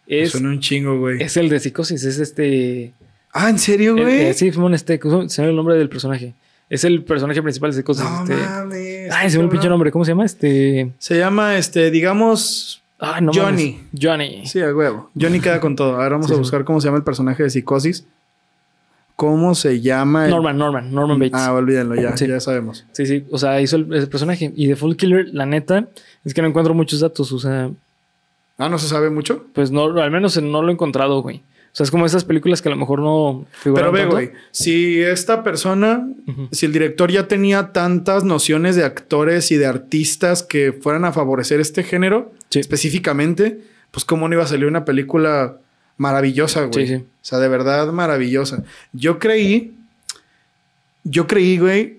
Es, 0.06 0.32
Suena 0.32 0.48
un 0.50 0.60
chingo, 0.60 0.98
güey. 0.98 1.22
es 1.22 1.36
el 1.36 1.48
de 1.48 1.60
Psicosis, 1.60 2.04
es 2.04 2.18
este... 2.18 2.92
Ah, 3.32 3.50
¿en 3.50 3.58
serio, 3.58 3.96
el- 3.96 4.02
güey? 4.02 4.20
eh, 4.26 4.34
sí, 4.34 4.52
Simón, 4.52 4.74
este, 4.74 4.98
¿cómo 4.98 5.28
se 5.28 5.36
llama 5.42 5.50
el 5.50 5.56
nombre 5.56 5.76
del 5.76 5.88
personaje? 5.88 6.34
Es 6.70 6.84
el 6.84 7.02
personaje 7.04 7.42
principal 7.42 7.70
de 7.70 7.76
Psicosis. 7.78 8.04
No 8.04 8.22
este, 8.22 8.36
mames. 8.36 9.10
ay, 9.12 9.30
se 9.30 9.38
me 9.38 9.44
el 9.44 9.50
pinche 9.50 9.68
nombre, 9.68 9.90
¿cómo 9.90 10.04
se 10.04 10.12
llama? 10.12 10.24
Este... 10.24 10.90
Se 10.98 11.18
llama, 11.18 11.56
este, 11.58 11.90
digamos, 11.90 12.82
no 13.20 13.32
Johnny. 13.32 13.72
mames. 13.72 14.00
Johnny. 14.00 14.46
Sí, 14.46 14.60
a 14.60 14.74
huevo. 14.74 15.10
Johnny 15.18 15.40
queda 15.40 15.60
con 15.60 15.74
todo. 15.76 15.94
Ahora 15.94 16.10
vamos 16.10 16.26
Sí, 16.26 16.32
a 16.32 16.36
sí. 16.36 16.40
buscar 16.40 16.64
cómo 16.64 16.80
se 16.80 16.86
llama 16.88 16.98
el 16.98 17.04
personaje 17.04 17.42
de 17.42 17.50
Psicosis. 17.50 18.04
¿Cómo 19.16 19.54
se 19.54 19.80
llama? 19.80 20.24
el- 20.24 20.30
Norman, 20.32 20.58
Norman, 20.58 20.92
Norman 20.92 21.18
Bates. 21.18 21.34
Ah, 21.34 21.52
olvídenlo, 21.52 21.94
ya, 21.94 22.16
Sí. 22.16 22.26
ya 22.26 22.40
sabemos. 22.40 22.84
Sí, 22.92 23.06
sí. 23.06 23.24
O 23.30 23.38
sea, 23.38 23.60
hizo 23.60 23.76
el, 23.76 23.92
ese 23.94 24.06
personaje. 24.08 24.52
Y 24.56 24.66
de 24.66 24.74
Full 24.76 24.94
Killer, 24.96 25.28
la 25.32 25.46
neta, 25.46 25.88
es 26.24 26.34
que 26.34 26.42
no 26.42 26.48
encuentro 26.48 26.74
muchos 26.74 27.00
datos. 27.00 27.30
O 27.32 27.38
sea, 27.38 27.70
Ah, 28.58 28.68
¿no 28.68 28.78
se 28.78 28.88
sabe 28.88 29.10
mucho? 29.10 29.46
pues 29.52 29.70
no, 29.70 29.84
al 30.00 30.10
menos 30.10 30.40
no 30.40 30.62
lo 30.62 30.68
he 30.68 30.72
encontrado, 30.72 31.20
güey. 31.22 31.38
O 31.38 31.76
sea, 31.76 31.82
es 31.84 31.90
como 31.90 32.06
esas 32.06 32.24
películas 32.24 32.62
que 32.62 32.68
a 32.68 32.70
lo 32.70 32.76
mejor 32.76 33.00
no 33.00 33.46
figuran 33.50 33.90
Pero 33.90 33.92
ve, 33.92 34.06
güey, 34.06 34.30
si 34.52 35.02
esta 35.02 35.42
persona, 35.42 36.08
si 36.52 36.66
el 36.66 36.72
director 36.72 37.10
ya 37.10 37.26
tenía 37.26 37.72
tantas 37.72 38.22
nociones 38.22 38.76
de 38.76 38.84
actores 38.84 39.50
y 39.50 39.56
de 39.56 39.66
artistas 39.66 40.44
que 40.44 40.72
fueran 40.72 41.04
a 41.04 41.12
favorecer 41.12 41.58
este 41.58 41.82
género, 41.82 42.32
Sí. 42.50 42.60
específicamente, 42.60 43.58
pues 43.90 44.04
cómo 44.04 44.28
no 44.28 44.34
iba 44.36 44.44
a 44.44 44.46
salir 44.46 44.66
una 44.66 44.84
película 44.84 45.56
maravillosa, 45.96 46.64
güey. 46.66 46.86
Sí, 46.86 46.96
sí. 46.98 47.02
O 47.02 47.06
sea, 47.22 47.40
de 47.40 47.48
verdad 47.48 47.90
maravillosa. 47.92 48.62
Yo 48.92 49.18
creí, 49.18 49.74
yo 51.02 51.26
creí, 51.26 51.58
güey, 51.58 51.98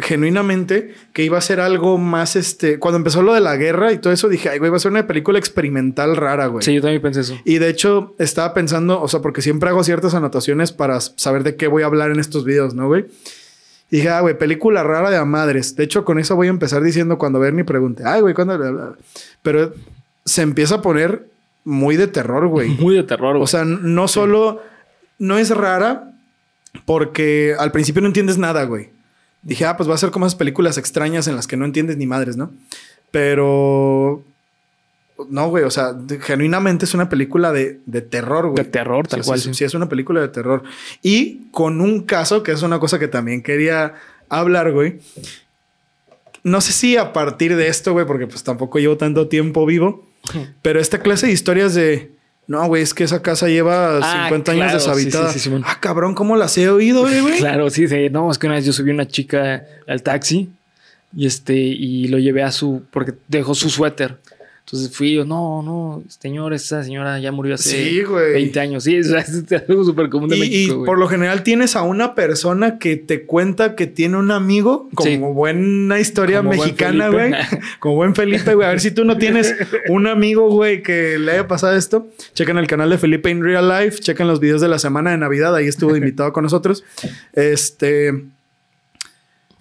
genuinamente 0.00 0.94
que 1.12 1.24
iba 1.24 1.38
a 1.38 1.40
ser 1.40 1.60
algo 1.60 1.98
más, 1.98 2.36
este, 2.36 2.78
cuando 2.78 2.98
empezó 2.98 3.22
lo 3.22 3.34
de 3.34 3.40
la 3.40 3.56
guerra 3.56 3.92
y 3.92 3.98
todo 3.98 4.12
eso, 4.12 4.28
dije, 4.28 4.48
ay, 4.48 4.58
güey, 4.58 4.70
va 4.70 4.76
a 4.76 4.80
ser 4.80 4.90
una 4.90 5.06
película 5.06 5.38
experimental 5.38 6.16
rara, 6.16 6.46
güey. 6.46 6.64
Sí, 6.64 6.74
yo 6.74 6.80
también 6.80 7.02
pensé 7.02 7.20
eso. 7.20 7.38
Y 7.44 7.58
de 7.58 7.68
hecho, 7.68 8.14
estaba 8.18 8.54
pensando, 8.54 9.00
o 9.00 9.08
sea, 9.08 9.20
porque 9.20 9.42
siempre 9.42 9.68
hago 9.70 9.84
ciertas 9.84 10.14
anotaciones 10.14 10.72
para 10.72 11.00
saber 11.00 11.42
de 11.42 11.56
qué 11.56 11.66
voy 11.66 11.82
a 11.82 11.86
hablar 11.86 12.10
en 12.10 12.20
estos 12.20 12.44
videos, 12.44 12.74
¿no, 12.74 12.86
güey? 12.86 13.06
Y 13.90 13.96
dije, 13.96 14.08
ah, 14.08 14.20
güey, 14.20 14.38
película 14.38 14.84
rara 14.84 15.10
de 15.10 15.16
a 15.16 15.24
madres. 15.24 15.74
De 15.74 15.84
hecho, 15.84 16.04
con 16.04 16.18
eso 16.18 16.36
voy 16.36 16.46
a 16.46 16.50
empezar 16.50 16.82
diciendo 16.82 17.18
cuando 17.18 17.40
Bernie 17.40 17.64
pregunte, 17.64 18.04
ay, 18.06 18.20
güey, 18.20 18.34
¿cuándo? 18.34 18.96
Pero 19.42 19.74
se 20.24 20.42
empieza 20.42 20.76
a 20.76 20.82
poner 20.82 21.26
muy 21.64 21.96
de 21.96 22.06
terror, 22.06 22.46
güey. 22.46 22.68
Muy 22.80 22.94
de 22.94 23.02
terror, 23.02 23.32
güey. 23.32 23.42
O 23.42 23.48
sea, 23.48 23.64
no 23.64 24.08
solo, 24.08 24.62
no 25.18 25.38
es 25.38 25.50
rara 25.50 26.12
porque 26.84 27.54
al 27.58 27.72
principio 27.72 28.00
no 28.00 28.08
entiendes 28.08 28.38
nada, 28.38 28.64
güey. 28.64 28.90
Dije, 29.42 29.64
ah, 29.64 29.76
pues 29.76 29.88
va 29.88 29.94
a 29.94 29.98
ser 29.98 30.10
como 30.10 30.26
esas 30.26 30.36
películas 30.36 30.76
extrañas 30.78 31.26
en 31.28 31.36
las 31.36 31.46
que 31.46 31.56
no 31.56 31.64
entiendes 31.64 31.96
ni 31.96 32.06
madres, 32.06 32.36
¿no? 32.36 32.50
Pero... 33.10 34.22
No, 35.28 35.48
güey, 35.50 35.64
o 35.64 35.70
sea, 35.70 35.92
de- 35.92 36.18
genuinamente 36.18 36.86
es 36.86 36.94
una 36.94 37.10
película 37.10 37.52
de, 37.52 37.80
de 37.84 38.00
terror, 38.00 38.46
güey. 38.50 38.64
De 38.64 38.70
terror, 38.70 39.06
tal 39.06 39.22
cual, 39.22 39.38
Sí, 39.38 39.48
sí. 39.50 39.54
sí, 39.54 39.64
es 39.64 39.74
una 39.74 39.88
película 39.88 40.20
de 40.22 40.28
terror. 40.28 40.62
Y 41.02 41.42
con 41.50 41.82
un 41.82 42.04
caso, 42.04 42.42
que 42.42 42.52
es 42.52 42.62
una 42.62 42.78
cosa 42.80 42.98
que 42.98 43.06
también 43.08 43.42
quería 43.42 43.94
hablar, 44.30 44.72
güey. 44.72 45.00
No 46.42 46.62
sé 46.62 46.72
si 46.72 46.96
a 46.96 47.12
partir 47.12 47.54
de 47.56 47.68
esto, 47.68 47.92
güey, 47.92 48.06
porque 48.06 48.26
pues 48.26 48.42
tampoco 48.44 48.78
llevo 48.78 48.96
tanto 48.96 49.28
tiempo 49.28 49.66
vivo, 49.66 50.08
pero 50.62 50.80
esta 50.80 51.00
clase 51.00 51.26
de 51.26 51.32
historias 51.32 51.74
de... 51.74 52.12
No, 52.50 52.66
güey, 52.66 52.82
es 52.82 52.94
que 52.94 53.04
esa 53.04 53.22
casa 53.22 53.46
lleva 53.46 53.98
Ah, 54.02 54.24
50 54.24 54.50
años 54.52 54.72
deshabitada. 54.72 55.28
sí, 55.28 55.34
sí, 55.34 55.38
sí, 55.38 55.44
Simón. 55.44 55.62
ah, 55.64 55.78
cabrón, 55.80 56.16
¿cómo 56.16 56.34
las 56.34 56.58
he 56.58 56.68
oído, 56.68 57.08
eh, 57.08 57.20
güey? 57.20 57.36
Claro, 57.38 57.70
sí, 57.70 57.86
sí. 57.86 58.10
No, 58.10 58.28
es 58.28 58.38
que 58.38 58.48
una 58.48 58.56
vez 58.56 58.64
yo 58.64 58.72
subí 58.72 58.90
una 58.90 59.06
chica 59.06 59.64
al 59.86 60.02
taxi 60.02 60.50
y 61.16 61.26
este, 61.26 61.54
y 61.54 62.08
lo 62.08 62.18
llevé 62.18 62.42
a 62.42 62.50
su, 62.50 62.82
porque 62.90 63.14
dejó 63.28 63.54
su 63.54 63.70
suéter. 63.70 64.16
Entonces 64.72 64.96
fui 64.96 65.14
yo, 65.14 65.24
no, 65.24 65.62
no, 65.62 66.02
señor, 66.20 66.52
esa 66.54 66.84
señora 66.84 67.18
ya 67.18 67.32
murió 67.32 67.56
hace 67.56 67.70
Sí, 67.90 68.02
güey. 68.04 68.34
20 68.34 68.60
años. 68.60 68.84
Sí, 68.84 69.00
o 69.00 69.02
sea, 69.02 69.18
es 69.18 69.42
algo 69.68 69.84
súper 69.84 70.08
común 70.08 70.28
de 70.28 70.36
Y, 70.36 70.40
México, 70.40 70.72
y 70.72 70.76
güey. 70.76 70.86
por 70.86 70.98
lo 70.98 71.08
general 71.08 71.42
tienes 71.42 71.74
a 71.74 71.82
una 71.82 72.14
persona 72.14 72.78
que 72.78 72.94
te 72.96 73.26
cuenta 73.26 73.74
que 73.74 73.88
tiene 73.88 74.16
un 74.16 74.30
amigo, 74.30 74.88
como 74.94 75.10
Sí. 75.10 75.16
buena 75.16 75.98
historia 75.98 76.36
Como 76.38 76.50
buen 76.50 76.60
mexicana, 76.60 77.08
güey. 77.08 77.32
Como 77.80 77.96
buen 77.96 78.14
Felipe, 78.14 78.54
güey. 78.54 78.66
A 78.66 78.70
ver 78.70 78.80
si 78.80 78.92
tú 78.92 79.04
no 79.04 79.18
tienes 79.18 79.54
un 79.88 80.06
amigo, 80.06 80.48
güey, 80.50 80.82
que 80.84 81.18
le 81.18 81.32
haya 81.32 81.48
pasado 81.48 81.76
esto. 81.76 82.08
Chequen 82.34 82.56
el 82.58 82.66
canal 82.68 82.90
de 82.90 82.98
Felipe 82.98 83.28
in 83.28 83.42
Real 83.42 83.68
Life. 83.68 83.98
Chequen 83.98 84.28
los 84.28 84.38
videos 84.38 84.60
de 84.60 84.68
la 84.68 84.78
semana 84.78 85.10
de 85.10 85.18
Navidad. 85.18 85.54
Ahí 85.56 85.66
estuvo 85.66 85.96
invitado 85.96 86.32
con 86.32 86.44
nosotros. 86.44 86.84
Este. 87.32 88.12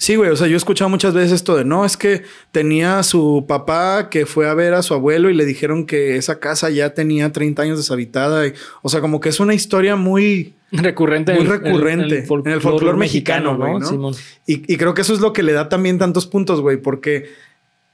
Sí, 0.01 0.15
güey, 0.15 0.29
o 0.29 0.35
sea, 0.37 0.47
yo 0.47 0.53
he 0.53 0.57
escuchado 0.57 0.87
muchas 0.89 1.13
veces 1.13 1.33
esto 1.33 1.57
de 1.57 1.65
no, 1.65 1.83
es 1.83 1.97
que 1.97 2.23
tenía 2.53 3.03
su 3.03 3.43
papá 3.49 4.09
que 4.09 4.25
fue 4.25 4.47
a 4.49 4.53
ver 4.53 4.73
a 4.73 4.81
su 4.81 4.93
abuelo 4.93 5.29
y 5.29 5.33
le 5.33 5.43
dijeron 5.43 5.85
que 5.85 6.15
esa 6.15 6.39
casa 6.39 6.69
ya 6.69 6.93
tenía 6.93 7.33
30 7.33 7.61
años 7.63 7.77
deshabitada. 7.77 8.47
Y, 8.47 8.53
o 8.81 8.87
sea, 8.87 9.01
como 9.01 9.19
que 9.19 9.27
es 9.27 9.41
una 9.41 9.53
historia 9.53 9.97
muy, 9.97 10.55
recurrente. 10.71 11.33
muy 11.33 11.41
en 11.41 11.47
el- 11.47 11.51
recurrente 11.59 12.15
en 12.25 12.51
el 12.53 12.61
folclore 12.61 12.97
mexicano, 12.97 13.57
güey, 13.57 13.73
¿no? 13.79 14.11
Y, 14.47 14.73
y 14.73 14.77
creo 14.77 14.93
que 14.93 15.01
eso 15.01 15.13
es 15.13 15.19
lo 15.19 15.33
que 15.33 15.43
le 15.43 15.51
da 15.51 15.67
también 15.67 15.97
tantos 15.97 16.25
puntos, 16.27 16.61
güey, 16.61 16.77
porque 16.77 17.29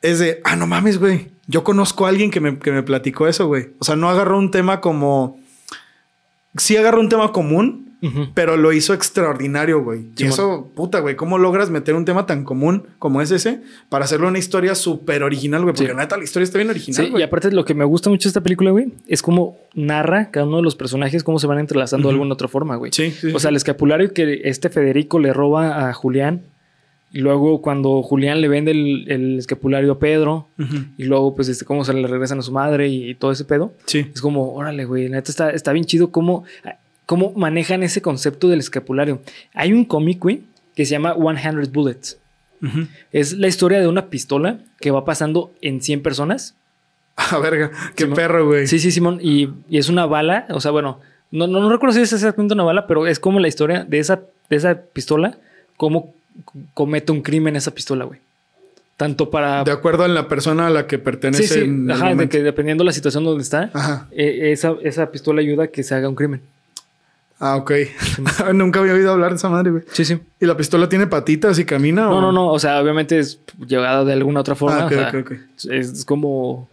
es 0.03 0.19
de, 0.19 0.41
ah, 0.43 0.55
no 0.55 0.67
mames, 0.67 0.99
güey. 0.99 1.29
Yo 1.47 1.63
conozco 1.63 2.05
a 2.05 2.09
alguien 2.09 2.29
que 2.29 2.39
me, 2.39 2.59
que 2.59 2.71
me 2.71 2.83
platicó 2.83 3.27
eso, 3.27 3.47
güey. 3.47 3.69
O 3.79 3.83
sea, 3.83 3.95
no 3.95 4.09
agarró 4.09 4.37
un 4.37 4.51
tema 4.51 4.79
como. 4.79 5.39
Sí 6.57 6.77
agarró 6.77 6.99
un 7.01 7.09
tema 7.09 7.31
común, 7.31 7.84
Pero 8.35 8.55
lo 8.57 8.71
hizo 8.71 8.93
extraordinario, 8.93 9.83
güey. 9.83 10.05
Y 10.17 10.25
eso, 10.25 10.71
puta, 10.75 10.99
güey, 10.99 11.15
¿cómo 11.15 11.37
logras 11.37 11.69
meter 11.71 11.95
un 11.95 12.05
tema 12.05 12.25
tan 12.27 12.43
común 12.43 12.83
como 12.99 13.21
es 13.21 13.31
ese 13.31 13.61
para 13.89 14.05
hacerle 14.05 14.27
una 14.27 14.37
historia 14.37 14.75
súper 14.75 15.23
original, 15.23 15.63
güey? 15.63 15.73
Porque 15.73 15.91
Sí. 15.91 15.97
neta, 15.97 16.15
la 16.17 16.23
historia 16.23 16.43
está 16.43 16.59
bien 16.59 16.69
original, 16.69 17.01
Sí, 17.01 17.07
y 17.07 17.11
güey. 17.11 17.23
aparte 17.23 17.51
lo 17.51 17.65
que 17.65 17.73
me 17.73 17.83
gusta 17.85 18.09
mucho 18.11 18.27
de 18.27 18.29
esta 18.29 18.41
película, 18.41 18.71
güey, 18.71 18.93
es 19.07 19.21
cómo 19.23 19.57
narra 19.73 20.29
cada 20.29 20.45
uno 20.45 20.57
de 20.57 20.63
los 20.63 20.75
personajes, 20.75 21.23
cómo 21.23 21.39
se 21.39 21.47
van 21.47 21.57
entrelazando 21.59 22.07
de 22.09 22.13
alguna 22.13 22.33
otra 22.33 22.47
forma, 22.47 22.75
güey. 22.75 22.91
Sí, 22.93 23.09
sí, 23.11 23.31
O 23.33 23.39
sea, 23.39 23.49
el 23.49 23.55
escapulario 23.55 24.13
que 24.13 24.41
este 24.43 24.69
Federico 24.69 25.17
le 25.19 25.33
roba 25.33 25.89
a 25.89 25.93
Julián. 25.93 26.43
Y 27.11 27.19
luego 27.19 27.61
cuando 27.61 28.01
Julián 28.03 28.41
le 28.41 28.49
vende 28.49 28.71
el, 28.71 29.09
el 29.09 29.39
escapulario 29.39 29.93
a 29.93 29.99
Pedro. 29.99 30.49
Y 30.97 31.05
luego, 31.05 31.33
pues, 31.33 31.47
este, 31.47 31.63
cómo 31.63 31.85
se 31.85 31.93
le 31.93 32.05
regresan 32.07 32.39
a 32.39 32.41
su 32.41 32.51
madre 32.51 32.89
y, 32.89 33.15
todo 33.15 33.31
ese 33.31 33.45
pedo. 33.45 33.73
Sí. 33.85 34.05
Es 34.13 34.19
como, 34.21 34.53
órale, 34.53 34.83
güey. 34.83 35.07
La 35.07 35.15
neta 35.17 35.31
está, 35.31 35.49
está 35.51 35.71
bien 35.71 35.85
chido 35.85 36.11
cómo, 36.11 36.43
cómo 37.05 37.33
manejan 37.35 37.83
ese 37.83 38.01
concepto 38.01 38.47
del 38.47 38.59
escapulario. 38.59 39.21
Hay 39.53 39.73
un 39.73 39.85
cómic, 39.85 40.19
güey, 40.19 40.43
que 40.75 40.85
se 40.85 40.91
llama 40.91 41.15
100 41.15 41.71
Bullets. 41.71 42.19
Es 43.11 43.33
la 43.33 43.47
historia 43.47 43.79
de 43.79 43.87
una 43.87 44.07
pistola 44.09 44.59
que 44.79 44.91
va 44.91 45.05
pasando 45.05 45.51
en 45.61 45.81
100 45.81 46.01
personas. 46.01 46.55
Ah, 47.17 47.39
verga. 47.39 47.71
Qué 47.95 48.03
Simón. 48.03 48.15
perro, 48.17 48.45
güey. 48.45 48.67
Sí, 48.67 48.77
sí, 48.77 48.91
Simón. 48.91 49.19
Y, 49.21 49.47
y 49.69 49.77
es 49.77 49.87
una 49.87 50.05
bala. 50.05 50.47
O 50.49 50.59
sea, 50.59 50.71
bueno, 50.71 50.99
no, 51.31 51.47
no, 51.47 51.61
no 51.61 51.69
recuerdo 51.69 51.95
si 51.95 52.01
es 52.01 52.11
exactamente 52.11 52.55
una 52.55 52.63
bala, 52.63 52.87
pero 52.87 53.07
es 53.07 53.21
como 53.21 53.39
la 53.39 53.47
historia 53.47 53.85
de 53.85 53.99
esa, 53.99 54.23
de 54.49 54.55
esa 54.57 54.81
pistola, 54.81 55.37
cómo 55.77 56.13
comete 56.73 57.13
un 57.13 57.21
crimen 57.21 57.55
esa 57.55 57.71
pistola, 57.73 58.03
güey. 58.03 58.19
Tanto 58.97 59.29
para... 59.29 59.63
De 59.63 59.71
acuerdo 59.71 60.03
a 60.03 60.09
la 60.09 60.27
persona 60.27 60.67
a 60.67 60.69
la 60.69 60.87
que 60.87 60.99
pertenece. 60.99 61.47
Sí, 61.47 61.61
sí. 61.61 61.91
Ajá, 61.91 62.15
de 62.15 62.27
que 62.27 62.43
dependiendo 62.43 62.83
de 62.83 62.87
la 62.87 62.93
situación 62.93 63.23
donde 63.23 63.43
está, 63.43 63.69
Ajá. 63.73 64.07
eh, 64.11 64.51
esa, 64.51 64.75
esa 64.83 65.09
pistola 65.09 65.39
ayuda 65.39 65.65
a 65.65 65.67
que 65.67 65.83
se 65.83 65.95
haga 65.95 66.09
un 66.09 66.15
crimen. 66.15 66.41
Ah, 67.39 67.55
ok. 67.57 67.71
Nunca 68.53 68.79
había 68.79 68.93
oído 68.93 69.11
hablar 69.11 69.31
de 69.31 69.35
esa 69.37 69.49
madre, 69.49 69.71
güey. 69.71 69.83
Sí, 69.91 70.05
sí. 70.05 70.19
¿Y 70.39 70.45
la 70.45 70.55
pistola 70.57 70.87
tiene 70.89 71.07
patitas 71.07 71.59
y 71.59 71.65
camina? 71.65 72.03
No, 72.03 72.17
o? 72.17 72.21
no, 72.21 72.31
no. 72.31 72.47
O 72.51 72.59
sea, 72.59 72.79
obviamente 72.81 73.19
es 73.19 73.39
llevada 73.67 74.03
de 74.05 74.13
alguna 74.13 74.39
otra 74.41 74.55
forma. 74.55 74.83
Ah, 74.83 74.85
ok, 74.85 74.91
o 74.91 74.95
sea, 74.95 75.09
ok, 75.09 75.15
ok. 75.31 75.31
Es 75.71 76.05
como... 76.05 76.69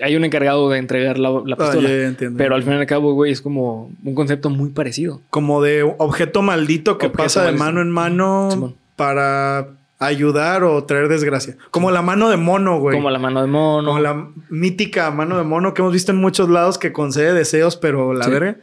Hay 0.00 0.14
un 0.14 0.24
encargado 0.24 0.70
de 0.70 0.78
entregar 0.78 1.18
la, 1.18 1.30
la 1.44 1.56
Ah, 1.58 1.64
pistola. 1.72 1.88
ya, 1.88 1.96
ya 1.96 2.06
entiendo. 2.06 2.38
Pero 2.38 2.54
al 2.54 2.62
fin 2.62 2.74
y 2.74 2.76
al 2.76 2.86
cabo, 2.86 3.12
güey, 3.14 3.32
es 3.32 3.40
como 3.40 3.90
un 4.04 4.14
concepto 4.14 4.48
muy 4.48 4.70
parecido. 4.70 5.20
Como 5.30 5.60
de 5.62 5.82
objeto 5.98 6.42
maldito 6.42 6.96
que 6.96 7.06
Objeto 7.06 7.22
pasa 7.24 7.40
de 7.40 7.46
maldito. 7.46 7.64
mano 7.64 7.80
en 7.82 7.90
mano 7.90 8.48
Simón. 8.52 8.74
para 8.94 9.66
ayudar 9.98 10.62
o 10.62 10.84
traer 10.84 11.08
desgracia. 11.08 11.56
Como 11.72 11.90
la 11.90 12.02
mano 12.02 12.28
de 12.30 12.36
mono, 12.36 12.78
güey. 12.78 12.96
Como 12.96 13.10
la 13.10 13.18
mano 13.18 13.40
de 13.40 13.48
mono. 13.48 13.88
Como 13.88 13.98
la 14.00 14.28
mítica 14.48 15.10
mano 15.10 15.36
de 15.38 15.42
mono 15.44 15.74
que 15.74 15.82
hemos 15.82 15.92
visto 15.92 16.12
en 16.12 16.18
muchos 16.18 16.48
lados 16.48 16.78
que 16.78 16.92
concede 16.92 17.32
deseos, 17.32 17.76
pero 17.76 18.14
la 18.14 18.26
Sí. 18.26 18.30
verga. 18.30 18.56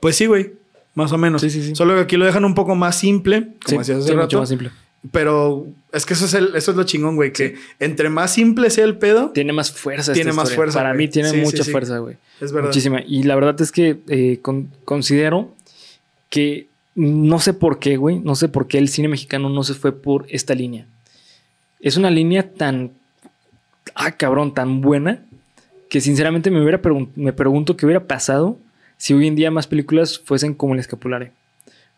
Pues 0.00 0.16
sí, 0.16 0.26
güey. 0.26 0.52
Más 0.96 1.12
o 1.12 1.18
menos. 1.18 1.42
Sí, 1.42 1.50
sí, 1.50 1.62
sí. 1.62 1.76
Solo 1.76 1.94
que 1.94 2.00
aquí 2.00 2.16
lo 2.16 2.24
dejan 2.24 2.44
un 2.44 2.54
poco 2.56 2.74
más 2.74 2.98
simple, 2.98 3.42
como 3.64 3.84
Sí, 3.84 3.92
decías 3.92 3.98
hace 3.98 4.08
sí, 4.08 4.12
mucho 4.14 4.22
rato. 4.22 4.38
más 4.40 4.48
simple. 4.48 4.70
Pero 5.12 5.66
es 5.92 6.04
que 6.04 6.14
eso 6.14 6.24
es, 6.24 6.34
el- 6.34 6.56
eso 6.56 6.72
es 6.72 6.76
lo 6.76 6.82
chingón, 6.82 7.14
güey. 7.14 7.32
Que 7.32 7.54
entre 7.78 8.08
más 8.10 8.32
simple 8.32 8.70
sea 8.70 8.84
el 8.84 8.96
pedo, 8.96 9.28
Tiene 9.30 9.52
más 9.52 9.70
fuerza. 9.70 10.12
Tiene 10.12 10.30
esta 10.30 10.40
más 10.40 10.44
historia. 10.48 10.56
fuerza, 10.56 10.78
Para 10.80 10.88
güey. 10.94 11.06
mí 11.06 11.12
tiene 11.12 11.30
sí, 11.30 11.36
mucha 11.36 11.62
sí. 11.62 11.70
fuerza, 11.70 11.98
güey. 11.98 12.16
es 12.40 12.50
verdad. 12.50 12.70
Muchísima. 12.70 13.00
Y 13.06 13.22
la 13.22 13.34
verdad 13.36 13.60
es 13.60 13.70
que 13.70 13.98
eh, 14.08 14.38
con- 14.42 14.68
considero 14.84 15.54
que 16.28 16.66
no 16.96 17.38
sé 17.38 17.52
por 17.52 17.78
qué, 17.78 17.98
güey. 17.98 18.18
No 18.18 18.34
sé 18.34 18.48
por 18.48 18.66
qué 18.66 18.78
el 18.78 18.88
cine 18.88 19.06
mexicano 19.08 19.48
no 19.50 19.62
se 19.62 19.74
fue 19.74 19.92
por 19.92 20.26
esta 20.28 20.54
línea. 20.54 20.86
Es 21.78 21.96
una 21.98 22.10
línea 22.10 22.50
tan. 22.52 22.90
Ah, 23.94 24.12
cabrón, 24.12 24.54
tan 24.54 24.80
buena. 24.80 25.22
Que 25.88 26.00
sinceramente 26.00 26.50
me, 26.50 26.60
hubiera 26.60 26.82
pregun- 26.82 27.10
me 27.14 27.32
pregunto 27.32 27.76
qué 27.76 27.86
hubiera 27.86 28.04
pasado 28.06 28.58
si 28.98 29.14
hoy 29.14 29.26
en 29.26 29.36
día 29.36 29.50
más 29.50 29.66
películas 29.66 30.18
fuesen 30.24 30.54
como 30.54 30.74
el 30.74 30.80
escapulario. 30.80 31.30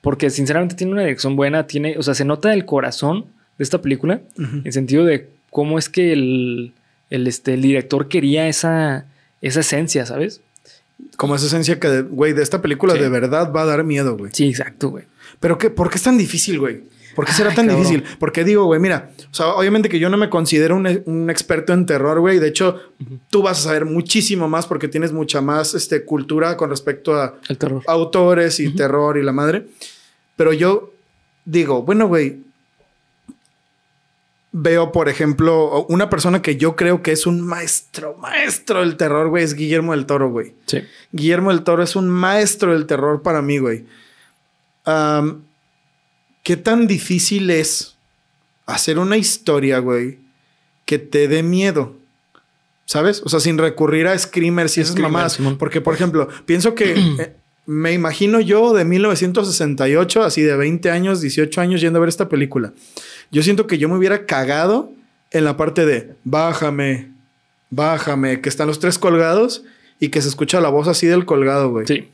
Porque 0.01 0.31
sinceramente 0.31 0.75
tiene 0.75 0.93
una 0.93 1.03
dirección 1.03 1.37
buena. 1.37 1.67
Tiene, 1.67 1.97
o 1.99 2.03
sea, 2.03 2.15
se 2.15 2.25
nota 2.25 2.53
el 2.55 2.65
corazón 2.65 3.27
de 3.59 3.65
esta 3.65 3.83
película. 3.83 4.21
En 4.65 4.73
sentido 4.73 5.05
de 5.05 5.29
cómo 5.51 5.79
es 5.79 5.89
que 5.89 6.13
el, 6.13 6.73
el, 7.11 7.27
este, 7.27 7.55
el 7.55 7.63
director 7.63 8.09
quería 8.09 8.49
esa, 8.49 9.07
esa 9.43 9.61
esencia, 9.61 10.07
¿sabes? 10.07 10.41
Como 11.17 11.35
esa 11.35 11.47
esencia 11.47 11.81
que, 11.81 12.03
güey, 12.03 12.33
de 12.33 12.43
esta 12.43 12.63
película 12.63 12.95
Sí. 12.95 13.01
de 13.01 13.09
verdad 13.09 13.53
va 13.53 13.63
a 13.63 13.67
dar 13.67 13.85
miedo, 13.85 14.17
güey. 14.17 14.31
Sí, 14.35 14.49
exacto, 14.49 14.91
güey. 14.91 15.05
Pero 15.41 15.59
qué, 15.59 15.71
¿por 15.71 15.91
qué 15.91 15.97
es 15.97 16.03
tan 16.03 16.19
difícil, 16.19 16.59
güey? 16.59 16.83
¿Por 17.15 17.25
qué 17.25 17.33
será 17.33 17.51
Ay, 17.51 17.57
tan 17.57 17.67
cabrón. 17.67 17.85
difícil? 17.85 18.05
Porque 18.19 18.45
digo, 18.45 18.65
güey, 18.67 18.79
mira, 18.81 19.11
o 19.31 19.35
sea, 19.35 19.49
obviamente 19.55 19.89
que 19.89 19.99
yo 19.99 20.09
no 20.09 20.17
me 20.17 20.31
considero 20.31 20.77
un, 20.77 21.03
un 21.07 21.31
experto 21.31 21.73
en 21.73 21.85
terror, 21.87 22.21
güey. 22.21 22.39
De 22.39 22.49
hecho, 22.49 22.81
tú 23.31 23.43
vas 23.43 23.59
a 23.59 23.63
saber 23.65 23.85
muchísimo 23.85 24.49
más 24.49 24.67
porque 24.67 24.89
tienes 24.89 25.13
mucha 25.13 25.41
más 25.41 25.75
este, 25.75 26.05
cultura 26.05 26.57
con 26.57 26.71
respecto 26.71 27.15
a 27.21 27.35
El 27.49 27.59
terror. 27.59 27.83
autores 27.87 28.61
y 28.61 28.75
terror 28.75 29.19
y 29.19 29.23
la 29.23 29.33
madre. 29.33 29.67
Pero 30.37 30.53
yo 30.53 30.93
digo, 31.45 31.83
bueno, 31.83 32.07
güey, 32.07 32.41
veo, 34.53 34.93
por 34.93 35.09
ejemplo, 35.09 35.85
una 35.89 36.09
persona 36.09 36.41
que 36.43 36.57
yo 36.57 36.75
creo 36.77 37.03
que 37.03 37.13
es 37.13 37.27
un 37.27 37.41
maestro, 37.41 38.17
maestro 38.17 38.81
del 38.81 38.97
terror, 38.97 39.29
güey, 39.29 39.45
es 39.45 39.55
Guillermo 39.55 39.93
del 39.93 40.07
Toro, 40.07 40.31
güey. 40.31 40.55
Sí. 40.67 40.83
Guillermo 41.13 41.51
del 41.51 41.63
Toro 41.63 41.83
es 41.83 41.97
un 41.97 42.09
maestro 42.09 42.73
del 42.73 42.87
terror 42.87 43.23
para 43.23 43.43
mí, 43.43 43.59
güey. 43.59 43.85
Am, 44.85 45.43
¿Qué 46.49 46.57
tan 46.57 46.87
difícil 46.87 47.51
es 47.51 47.99
hacer 48.65 48.99
una 48.99 49.19
historia, 49.19 49.81
güey, 49.81 50.17
que 50.87 50.99
te 50.99 51.29
dé 51.29 51.43
miedo? 51.43 51.95
¿Sabes? 52.87 53.21
O 53.27 53.29
sea, 53.29 53.39
sin 53.39 53.59
recurrir 53.59 54.07
a 54.07 54.19
screamers 54.19 54.79
y 54.79 54.81
esas. 54.81 54.95
Simón. 55.29 55.59
Porque, 55.59 55.83
por 55.83 55.93
ejemplo, 55.93 56.27
pienso 56.47 56.75
que 56.75 56.95
eh, 57.19 57.35
me 57.67 57.93
imagino 57.93 58.41
yo 58.41 58.73
de 58.73 58.87
1968, 58.87 60.23
así 60.23 60.41
de 60.41 60.57
20 60.57 60.91
años, 60.91 61.21
18 61.21 61.61
años, 61.61 61.83
yendo 61.83 61.99
a 61.99 62.01
ver 62.01 62.09
esta 62.09 62.31
película. 62.31 62.73
Yo 63.31 63.43
siento 63.43 63.67
que 63.67 63.77
yo 63.77 63.91
me 63.91 63.99
hubiera 63.99 64.25
cagado 64.25 64.91
en 65.33 65.45
la 65.45 65.59
parte 65.59 65.85
de 65.85 66.15
bájame, 66.25 67.11
bájame, 67.69 68.41
que 68.41 68.49
están 68.49 68.69
los 68.69 68.79
tres 68.79 68.99
colgados 68.99 69.65
y 70.01 70.09
que 70.09 70.23
se 70.23 70.29
escucha 70.31 70.63
la 70.63 70.71
voz 70.71 70.89
así 70.89 71.07
del 71.07 71.27
colgado, 71.27 71.69
güey. 71.69 71.87
Sí. 71.87 72.09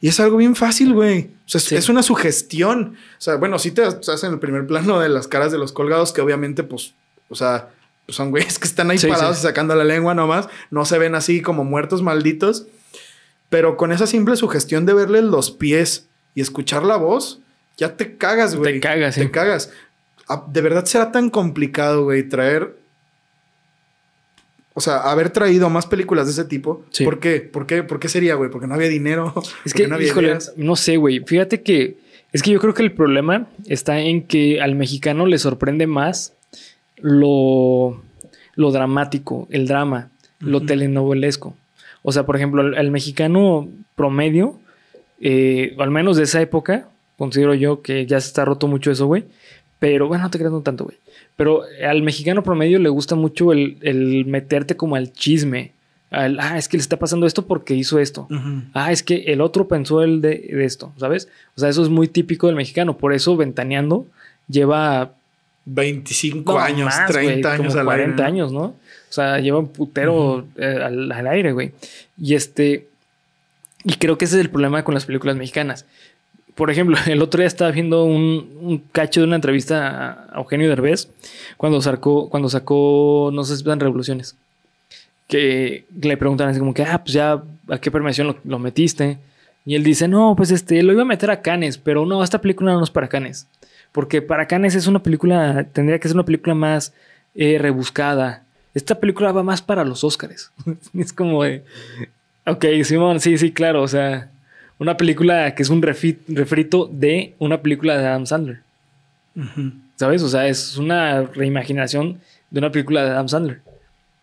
Y 0.00 0.08
es 0.08 0.20
algo 0.20 0.36
bien 0.36 0.54
fácil, 0.54 0.94
güey. 0.94 1.30
O 1.46 1.48
sea, 1.48 1.58
es, 1.58 1.64
Sí. 1.64 1.76
es 1.76 1.88
una 1.88 2.02
sugestión. 2.02 2.96
O 3.18 3.20
sea, 3.20 3.34
bueno, 3.36 3.58
sí 3.58 3.70
te 3.72 3.82
hacen 3.82 4.32
el 4.32 4.38
primer 4.38 4.66
plano 4.66 5.00
de 5.00 5.08
las 5.08 5.26
caras 5.26 5.50
de 5.50 5.58
los 5.58 5.72
colgados, 5.72 6.12
que 6.12 6.20
obviamente, 6.20 6.62
pues, 6.62 6.94
o 7.28 7.34
sea, 7.34 7.68
pues 8.06 8.16
son 8.16 8.30
güeyes 8.30 8.58
que 8.58 8.68
están 8.68 8.90
ahí 8.90 8.98
Sí, 8.98 9.08
parados 9.08 9.36
sí. 9.38 9.42
y 9.42 9.48
sacando 9.48 9.74
la 9.74 9.84
lengua 9.84 10.14
nomás. 10.14 10.48
No 10.70 10.84
se 10.84 10.98
ven 10.98 11.14
así 11.14 11.42
como 11.42 11.64
muertos 11.64 12.02
malditos. 12.02 12.66
Pero 13.48 13.76
con 13.76 13.92
esa 13.92 14.06
simple 14.06 14.36
sugestión 14.36 14.84
de 14.86 14.92
verle 14.92 15.22
los 15.22 15.50
pies 15.50 16.06
y 16.34 16.42
escuchar 16.42 16.84
la 16.84 16.96
voz, 16.96 17.40
ya 17.78 17.96
te 17.96 18.16
cagas, 18.16 18.54
güey. 18.54 18.74
Te 18.74 18.80
cagas, 18.80 19.14
Te 19.14 19.30
cagas. 19.30 19.70
Ah, 20.28 20.44
¿De 20.48 20.60
verdad 20.60 20.84
será 20.84 21.10
tan 21.10 21.30
complicado, 21.30 22.04
güey, 22.04 22.28
traer... 22.28 22.76
O 24.78 24.80
sea, 24.80 24.98
haber 24.98 25.30
traído 25.30 25.68
más 25.70 25.86
películas 25.86 26.26
de 26.26 26.30
ese 26.30 26.44
tipo. 26.44 26.84
Sí. 26.90 27.04
¿Por 27.04 27.18
qué? 27.18 27.40
¿Por 27.40 27.66
qué? 27.66 27.82
¿Por 27.82 27.98
qué 27.98 28.08
sería, 28.08 28.36
güey? 28.36 28.48
Porque 28.48 28.68
no 28.68 28.74
había 28.74 28.86
dinero. 28.86 29.34
Es 29.64 29.74
que, 29.74 29.88
no 29.88 29.96
había 29.96 30.06
híjole, 30.06 30.28
ideas. 30.28 30.52
no 30.56 30.76
sé, 30.76 30.96
güey. 30.98 31.18
Fíjate 31.26 31.62
que 31.62 31.96
es 32.32 32.44
que 32.44 32.52
yo 32.52 32.60
creo 32.60 32.74
que 32.74 32.84
el 32.84 32.92
problema 32.92 33.48
está 33.66 33.98
en 33.98 34.22
que 34.22 34.60
al 34.60 34.76
mexicano 34.76 35.26
le 35.26 35.38
sorprende 35.38 35.88
más 35.88 36.34
lo, 36.94 38.00
lo 38.54 38.70
dramático, 38.70 39.48
el 39.50 39.66
drama, 39.66 40.10
lo 40.38 40.60
telenovelesco. 40.60 41.56
O 42.02 42.12
sea, 42.12 42.24
por 42.24 42.36
ejemplo, 42.36 42.62
al, 42.62 42.76
al 42.76 42.92
mexicano 42.92 43.68
promedio, 43.96 44.60
eh, 45.20 45.74
al 45.80 45.90
menos 45.90 46.18
de 46.18 46.22
esa 46.22 46.40
época, 46.40 46.88
considero 47.16 47.52
yo 47.54 47.82
que 47.82 48.06
ya 48.06 48.20
se 48.20 48.28
está 48.28 48.44
roto 48.44 48.68
mucho 48.68 48.92
eso, 48.92 49.06
güey. 49.06 49.24
Pero 49.78 50.08
bueno, 50.08 50.24
no 50.24 50.30
te 50.30 50.38
creas 50.38 50.52
no 50.52 50.60
tanto, 50.60 50.84
güey. 50.84 50.96
Pero 51.36 51.62
al 51.86 52.02
mexicano 52.02 52.42
promedio 52.42 52.78
le 52.78 52.88
gusta 52.88 53.14
mucho 53.14 53.52
el, 53.52 53.76
el 53.82 54.24
meterte 54.26 54.76
como 54.76 54.96
al 54.96 55.12
chisme. 55.12 55.72
Al, 56.10 56.40
ah, 56.40 56.58
es 56.58 56.68
que 56.68 56.78
le 56.78 56.80
está 56.80 56.98
pasando 56.98 57.26
esto 57.26 57.46
porque 57.46 57.74
hizo 57.74 57.98
esto. 57.98 58.26
Ah, 58.74 58.90
es 58.92 59.02
que 59.02 59.24
el 59.26 59.40
otro 59.40 59.68
pensó 59.68 60.02
el 60.02 60.20
de, 60.20 60.38
de 60.38 60.64
esto, 60.64 60.92
¿sabes? 60.96 61.28
O 61.54 61.60
sea, 61.60 61.68
eso 61.68 61.82
es 61.82 61.90
muy 61.90 62.08
típico 62.08 62.46
del 62.46 62.56
mexicano. 62.56 62.96
Por 62.96 63.12
eso 63.12 63.36
Ventaneando 63.36 64.06
lleva 64.48 65.12
25 65.66 66.52
no, 66.52 66.58
años, 66.58 66.86
más, 66.86 67.10
30 67.10 67.22
güey, 67.22 67.60
años 67.60 67.74
como 67.74 67.80
al 67.80 67.86
40 67.86 68.02
aire, 68.04 68.16
¿no? 68.16 68.24
años, 68.24 68.52
¿no? 68.52 68.62
O 68.62 69.12
sea, 69.12 69.38
lleva 69.38 69.58
un 69.58 69.68
putero 69.68 70.46
eh, 70.56 70.80
al, 70.82 71.12
al 71.12 71.26
aire, 71.28 71.52
güey. 71.52 71.72
Y 72.20 72.34
este. 72.34 72.88
Y 73.84 73.94
creo 73.94 74.18
que 74.18 74.24
ese 74.24 74.36
es 74.36 74.40
el 74.40 74.50
problema 74.50 74.82
con 74.82 74.94
las 74.94 75.06
películas 75.06 75.36
mexicanas. 75.36 75.86
Por 76.58 76.72
ejemplo, 76.72 76.96
el 77.06 77.22
otro 77.22 77.38
día 77.38 77.46
estaba 77.46 77.70
viendo 77.70 78.04
un, 78.04 78.58
un 78.60 78.78
cacho 78.90 79.20
de 79.20 79.28
una 79.28 79.36
entrevista 79.36 80.26
a 80.28 80.38
Eugenio 80.38 80.68
Derbez 80.68 81.08
cuando 81.56 81.80
sacó, 81.80 82.28
cuando 82.28 82.48
sacó 82.48 83.30
No 83.32 83.44
se 83.44 83.54
esperan 83.54 83.80
revoluciones. 83.80 84.36
Que 85.28 85.84
le 86.00 86.16
preguntan 86.16 86.48
así 86.48 86.58
como 86.58 86.74
que, 86.74 86.82
ah, 86.82 86.98
pues 87.04 87.12
ya, 87.12 87.40
¿a 87.68 87.78
qué 87.78 87.90
premiación 87.90 88.26
lo, 88.26 88.36
lo 88.44 88.58
metiste? 88.58 89.18
Y 89.64 89.76
él 89.76 89.84
dice, 89.84 90.08
no, 90.08 90.34
pues 90.34 90.50
este, 90.50 90.82
lo 90.82 90.92
iba 90.92 91.02
a 91.02 91.04
meter 91.04 91.30
a 91.30 91.42
Cannes, 91.42 91.78
pero 91.78 92.06
no, 92.06 92.24
esta 92.24 92.40
película 92.40 92.72
no 92.72 92.82
es 92.82 92.90
para 92.90 93.08
Cannes. 93.08 93.46
Porque 93.92 94.20
para 94.20 94.48
Cannes 94.48 94.74
es 94.74 94.86
una 94.86 95.02
película, 95.02 95.64
tendría 95.72 95.98
que 95.98 96.08
ser 96.08 96.16
una 96.16 96.24
película 96.24 96.54
más 96.54 96.92
eh, 97.34 97.58
rebuscada. 97.60 98.42
Esta 98.74 98.98
película 98.98 99.30
va 99.30 99.42
más 99.42 99.62
para 99.62 99.84
los 99.84 100.02
Oscars. 100.02 100.50
es 100.94 101.12
como 101.12 101.44
de, 101.44 101.62
ok, 102.46 102.64
Simón, 102.82 103.20
sí, 103.20 103.38
sí, 103.38 103.52
claro, 103.52 103.82
o 103.82 103.88
sea, 103.88 104.30
una 104.78 104.96
película 104.96 105.54
que 105.54 105.62
es 105.62 105.70
un 105.70 105.82
refrito 105.82 106.88
de 106.92 107.34
una 107.38 107.60
película 107.62 107.96
de 107.98 108.06
Adam 108.06 108.26
Sandler. 108.26 108.60
¿Sabes? 109.96 110.22
O 110.22 110.28
sea, 110.28 110.46
es 110.48 110.76
una 110.76 111.22
reimaginación 111.22 112.18
de 112.50 112.58
una 112.60 112.70
película 112.72 113.04
de 113.04 113.10
Adam 113.10 113.28
Sandler. 113.28 113.60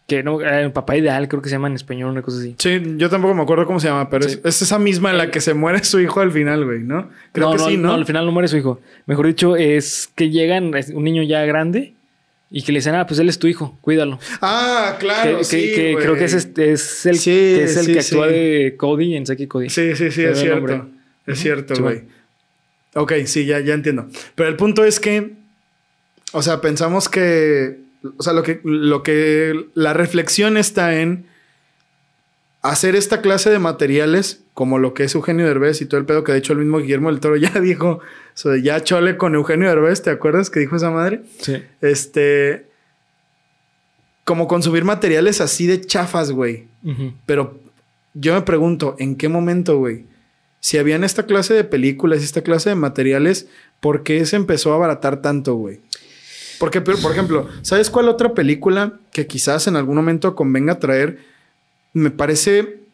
Que 0.07 0.21
no, 0.21 0.39
eh, 0.39 0.69
Papá 0.69 0.95
Ideal, 0.97 1.27
creo 1.27 1.41
que 1.41 1.49
se 1.49 1.55
llama 1.55 1.67
en 1.67 1.73
español, 1.73 2.11
una 2.11 2.21
cosa 2.21 2.37
así. 2.37 2.55
Sí, 2.59 2.79
yo 2.97 3.09
tampoco 3.09 3.33
me 3.33 3.41
acuerdo 3.41 3.65
cómo 3.65 3.79
se 3.79 3.87
llama, 3.87 4.07
pero 4.09 4.23
Sí. 4.29 4.33
es, 4.43 4.45
es 4.45 4.61
esa 4.61 4.77
misma 4.77 5.09
en 5.09 5.17
la 5.17 5.31
que 5.31 5.41
se 5.41 5.55
muere 5.55 5.83
su 5.83 5.99
hijo 5.99 6.21
al 6.21 6.31
final, 6.31 6.63
güey, 6.63 6.81
¿no? 6.81 7.09
Creo 7.31 7.47
no, 7.47 7.51
que 7.53 7.57
no, 7.57 7.67
sí, 7.69 7.77
¿no? 7.77 7.91
al 7.93 8.05
final 8.05 8.23
no 8.27 8.31
muere 8.31 8.47
su 8.47 8.55
hijo. 8.57 8.79
Mejor 9.07 9.25
dicho, 9.25 9.55
es 9.55 10.07
que 10.13 10.29
llegan, 10.29 10.75
es 10.75 10.89
un 10.89 11.03
niño 11.05 11.23
ya 11.23 11.43
grande 11.45 11.94
y 12.57 12.61
que 12.63 12.71
le 12.71 12.79
dicen, 12.79 12.95
ah, 12.95 13.05
pues 13.05 13.19
él 13.19 13.27
es 13.27 13.37
tu 13.37 13.47
hijo, 13.47 13.77
cuídalo. 13.81 14.17
Ah, 14.41 14.95
claro, 14.97 15.39
que, 15.39 15.43
sí, 15.43 15.73
que- 15.75 15.97
creo 15.99 16.15
que 16.15 16.23
ese 16.23 16.37
es, 16.37 16.47
es 16.55 17.05
el, 17.05 17.17
Sí, 17.17 17.29
que, 17.29 17.63
es 17.65 17.75
el 17.75 17.85
sí, 17.87 17.93
que 17.93 17.99
actúa 17.99 18.27
de 18.27 18.75
Cody 18.77 19.17
en 19.17 19.25
Saki 19.25 19.45
Cody. 19.47 19.69
Sí, 19.69 19.93
sí, 19.93 20.09
sí, 20.09 20.21
es 20.23 20.27
ve 20.27 20.29
el 20.29 20.35
cierto. 20.37 20.89
Es 21.25 21.39
cierto, 21.39 21.75
güey. 21.83 22.03
Ok, 22.93 23.11
sí, 23.25 23.45
ya, 23.45 23.59
ya 23.59 23.73
entiendo. 23.73 24.07
Pero 24.35 24.47
el 24.47 24.55
punto 24.55 24.85
es 24.85 25.01
que, 25.01 25.33
o 26.31 26.41
sea, 26.41 26.61
pensamos 26.61 27.09
que, 27.09 27.77
o 28.15 28.23
sea, 28.23 28.31
lo 28.31 28.41
que, 28.41 28.61
lo 28.63 29.03
que, 29.03 29.65
la 29.73 29.93
reflexión 29.93 30.55
está 30.55 30.95
en 31.01 31.25
hacer 32.61 32.95
esta 32.95 33.19
clase 33.19 33.49
de 33.49 33.59
materiales, 33.59 34.44
como 34.55 34.79
lo 34.79 34.93
que 34.93 35.03
es 35.03 35.13
Eugenio 35.13 35.45
Derbez 35.45 35.81
y 35.81 35.85
todo 35.85 35.99
el 35.99 36.05
pedo 36.05 36.23
que 36.23 36.31
de 36.31 36.37
hecho 36.39 36.53
el 36.53 36.59
mismo 36.59 36.79
Guillermo 36.79 37.11
del 37.11 37.19
Toro 37.19 37.35
ya 37.35 37.51
dijo, 37.59 37.89
o 37.89 38.01
sea, 38.33 38.57
ya 38.57 38.81
chole 38.81 39.17
con 39.17 39.35
Eugenio 39.35 39.67
Derbez, 39.69 40.01
¿te 40.01 40.09
acuerdas 40.09 40.49
que 40.49 40.61
dijo 40.61 40.77
esa 40.77 40.89
madre? 40.89 41.21
Sí. 41.39 41.61
Este. 41.81 42.65
como 44.23 44.47
consumir 44.47 44.85
materiales 44.85 45.41
así 45.41 45.67
de 45.67 45.81
chafas, 45.81 46.31
güey. 46.31 46.67
Pero 47.25 47.59
yo 48.13 48.33
me 48.33 48.41
pregunto, 48.41 48.95
¿en 48.97 49.15
qué 49.15 49.27
momento, 49.27 49.77
güey? 49.77 50.05
Si 50.61 50.77
habían 50.77 51.03
esta 51.03 51.25
clase 51.25 51.53
de 51.53 51.63
películas 51.63 52.23
esta 52.23 52.41
clase 52.41 52.69
de 52.69 52.75
materiales, 52.75 53.47
¿por 53.81 54.03
qué 54.03 54.25
se 54.25 54.35
empezó 54.37 54.71
a 54.71 54.75
abaratar 54.75 55.21
tanto, 55.21 55.55
güey? 55.55 55.81
Porque, 56.59 56.79
por 56.79 57.11
ejemplo, 57.11 57.49
¿sabes 57.61 57.89
cuál 57.89 58.07
otra 58.07 58.33
película 58.33 58.99
que 59.11 59.27
quizás 59.27 59.67
en 59.67 59.75
algún 59.75 59.97
momento 59.97 60.33
convenga 60.33 60.79
traer? 60.79 61.19
Me 61.91 62.09
parece 62.09 62.84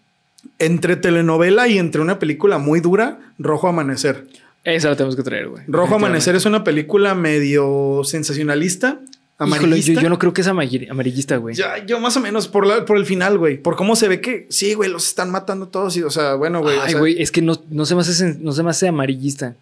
entre 0.60 0.96
telenovela 0.96 1.68
y 1.68 1.78
entre 1.78 2.02
una 2.02 2.20
película 2.20 2.58
muy 2.58 2.80
dura, 2.80 3.20
Rojo 3.40 3.68
Amanecer. 3.68 4.28
Esa 4.64 4.90
la 4.90 4.96
tenemos 4.96 5.16
que 5.16 5.24
traer, 5.24 5.48
güey. 5.50 5.64
Rojo 5.68 5.96
Amanecer 5.96 6.36
es 6.36 6.46
una 6.46 6.64
película 6.64 7.16
medio 7.16 8.02
sensacionalista, 8.04 9.00
Híjole, 9.40 9.56
amarillista. 9.58 9.94
yo, 9.94 10.02
yo 10.02 10.10
no 10.10 10.20
creo 10.20 10.34
que 10.34 10.42
es 10.42 10.48
amarillista, 10.48 11.38
güey. 11.38 11.56
Ya, 11.56 11.84
yo 11.84 12.00
más 12.00 12.16
o 12.16 12.20
menos 12.20 12.48
por, 12.48 12.68
la- 12.68 12.86
por 12.86 12.98
el 12.98 13.08
final, 13.08 13.40
güey. 13.40 13.58
Por 13.58 13.76
cómo 13.76 13.96
se 13.96 14.08
ve 14.08 14.22
que 14.22 14.46
sí, 14.52 14.76
güey, 14.76 14.92
los 14.92 15.08
están 15.08 15.32
matando 15.32 15.68
todos. 15.68 15.98
Y, 15.98 16.04
o 16.04 16.12
sea, 16.12 16.36
bueno, 16.36 16.62
güey. 16.62 16.78
o 16.78 16.82
Ay, 16.84 16.92
sea, 16.92 17.00
güey, 17.00 17.20
es 17.20 17.32
que 17.32 17.42
no, 17.42 17.60
no 17.72 17.86
se 17.88 17.96
me 17.96 18.02
hace, 18.02 18.36
no 18.40 18.52
se 18.52 18.62
me 18.62 18.70
hace 18.70 18.88
amarillista. 18.88 19.56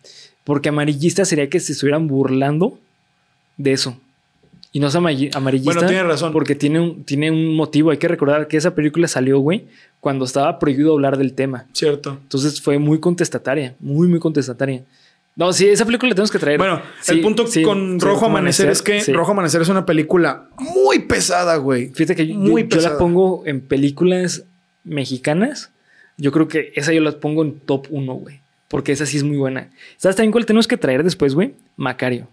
Porque 0.44 0.68
amarillista 0.68 1.24
sería 1.24 1.50
que 1.50 1.62
se 1.62 1.72
estuvieran 1.72 2.08
burlando 2.10 2.78
de 3.56 3.72
eso. 3.72 3.98
Y 4.72 4.80
no 4.80 4.88
es 4.88 4.96
amarilli- 4.96 5.32
amarillista. 5.36 5.74
Bueno, 5.74 5.88
tienes 5.88 6.06
razón. 6.06 6.32
Porque 6.32 6.54
tiene 6.56 6.80
un, 6.80 7.04
tiene 7.04 7.32
un 7.32 7.56
motivo. 7.56 7.90
Hay 7.92 7.98
que 7.98 8.08
recordar 8.08 8.48
que 8.48 8.58
esa 8.58 8.76
película 8.76 9.08
salió, 9.08 9.40
güey, 9.40 9.66
cuando 10.00 10.26
estaba 10.26 10.60
prohibido 10.60 10.94
hablar 10.94 11.18
del 11.18 11.34
tema. 11.34 11.66
Cierto. 11.74 12.20
Entonces 12.22 12.62
fue 12.62 12.78
muy 12.78 13.00
contestataria. 13.00 13.76
Muy, 13.80 14.08
muy 14.08 14.20
contestataria. 14.20 14.84
No, 15.36 15.54
sí, 15.54 15.68
esa 15.68 15.86
película 15.86 16.10
la 16.10 16.16
tenemos 16.16 16.32
que 16.32 16.38
traer. 16.40 16.58
Bueno, 16.58 16.82
Sí, 17.02 17.14
el 17.14 17.22
punto 17.22 17.48
sí, 17.48 17.64
con 17.64 18.00
sí, 18.00 18.06
Rojo 18.06 18.26
Amanecer 18.26 18.70
es 18.70 18.82
que. 18.82 19.02
Rojo 19.14 19.32
Amanecer 19.32 19.62
es 19.62 19.70
una 19.70 19.86
película 19.86 20.50
muy 20.60 21.00
pesada, 21.00 21.56
güey. 21.58 21.90
Fíjate 21.90 22.16
que 22.16 22.28
yo, 22.28 22.36
Muy 22.36 22.64
yo- 22.64 22.78
yo 22.78 22.82
la 22.82 22.98
pongo 22.98 23.44
en 23.46 23.62
películas 23.62 24.44
mexicanas. 24.84 25.72
Yo 26.18 26.32
creo 26.32 26.48
que 26.48 26.72
esa 26.76 26.92
yo 26.92 27.02
la 27.02 27.12
pongo 27.14 27.44
en 27.44 27.60
top 27.62 27.88
1, 27.90 28.14
güey. 28.14 28.40
Porque 28.68 28.92
esa 28.92 29.06
sí 29.06 29.18
es 29.18 29.24
muy 29.24 29.38
buena. 29.38 29.70
¿Sabes 29.98 30.16
también 30.18 30.32
cuál 30.32 30.46
tenemos 30.46 30.68
que 30.68 30.78
traer 30.78 31.04
después, 31.04 31.34
güey? 31.34 31.54
Macario. 31.78 32.28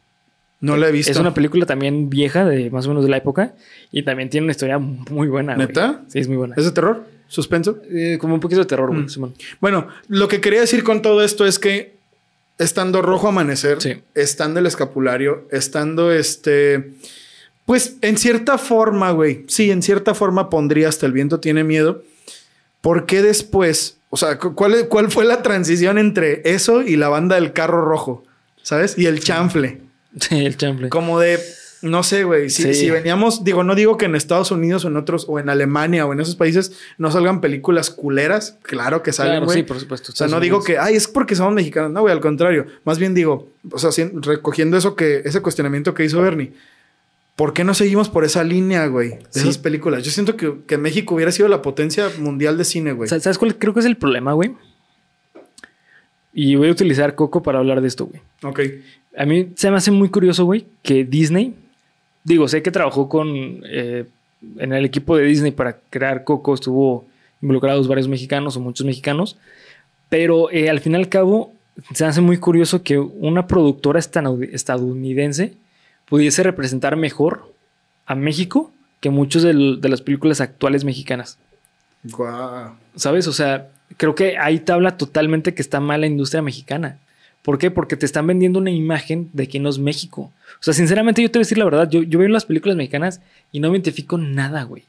No 0.61 0.77
la 0.77 0.89
he 0.89 0.93
visto. 0.93 1.13
Es 1.13 1.19
una 1.19 1.35
película 1.35 1.67
también 1.67 2.09
vieja, 2.09 2.45
de 2.45 2.71
más 2.71 2.87
o 2.87 2.89
menos 2.89 3.05
de 3.05 3.11
la 3.11 3.19
época. 3.19 3.55
Y 3.93 4.03
también 4.03 4.31
tiene 4.31 4.45
una 4.47 4.53
historia 4.53 4.79
muy 4.79 5.29
buena. 5.29 5.55
güey. 5.55 5.67
¿Neta? 5.67 6.03
Sí, 6.09 6.19
es 6.19 6.29
muy 6.29 6.37
buena. 6.37 6.55
¿Es 6.57 6.65
de 6.65 6.71
terror? 6.73 7.05
¿Suspenso? 7.29 7.79
Eh, 7.91 8.17
como 8.21 8.35
un 8.35 8.41
poquito 8.41 8.61
de 8.61 8.67
terror, 8.67 8.89
güey, 8.89 9.03
Mm. 9.03 9.33
Bueno, 9.61 9.89
lo 10.09 10.29
que 10.29 10.41
quería 10.41 10.61
decir 10.61 10.83
con 10.85 11.03
todo 11.03 11.23
esto 11.23 11.45
es 11.45 11.59
que 11.59 11.97
estando 12.59 13.03
Rojo 13.03 13.29
Amanecer, 13.29 13.83
Sí. 13.83 13.97
estando 14.15 14.61
el 14.61 14.67
escapulario, 14.67 15.47
estando 15.51 16.11
este. 16.13 16.93
Pues 17.67 17.97
en 18.01 18.17
cierta 18.17 18.59
forma, 18.59 19.11
güey. 19.11 19.45
Sí, 19.49 19.71
en 19.73 19.83
cierta 19.83 20.15
forma 20.15 20.49
pondría 20.49 20.89
hasta 20.89 21.05
el 21.05 21.13
viento 21.13 21.41
tiene 21.41 21.65
miedo. 21.65 22.03
¿Por 22.81 23.05
qué 23.07 23.23
después? 23.23 23.99
O 24.11 24.17
sea, 24.17 24.39
cu- 24.39 24.55
¿cuál, 24.55 24.87
¿cuál 24.89 25.11
fue 25.11 25.25
la 25.25 25.43
transición 25.43 25.99
entre 25.99 26.43
eso 26.49 26.81
y 26.83 26.95
la 26.97 27.09
banda 27.09 27.35
del 27.35 27.53
carro 27.53 27.85
rojo? 27.85 28.23
¿Sabes? 28.63 28.97
Y 28.97 29.07
el 29.07 29.19
chanfle. 29.21 29.81
Sí, 30.21 30.45
el 30.47 30.57
chample. 30.57 30.89
Como 30.89 31.19
de, 31.21 31.39
no 31.83 32.03
sé, 32.03 32.25
güey, 32.25 32.49
si, 32.51 32.63
Sí. 32.63 32.75
si 32.75 32.91
veníamos, 32.91 33.45
digo, 33.45 33.63
no 33.65 33.75
digo 33.75 33.97
que 33.99 34.07
en 34.07 34.15
Estados 34.17 34.51
Unidos 34.51 34.85
o 34.85 34.89
en 34.89 34.97
otros, 34.97 35.27
o 35.29 35.39
en 35.39 35.49
Alemania 35.51 36.07
o 36.07 36.13
en 36.13 36.21
esos 36.21 36.37
países 36.37 36.73
no 36.99 37.11
salgan 37.11 37.41
películas 37.43 37.91
culeras, 37.91 38.59
claro 38.63 39.03
que 39.03 39.13
salen, 39.13 39.33
Claro, 39.35 39.47
güey. 39.47 39.59
sí, 39.59 39.63
por 39.63 39.79
supuesto. 39.79 40.13
O 40.13 40.17
sea, 40.17 40.27
no 40.29 40.41
digo 40.41 40.63
que, 40.65 40.79
ay, 40.79 40.97
es 40.97 41.07
porque 41.07 41.35
somos 41.35 41.53
mexicanos, 41.53 41.91
no, 41.93 42.01
güey, 42.01 42.13
al 42.13 42.21
contrario. 42.21 42.67
Más 42.85 42.99
bien 42.99 43.15
digo, 43.15 43.53
o 43.71 43.79
sea, 43.79 43.91
recogiendo 44.23 44.77
eso 44.77 44.97
que, 44.97 45.21
ese 45.25 45.41
cuestionamiento 45.43 45.93
que 45.93 46.05
hizo 46.05 46.21
Bernie, 46.23 46.55
¿por 47.37 47.53
qué 47.53 47.63
no 47.65 47.75
seguimos 47.75 48.09
por 48.09 48.25
esa 48.25 48.43
línea, 48.43 48.87
güey? 48.87 49.11
De 49.11 49.19
Sí. 49.31 49.41
esas 49.41 49.59
películas. 49.59 50.03
Yo 50.03 50.11
siento 50.11 50.37
que, 50.39 50.55
que 50.67 50.79
México 50.79 51.15
hubiera 51.15 51.31
sido 51.31 51.49
la 51.49 51.61
potencia 51.61 52.09
mundial 52.19 52.57
de 52.57 52.65
cine, 52.65 52.93
güey. 52.93 53.11
Sa- 53.11 53.21
¿Sabes 53.21 53.37
cuál 53.37 53.59
creo 53.59 53.75
que 53.75 53.81
es 53.81 53.87
el 53.87 53.99
problema, 53.99 54.33
güey? 54.33 54.55
Y 56.33 56.55
voy 56.57 56.69
a 56.69 56.73
utilizar 56.73 57.15
Coco 57.15 57.43
para 57.43 57.59
hablar 57.59 57.81
de 57.81 57.89
esto, 57.89 58.07
güey. 58.07 58.21
Ok. 58.43 58.61
A 59.17 59.25
mí 59.25 59.49
se 59.57 59.71
me 59.71 59.77
hace 59.79 59.91
muy 59.91 60.09
curioso, 60.11 60.45
güey, 60.45 60.67
que 60.83 61.05
Disney, 61.05 61.55
digo, 62.25 62.49
sé 62.49 62.63
que 62.63 62.71
trabajó 62.71 63.09
con, 63.09 63.63
eh, 63.65 64.05
en 64.59 64.73
el 64.73 64.85
equipo 64.85 65.17
de 65.17 65.25
Disney 65.25 65.53
para 65.53 65.79
crear 65.91 66.25
Coco, 66.25 66.55
estuvo 66.55 67.07
involucrados 67.41 67.89
varios 67.89 68.09
mexicanos 68.09 68.57
o 68.57 68.61
muchos 68.61 68.87
mexicanos, 68.87 69.39
pero 70.09 70.51
eh, 70.51 70.69
al 70.71 70.81
fin 70.81 70.93
y 70.93 70.97
al 70.97 71.09
cabo 71.09 71.53
se 71.95 72.05
hace 72.05 72.21
muy 72.21 72.39
curioso 72.39 72.83
que 72.83 72.99
una 72.99 73.47
productora 73.47 73.99
estadounidense 74.01 75.55
pudiese 76.07 76.43
representar 76.43 76.97
mejor 76.97 77.53
a 78.07 78.15
México 78.15 78.71
que 79.01 79.11
muchos 79.11 79.43
del- 79.43 79.81
de 79.81 79.89
las 79.89 80.01
películas 80.03 80.41
actuales 80.41 80.85
mexicanas. 80.85 81.39
Guau. 82.05 82.73
¿Sabes? 82.95 83.27
O 83.27 83.33
sea, 83.33 83.69
creo 83.97 84.15
que 84.15 84.39
ahí 84.39 84.61
te 84.61 84.73
habla 84.73 84.97
totalmente 84.97 85.55
que 85.55 85.63
está 85.63 85.81
mal 85.81 86.01
la 86.03 86.07
industria 86.07 86.41
mexicana. 86.43 86.99
¿Por 87.47 87.59
qué? 87.59 87.71
Porque 87.71 87.97
te 87.97 88.05
están 88.05 88.27
vendiendo 88.27 88.59
una 88.59 88.73
imagen 88.73 89.31
de 89.33 89.47
que 89.47 89.61
no 89.61 89.69
es 89.69 89.79
México. 89.79 90.33
O 90.59 90.63
sea, 90.63 90.75
sinceramente, 90.75 91.23
yo 91.23 91.31
te 91.31 91.39
voy 91.39 91.43
a 91.43 91.47
decir 91.47 91.59
la 91.59 91.65
verdad. 91.65 91.89
Yo, 91.89 92.03
yo 92.03 92.19
veo 92.19 92.29
las 92.29 92.45
películas 92.45 92.77
mexicanas 92.77 93.21
y 93.53 93.61
no 93.61 93.71
me 93.71 93.77
identifico 93.77 94.19
nada, 94.19 94.65
güey. 94.65 94.83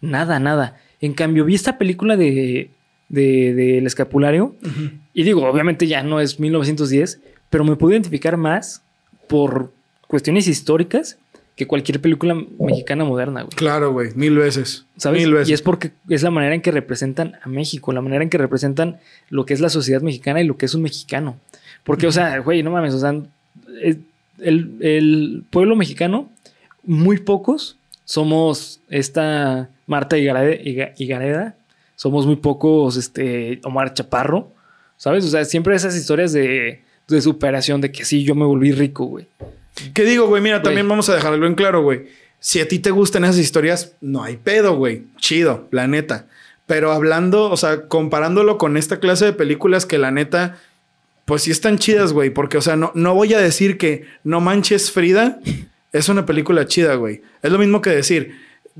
Nada, 0.00 0.40
nada. 0.40 0.80
En 1.02 1.12
cambio, 1.12 1.44
vi 1.44 1.54
esta 1.54 1.76
película 1.76 2.16
de, 2.16 2.70
de, 3.10 3.52
de 3.52 3.76
El 3.76 3.86
Escapulario 3.86 4.56
y 5.12 5.22
digo, 5.22 5.46
obviamente 5.46 5.86
ya 5.86 6.02
no 6.02 6.18
es 6.18 6.40
1910, 6.40 7.20
pero 7.50 7.64
me 7.64 7.76
puedo 7.76 7.92
identificar 7.92 8.38
más 8.38 8.82
por 9.28 9.70
cuestiones 10.06 10.48
históricas 10.48 11.18
que 11.56 11.66
cualquier 11.66 12.00
película 12.00 12.42
mexicana 12.58 13.04
moderna, 13.04 13.42
güey. 13.42 13.54
Claro, 13.54 13.92
güey, 13.92 14.12
mil 14.14 14.38
veces. 14.38 14.86
¿Sabes? 14.96 15.20
Mil 15.20 15.34
veces. 15.34 15.50
Y 15.50 15.52
es 15.52 15.60
porque 15.60 15.90
es 16.08 16.22
la 16.22 16.30
manera 16.30 16.54
en 16.54 16.62
que 16.62 16.70
representan 16.70 17.34
a 17.42 17.48
México, 17.50 17.92
la 17.92 18.00
manera 18.00 18.22
en 18.22 18.30
que 18.30 18.38
representan 18.38 18.98
lo 19.28 19.44
que 19.44 19.52
es 19.52 19.60
la 19.60 19.68
sociedad 19.68 20.00
mexicana 20.00 20.40
y 20.40 20.44
lo 20.44 20.56
que 20.56 20.64
es 20.64 20.74
un 20.74 20.80
mexicano. 20.80 21.38
Porque, 21.84 22.06
o 22.06 22.12
sea, 22.12 22.38
güey, 22.38 22.62
no 22.62 22.70
mames, 22.70 22.94
o 22.94 22.98
sea, 22.98 23.14
es- 23.82 23.96
el, 24.40 24.76
el 24.80 25.44
pueblo 25.50 25.74
mexicano, 25.74 26.30
muy 26.84 27.18
pocos 27.18 27.76
somos 28.04 28.80
esta 28.88 29.68
Marta 29.86 30.16
Higareda, 30.16 30.54
Higa- 30.62 30.92
Higareda, 30.96 31.56
somos 31.96 32.24
muy 32.26 32.36
pocos 32.36 32.96
este, 32.96 33.60
Omar 33.64 33.92
Chaparro, 33.94 34.52
¿sabes? 34.96 35.24
O 35.24 35.28
sea, 35.28 35.44
siempre 35.44 35.74
esas 35.74 35.96
historias 35.96 36.32
de, 36.32 36.82
de 37.08 37.20
superación, 37.20 37.80
de 37.80 37.90
que 37.90 38.04
sí, 38.04 38.22
yo 38.22 38.34
me 38.34 38.44
volví 38.44 38.70
rico, 38.72 39.04
güey. 39.06 39.26
¿Qué 39.94 40.04
digo, 40.04 40.26
güey? 40.28 40.40
Mira, 40.42 40.56
Güey. 40.56 40.64
también 40.64 40.88
vamos 40.88 41.08
a 41.08 41.14
dejarlo 41.14 41.46
en 41.46 41.54
claro, 41.54 41.82
güey. 41.82 42.06
Si 42.40 42.60
a 42.60 42.68
ti 42.68 42.78
te 42.78 42.90
gustan 42.92 43.24
esas 43.24 43.38
historias, 43.38 43.92
no 44.00 44.22
hay 44.22 44.36
pedo, 44.36 44.76
güey. 44.76 45.02
Chido, 45.18 45.66
la 45.72 45.86
neta. 45.88 46.26
Pero 46.66 46.92
hablando, 46.92 47.50
o 47.50 47.56
sea, 47.56 47.88
comparándolo 47.88 48.58
con 48.58 48.76
esta 48.76 49.00
clase 49.00 49.24
de 49.24 49.32
películas 49.32 49.86
que 49.86 49.98
la 49.98 50.10
neta, 50.10 50.58
pues 51.28 51.42
sí 51.42 51.50
están 51.50 51.76
chidas, 51.76 52.14
güey. 52.14 52.30
Porque, 52.30 52.56
o 52.56 52.62
sea, 52.62 52.74
no, 52.74 52.90
no 52.94 53.14
voy 53.14 53.34
a 53.34 53.38
decir 53.38 53.76
que 53.76 54.06
No 54.24 54.40
Manches 54.40 54.90
Frida 54.90 55.38
es 55.92 56.08
una 56.08 56.24
película 56.24 56.66
chida, 56.66 56.94
güey. 56.94 57.20
Es 57.42 57.52
lo 57.52 57.58
mismo 57.58 57.82
que 57.82 57.90
decir, 57.90 58.34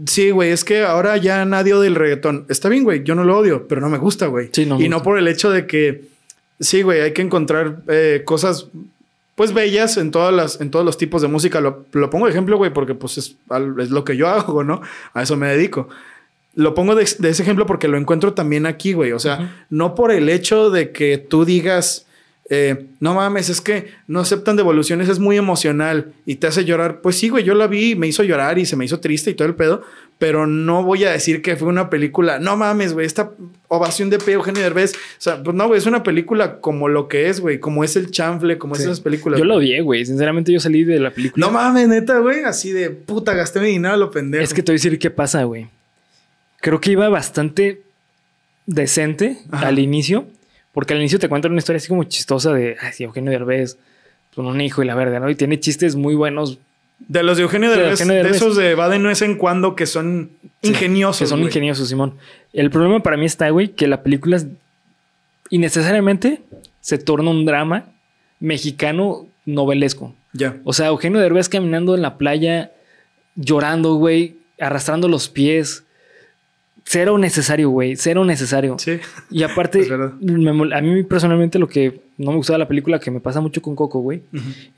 sí, 0.07 0.30
güey, 0.30 0.51
es 0.51 0.64
que 0.64 0.82
ahora 0.82 1.18
ya 1.18 1.44
nadie 1.44 1.74
odia 1.74 1.88
el 1.88 1.94
reggaetón. 1.94 2.46
Está 2.49 2.70
bien, 2.70 2.84
güey, 2.84 3.05
yo 3.05 3.14
no 3.14 3.22
lo 3.22 3.36
odio, 3.36 3.68
pero 3.68 3.82
no 3.82 3.90
me 3.90 3.99
gusta, 3.99 4.28
güey. 4.28 4.49
Sí, 4.51 4.64
no 4.64 4.80
y 4.80 4.88
no 4.88 5.03
por 5.03 5.18
el 5.18 5.28
hecho 5.28 5.51
de 5.51 5.66
que, 5.66 6.05
sí, 6.59 6.80
güey, 6.80 7.03
hay 7.03 7.12
que 7.12 7.20
encontrar 7.20 7.82
eh, 7.86 8.22
cosas 8.24 8.68
pues 9.34 9.53
bellas 9.53 9.99
en 9.99 10.11
todas 10.11 10.32
las 10.34 10.61
en 10.62 10.70
todos 10.70 10.86
los 10.86 10.99
tipos 10.99 11.22
de 11.22 11.28
música 11.28 11.61
lo, 11.61 11.84
lo 11.92 12.11
pongo 12.11 12.26
de 12.26 12.32
ejemplo 12.32 12.57
güey 12.57 12.72
porque 12.72 12.96
pues 12.96 13.18
es, 13.18 13.36
es 13.78 13.90
lo 13.90 14.03
que 14.05 14.16
yo 14.16 14.26
hago 14.26 14.64
no 14.64 14.80
a 15.14 15.22
eso 15.22 15.36
me 15.36 15.46
dedico 15.46 15.88
lo 16.57 16.74
pongo 16.74 16.96
de, 16.96 17.09
de 17.20 17.28
ese 17.28 17.44
ejemplo 17.44 17.64
porque 17.64 17.86
lo 17.86 17.96
encuentro 17.96 18.34
también 18.34 18.66
aquí 18.66 18.94
güey 18.94 19.12
o 19.12 19.20
sea 19.20 19.64
no 19.70 19.94
por 19.94 20.11
el 20.11 20.28
hecho 20.28 20.70
de 20.70 20.90
que 20.90 21.18
tú 21.18 21.44
digas 21.44 22.07
eh, 22.51 22.86
no 23.01 23.14
mames 23.14 23.51
es 23.51 23.61
que 23.61 23.88
no 24.07 24.20
aceptan 24.20 24.57
devoluciones 24.57 25.09
es 25.11 25.18
muy 25.18 25.36
emocional 25.36 26.12
y 26.24 26.36
te 26.36 26.46
hace 26.46 26.64
llorar 26.64 27.03
pues 27.03 27.16
sí 27.16 27.28
güey 27.28 27.44
yo 27.44 27.55
la 27.55 27.66
vi 27.66 27.94
me 27.94 28.07
hizo 28.07 28.22
llorar 28.22 28.59
y 28.59 28.64
se 28.64 28.74
me 28.74 28.86
hizo 28.86 29.01
triste 29.01 29.30
y 29.30 29.34
todo 29.34 29.46
el 29.46 29.55
pedo 29.55 29.82
pero 30.18 30.46
no 30.46 30.82
voy 30.82 31.05
a 31.05 31.12
decir 31.12 31.42
que 31.42 31.57
fue 31.57 31.68
una 31.68 31.90
película 31.90 32.38
no 32.38 32.57
mames 32.57 32.94
güey 32.94 33.05
esta 33.07 33.32
ovación 33.68 34.09
de 34.09 34.18
P. 34.18 34.32
Eugenio 34.32 34.62
Derbez 34.62 34.94
o 34.94 34.96
sea 35.18 35.42
pues 35.42 35.55
no 35.55 35.66
güey 35.66 35.78
es 35.78 35.84
una 35.86 36.03
película 36.03 36.61
como 36.61 36.88
lo 36.88 37.07
que 37.07 37.28
es 37.28 37.40
güey 37.40 37.61
como 37.61 37.84
es 37.84 37.96
el 37.96 38.11
chanfle 38.11 38.57
como 38.57 38.74
Sí. 38.76 38.80
es 38.82 38.86
esas 38.86 39.01
películas 39.01 39.38
Yo 39.38 39.44
lo 39.44 39.57
odié, 39.57 39.82
güey. 39.82 40.07
Sinceramente, 40.07 40.51
yo 40.53 40.61
salí 40.61 40.84
de 40.84 41.01
la 41.01 41.11
película. 41.11 41.44
No 41.46 41.53
mames, 41.53 41.88
neta, 41.88 42.18
güey. 42.18 42.44
Así 42.44 42.72
de 42.72 42.90
puta, 42.90 43.34
gasté 43.34 43.61
mi 43.61 43.66
dinero 43.68 43.94
a 43.94 43.96
lo 43.96 44.11
pendejo. 44.11 44.42
Es 44.42 44.55
que 44.55 44.62
te 44.62 44.72
voy 44.72 44.76
a 44.76 44.78
decir 44.80 44.99
qué 44.99 45.11
pasa, 45.11 45.42
güey. 45.44 45.66
Creo 46.61 46.80
que 46.80 46.92
iba 46.92 47.09
bastante 47.09 47.82
decente 48.66 49.38
Ajá. 49.51 49.68
al 49.68 49.78
inicio, 49.78 50.26
porque 50.79 50.95
al 50.95 51.01
inicio 51.01 51.18
te 51.18 51.29
cuentan 51.29 51.51
una 51.51 51.59
historia 51.59 51.79
así 51.79 51.89
como 51.89 52.05
chistosa 52.05 52.53
de, 52.53 52.76
ay, 52.81 52.93
sí, 52.93 53.03
Eugenio 53.03 53.33
Derbez, 53.33 53.79
con 54.33 54.47
un 54.47 54.61
hijo 54.61 54.81
y 54.81 54.87
la 54.87 54.95
verga, 54.95 55.18
¿no? 55.18 55.29
Y 55.29 55.35
tiene 55.35 55.59
chistes 55.59 55.97
muy 55.97 56.14
buenos, 56.14 56.61
De 57.09 57.24
los 57.24 57.37
de 57.37 57.43
Eugenio 57.43 57.68
De 57.68 57.79
Derbez, 57.79 57.99
de 58.07 58.31
esos 58.31 58.55
de 58.57 58.76
va 58.76 58.89
de 58.89 59.01
no 59.01 59.11
es 59.11 59.20
en 59.22 59.35
cuando 59.35 59.74
que 59.74 59.87
son 59.87 60.31
Sí, 60.62 60.68
ingeniosos. 60.68 61.18
que 61.18 61.26
son 61.26 61.41
güey. 61.41 61.49
ingeniosos, 61.49 61.89
Simón. 61.89 62.14
El 62.53 62.70
problema 62.70 63.01
para 63.03 63.16
mí 63.16 63.26
está, 63.26 63.51
güey, 63.51 63.70
que 63.70 63.89
la 63.89 64.05
película 64.05 64.37
es- 64.37 64.47
innecesariamente 65.51 66.43
se 66.81 66.99
torna 66.99 67.31
un 67.31 67.45
drama 67.45 67.87
mexicano 68.41 69.26
novelesco. 69.47 70.14
Ya. 70.33 70.59
O 70.64 70.72
sea, 70.72 70.87
Eugenio 70.87 71.18
Derbez 71.20 71.49
caminando 71.49 71.97
en 71.97 72.03
la 72.03 72.18
playa, 72.18 72.70
llorando, 73.35 73.95
güey. 73.95 74.37
arrastrando 74.61 75.09
los 75.09 75.29
pies. 75.29 75.85
Cero 76.91 77.18
necesario, 77.18 77.68
güey. 77.68 77.97
Cero 77.97 78.24
necesario. 78.24 78.78
Sí. 78.78 78.99
Y 79.30 79.43
aparte, 79.43 79.86
me 80.20 80.74
a 80.74 80.80
mí 80.80 81.03
personalmente 81.03 81.59
lo 81.59 81.68
que 81.68 82.01
no 82.16 82.30
me 82.30 82.39
gustaba 82.39 82.55
de 82.55 82.61
la 82.64 82.68
película, 82.68 82.99
que 82.99 83.11
me 83.11 83.20
pasa 83.20 83.43
mucho 83.43 83.61
con 83.61 83.76
Coco, 83.76 84.01
güey, 84.01 84.22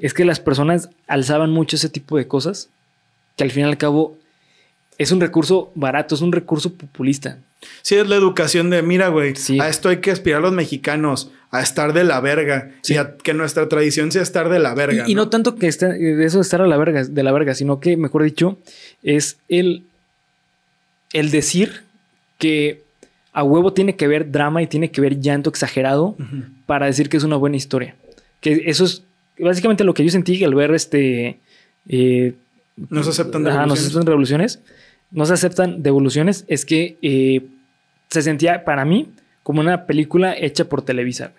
es 0.01 0.13
que 0.13 0.25
las 0.25 0.41
personas 0.41 0.91
alzaban 1.07 1.51
mucho 1.51 1.77
ese 1.77 1.89
tipo 1.89 2.17
de 2.17 2.27
cosas, 2.27 2.69
que 3.37 3.45
al 3.45 3.53
fin 3.53 3.65
y 3.65 3.69
al 3.69 3.79
cabo 3.79 4.19
es 4.99 5.13
un 5.13 5.21
recurso 5.21 5.71
barato, 5.77 6.17
es 6.17 6.21
un 6.21 6.33
recurso 6.33 6.73
populista. 6.75 7.39
Sí, 7.83 7.95
es 7.95 8.09
la 8.09 8.17
educación 8.17 8.71
de, 8.71 8.83
mira, 8.83 9.07
güey, 9.09 9.37
Sí. 9.37 9.61
a 9.61 9.69
esto 9.69 9.89
hay 9.89 9.99
que 9.99 10.11
aspirar 10.11 10.43
los 10.43 10.53
mexicanos, 10.53 11.31
a 11.53 11.63
estar 11.63 11.93
de 11.93 12.03
la 12.03 12.21
verga. 12.21 12.73
Sí. 12.83 12.95
Y 12.95 12.97
a 12.97 13.17
que 13.19 13.35
nuestra 13.35 13.69
tradición 13.69 14.11
sea 14.11 14.23
estar 14.23 14.49
de 14.49 14.59
la 14.59 14.75
verga. 14.75 15.05
Y, 15.07 15.13
y 15.13 15.15
no 15.15 15.29
tanto 15.29 15.55
que 15.55 15.69
esté, 15.69 15.87
de 15.93 16.25
eso 16.25 16.39
de 16.39 16.43
estar 16.43 16.61
a 16.61 16.67
la 16.67 16.77
verga, 16.77 17.05
de 17.05 17.23
la 17.23 17.31
verga, 17.31 17.55
sino 17.55 17.79
que, 17.79 17.97
mejor 17.97 18.25
dicho, 18.25 18.59
es 19.05 19.39
el, 19.49 19.85
el 21.13 21.31
decir 21.31 21.83
que 22.41 22.83
a 23.33 23.45
huevo 23.45 23.73
tiene 23.73 23.95
que 23.95 24.09
ver 24.09 24.33
drama 24.33 24.61
y 24.63 24.67
tiene 24.67 24.91
que 24.91 25.01
ver 25.01 25.21
llanto 25.21 25.49
exagerado 25.51 26.17
para 26.67 26.87
decir 26.87 27.09
que 27.09 27.17
es 27.17 27.23
una 27.23 27.37
buena 27.37 27.57
historia. 27.57 27.95
Que 28.41 28.65
eso 28.67 28.85
es 28.85 29.05
básicamente 29.39 29.85
lo 29.85 29.95
que 29.95 30.03
yo 30.05 30.11
sentí 30.11 30.43
al 30.43 30.55
ver 30.57 30.75
este. 30.75 31.39
eh, 31.89 32.35
No 32.89 33.05
se 33.05 33.11
aceptan 33.11 33.47
ajá, 33.47 33.67
no 33.67 33.77
se 33.77 33.83
aceptan 33.83 34.05
devoluciones. 34.05 34.61
No 35.13 35.27
se 35.27 35.35
aceptan 35.35 35.83
devoluciones. 35.85 36.45
Es 36.49 36.65
que 36.65 36.97
eh, 37.03 37.43
se 38.11 38.23
sentía 38.23 38.65
para 38.65 38.85
mí 38.85 39.09
como 39.45 39.61
una 39.61 39.87
película 39.87 40.35
hecha 40.37 40.65
por 40.65 40.83
Televisa. 40.83 41.33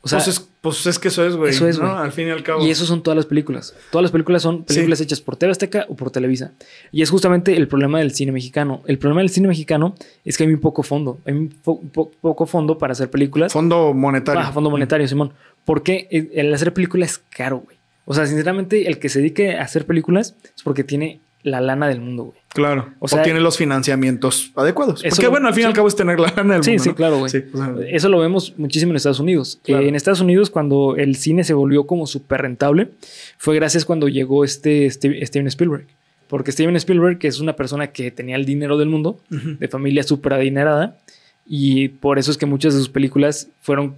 O 0.00 0.08
sea, 0.08 0.18
pues, 0.18 0.28
es, 0.28 0.48
pues 0.60 0.86
es 0.86 0.98
que 0.98 1.08
eso 1.08 1.26
es, 1.26 1.34
güey. 1.34 1.50
Eso 1.50 1.66
es, 1.66 1.78
¿no? 1.78 1.90
güey. 1.92 2.02
Al 2.04 2.12
fin 2.12 2.28
y 2.28 2.30
al 2.30 2.42
cabo. 2.44 2.64
y 2.64 2.70
eso 2.70 2.86
son 2.86 3.02
todas 3.02 3.16
las 3.16 3.26
películas. 3.26 3.74
Todas 3.90 4.02
las 4.02 4.12
películas 4.12 4.42
son 4.42 4.62
películas 4.64 5.00
hechas 5.00 5.20
por 5.20 5.36
TV 5.36 5.50
Azteca 5.50 5.86
o 5.88 5.96
por 5.96 6.10
Televisa. 6.12 6.52
Y 6.92 7.02
es 7.02 7.10
justamente 7.10 7.56
el 7.56 7.66
problema 7.68 7.98
del 7.98 8.12
cine 8.12 8.30
mexicano. 8.32 8.82
El 8.86 8.98
problema 8.98 9.20
del 9.22 9.30
cine 9.30 9.48
mexicano 9.48 9.94
es 10.24 10.36
que 10.38 10.44
hay 10.44 10.48
muy 10.48 10.58
poco 10.58 10.82
fondo. 10.84 11.18
Hay 11.26 11.34
muy 11.34 11.48
po- 11.48 11.80
po- 11.80 12.10
poco 12.20 12.46
fondo 12.46 12.78
para 12.78 12.92
hacer 12.92 13.10
películas. 13.10 13.52
Fondo 13.52 13.92
monetario. 13.92 14.40
Ah, 14.40 14.52
fondo 14.52 14.70
monetario, 14.70 15.06
Simón. 15.08 15.32
Porque 15.64 16.06
el 16.32 16.54
hacer 16.54 16.72
películas 16.72 17.10
es 17.10 17.18
caro, 17.30 17.58
güey. 17.58 17.76
O 18.04 18.14
sea, 18.14 18.26
sinceramente, 18.26 18.86
el 18.86 18.98
que 19.00 19.08
se 19.08 19.18
dedique 19.18 19.56
a 19.56 19.62
hacer 19.62 19.84
películas 19.84 20.36
es 20.56 20.62
porque 20.62 20.84
tiene 20.84 21.20
la 21.42 21.60
lana 21.60 21.88
del 21.88 22.00
mundo, 22.00 22.24
güey. 22.24 22.37
Claro. 22.54 22.88
O 22.98 23.08
sea- 23.08 23.22
tiene 23.22 23.40
los 23.40 23.56
financiamientos 23.56 24.52
adecuados. 24.56 25.02
Porque, 25.08 25.22
lo- 25.24 25.30
bueno, 25.30 25.48
al 25.48 25.54
fin 25.54 25.64
y 25.64 25.66
al 25.66 25.72
cabo 25.74 25.86
es 25.88 25.94
tener 25.96 26.18
la 26.18 26.32
lana 26.36 26.54
del 26.54 26.64
Sí, 26.64 26.70
mundo. 26.70 26.82
sí, 26.84 26.88
¿no? 26.90 26.94
claro, 26.94 27.18
güey. 27.18 27.30
Sí, 27.30 27.42
o 27.52 27.56
sea, 27.56 27.74
Eso 27.90 28.08
lo 28.08 28.18
vemos 28.18 28.54
muchísimo 28.56 28.90
en 28.92 28.96
Estados 28.96 29.20
Unidos. 29.20 29.60
Claro. 29.62 29.82
Eh, 29.84 29.88
en 29.88 29.94
Estados 29.94 30.20
Unidos, 30.20 30.50
cuando 30.50 30.96
el 30.96 31.16
cine 31.16 31.44
se 31.44 31.52
volvió 31.54 31.86
como 31.86 32.06
súper 32.06 32.42
rentable, 32.42 32.88
fue 33.36 33.54
gracias 33.54 33.84
cuando 33.84 34.08
llegó 34.08 34.44
este 34.44 34.90
Steve- 34.90 35.24
Steven 35.26 35.46
Spielberg. 35.48 35.86
Porque 36.28 36.52
Steven 36.52 36.76
Spielberg, 36.76 37.18
que 37.18 37.28
es 37.28 37.40
una 37.40 37.54
persona 37.54 37.88
que 37.88 38.10
tenía 38.10 38.36
el 38.36 38.44
dinero 38.44 38.76
del 38.78 38.88
mundo, 38.88 39.20
de 39.30 39.68
familia 39.68 40.02
súper 40.02 40.34
adinerada, 40.34 40.98
y 41.46 41.88
por 41.88 42.18
eso 42.18 42.30
es 42.30 42.36
que 42.36 42.44
muchas 42.46 42.74
de 42.74 42.80
sus 42.80 42.88
películas 42.90 43.48
fueron 43.62 43.94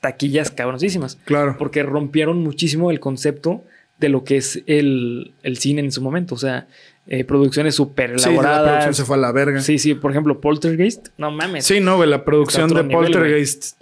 taquillas 0.00 0.50
cabroncísimas. 0.50 1.18
Claro. 1.24 1.56
porque 1.58 1.82
rompieron 1.82 2.38
muchísimo 2.42 2.90
el 2.90 3.00
concepto 3.00 3.62
de 4.00 4.08
lo 4.08 4.24
que 4.24 4.36
es 4.38 4.62
el, 4.66 5.32
el 5.42 5.58
cine 5.58 5.80
en 5.82 5.92
su 5.92 6.00
momento. 6.02 6.34
O 6.34 6.38
sea, 6.38 6.66
eh, 7.06 7.24
producciones 7.24 7.74
súper 7.74 8.18
Sí, 8.18 8.30
la 8.30 8.36
producción 8.40 8.44
elaboradas. 8.46 8.96
se 8.96 9.04
fue 9.04 9.16
a 9.16 9.20
la 9.20 9.32
verga. 9.32 9.60
Sí, 9.60 9.78
Sí, 9.78 9.90
sí, 9.90 9.94
por 9.94 10.10
ejemplo, 10.10 10.40
Poltergeist. 10.40 11.08
No 11.18 11.30
mames. 11.30 11.70
no, 11.82 11.96
güey, 11.96 12.08
la 12.08 12.24
producción 12.24 12.68
de 12.68 12.82
nivel, 12.82 12.90
Poltergeist. 12.96 13.76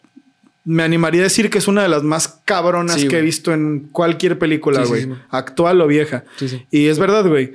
Me 0.65 0.83
animaría 0.83 1.23
a 1.23 1.25
decir 1.25 1.49
que 1.49 1.57
es 1.59 1.67
una 1.69 1.83
de 1.83 1.89
las 1.89 2.03
más 2.03 2.29
cabronas 2.45 3.01
Sí, 3.01 3.09
que 3.09 3.19
he 3.19 3.23
visto 3.23 3.55
en 3.55 3.89
cualquier 3.91 4.39
película, 4.39 4.81
Sí, 4.81 4.85
sí, 4.85 4.89
güey. 4.91 5.03
sí. 5.05 5.11
Actual 5.31 5.81
o 5.81 5.87
vieja. 5.87 6.25
Sí, 6.37 6.49
sí. 6.49 6.67
Y 6.71 6.87
es 6.89 6.99
verdad, 6.99 7.27
güey. 7.27 7.55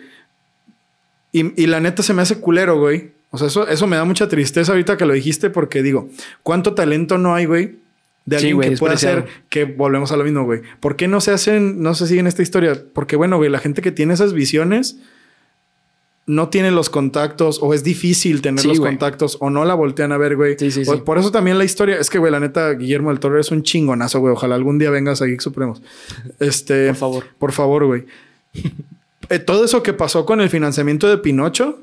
Y, 1.31 1.61
y 1.61 1.67
la 1.67 1.79
neta 1.79 2.01
se 2.03 2.13
me 2.13 2.21
hace 2.21 2.39
culero, 2.39 2.79
güey. 2.79 3.11
O 3.31 3.37
sea, 3.37 3.47
eso, 3.47 3.67
eso 3.67 3.87
me 3.87 3.95
da 3.97 4.05
mucha 4.05 4.27
tristeza 4.27 4.71
ahorita 4.71 4.97
que 4.97 5.05
lo 5.05 5.13
dijiste 5.13 5.49
porque 5.49 5.81
digo, 5.81 6.09
¿cuánto 6.43 6.73
talento 6.75 7.17
no 7.17 7.33
hay, 7.35 7.45
güey? 7.45 7.75
De 8.25 8.39
Sí, 8.39 8.51
alguien 8.51 8.71
que 8.71 8.77
pueda 8.77 8.93
hacer 8.93 9.25
que 9.49 9.65
volvemos 9.65 10.11
a 10.13 10.17
lo 10.17 10.23
mismo, 10.23 10.45
güey. 10.45 10.61
¿Por 10.79 10.95
qué 10.95 11.07
no 11.09 11.19
se 11.21 11.31
hacen, 11.31 11.81
no 11.81 11.93
se 11.93 12.07
siguen 12.07 12.25
esta 12.27 12.41
historia? 12.41 12.81
Porque, 12.93 13.15
bueno, 13.17 13.37
güey, 13.37 13.49
la 13.49 13.59
gente 13.59 13.81
que 13.81 13.91
tiene 13.91 14.13
esas 14.13 14.31
visiones 14.33 14.97
no 16.25 16.47
tiene 16.47 16.71
los 16.71 16.89
contactos 16.89 17.59
o 17.61 17.73
es 17.73 17.83
difícil 17.83 18.41
tener 18.41 18.61
Sí, 18.61 18.69
los 18.69 18.79
contactos 18.79 19.35
o 19.41 19.49
no 19.49 19.65
la 19.65 19.73
voltean 19.73 20.13
a 20.13 20.17
ver, 20.17 20.37
güey. 20.37 20.55
Sí, 20.57 20.71
sí. 20.71 20.83
Por 21.05 21.17
eso 21.17 21.31
también 21.33 21.57
la 21.57 21.65
historia 21.65 21.97
es 21.97 22.09
que, 22.09 22.17
güey, 22.17 22.31
la 22.31 22.39
neta, 22.39 22.71
Guillermo 22.71 23.09
del 23.09 23.19
Toro 23.19 23.37
es 23.39 23.51
un 23.51 23.61
chingonazo, 23.63 24.21
güey. 24.21 24.31
Ojalá 24.33 24.55
algún 24.55 24.79
día 24.79 24.89
vengas 24.89 25.21
a 25.21 25.25
Geek 25.25 25.41
Supremos. 25.41 25.81
Este, 26.39 26.87
Por 26.87 26.95
favor. 26.95 27.23
por 27.37 27.51
favor, 27.51 27.85
güey. 27.87 28.05
Eh, 29.29 29.39
todo 29.39 29.65
eso 29.65 29.83
que 29.83 29.91
pasó 29.93 30.25
con 30.25 30.39
el 30.39 30.49
financiamiento 30.49 31.09
de 31.09 31.17
Pinocho, 31.17 31.79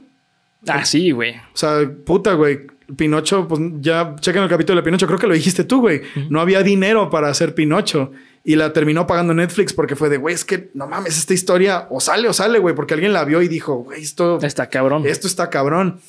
Ah, 0.66 0.84
sí, 0.86 1.10
güey. 1.10 1.36
o 1.36 1.56
sea, 1.56 1.90
puta, 2.06 2.32
güey. 2.34 2.60
Pinocho, 2.96 3.46
pues 3.48 3.60
ya 3.80 4.14
chequen 4.20 4.42
el 4.42 4.48
capítulo 4.48 4.76
de 4.80 4.82
Pinocho, 4.84 5.06
creo 5.06 5.18
que 5.18 5.26
lo 5.26 5.34
dijiste 5.34 5.64
tú, 5.64 5.80
güey. 5.80 6.02
No 6.28 6.40
había 6.40 6.62
dinero 6.62 7.10
para 7.10 7.28
hacer 7.28 7.54
Pinocho 7.54 8.12
y 8.42 8.56
la 8.56 8.72
terminó 8.72 9.06
pagando 9.06 9.34
Netflix 9.34 9.72
porque 9.72 9.96
fue 9.96 10.08
de, 10.08 10.16
güey, 10.16 10.34
es 10.34 10.44
que 10.44 10.70
no 10.74 10.86
mames, 10.86 11.18
esta 11.18 11.34
historia 11.34 11.86
o 11.90 12.00
sale 12.00 12.28
o 12.28 12.32
sale, 12.32 12.58
güey, 12.58 12.74
porque 12.74 12.94
alguien 12.94 13.12
la 13.12 13.24
vio 13.24 13.42
y 13.42 13.48
dijo, 13.48 13.76
güey, 13.76 14.02
esto, 14.02 14.38
Está 14.42 14.68
cabrón. 14.68 15.04
esto 15.06 15.26
está 15.26 15.50
cabrón. 15.50 16.00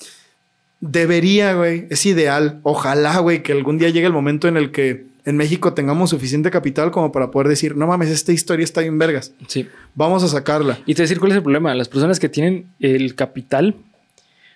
Debería, 0.79 1.53
güey, 1.53 1.86
es 1.89 2.05
ideal. 2.05 2.59
Ojalá, 2.63 3.19
güey, 3.19 3.43
que 3.43 3.51
algún 3.51 3.77
día 3.77 3.89
llegue 3.89 4.07
el 4.07 4.13
momento 4.13 4.47
en 4.47 4.57
el 4.57 4.71
que 4.71 5.05
en 5.25 5.38
México 5.38 5.73
tengamos 5.73 6.09
suficiente 6.09 6.49
capital 6.49 6.89
como 6.89 7.11
para 7.11 7.29
poder 7.29 7.47
decir, 7.47 7.75
no 7.75 7.86
mames, 7.86 8.09
esta 8.09 8.32
historia 8.32 8.63
está 8.63 8.82
bien 8.82 8.97
vergas. 8.97 9.34
Sí. 9.47 9.67
Vamos 9.93 10.23
a 10.23 10.27
sacarla. 10.27 10.79
Y 10.88 10.95
te 10.95 11.03
decir 11.03 11.19
cuál 11.19 11.32
es 11.34 11.38
el 11.38 11.43
problema. 11.43 11.75
Las 11.75 11.89
personas 11.89 12.19
que 12.19 12.29
tienen 12.29 12.65
el 12.79 13.13
capital 13.13 13.75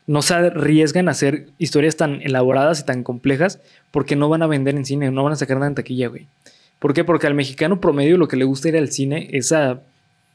no 0.08 0.22
se 0.22 0.34
arriesgan 0.36 1.08
a 1.08 1.12
hacer 1.12 1.48
historias 1.58 1.98
tan 1.98 2.22
elaboradas 2.22 2.82
y 2.82 2.86
tan 2.86 3.04
complejas 3.04 3.60
porque 3.92 4.16
no 4.16 4.30
van 4.30 4.44
a 4.44 4.48
vender 4.48 4.76
en 4.76 4.86
cine, 4.86 5.12
no 5.12 5.24
van 5.24 5.34
a 5.34 5.38
sacar 5.38 5.58
nada 5.58 5.68
en 5.68 5.76
taquilla, 5.76 6.08
güey. 6.08 6.28
¿Por 6.80 6.94
qué? 6.94 7.04
Porque 7.04 7.28
al 7.28 7.34
mexicano 7.34 7.80
promedio 7.82 8.18
lo 8.18 8.28
que 8.28 8.38
le 8.38 8.46
gusta 8.46 8.70
ir 8.70 8.78
al 8.78 8.92
cine 8.92 9.30
es 9.32 9.52
a 9.52 9.82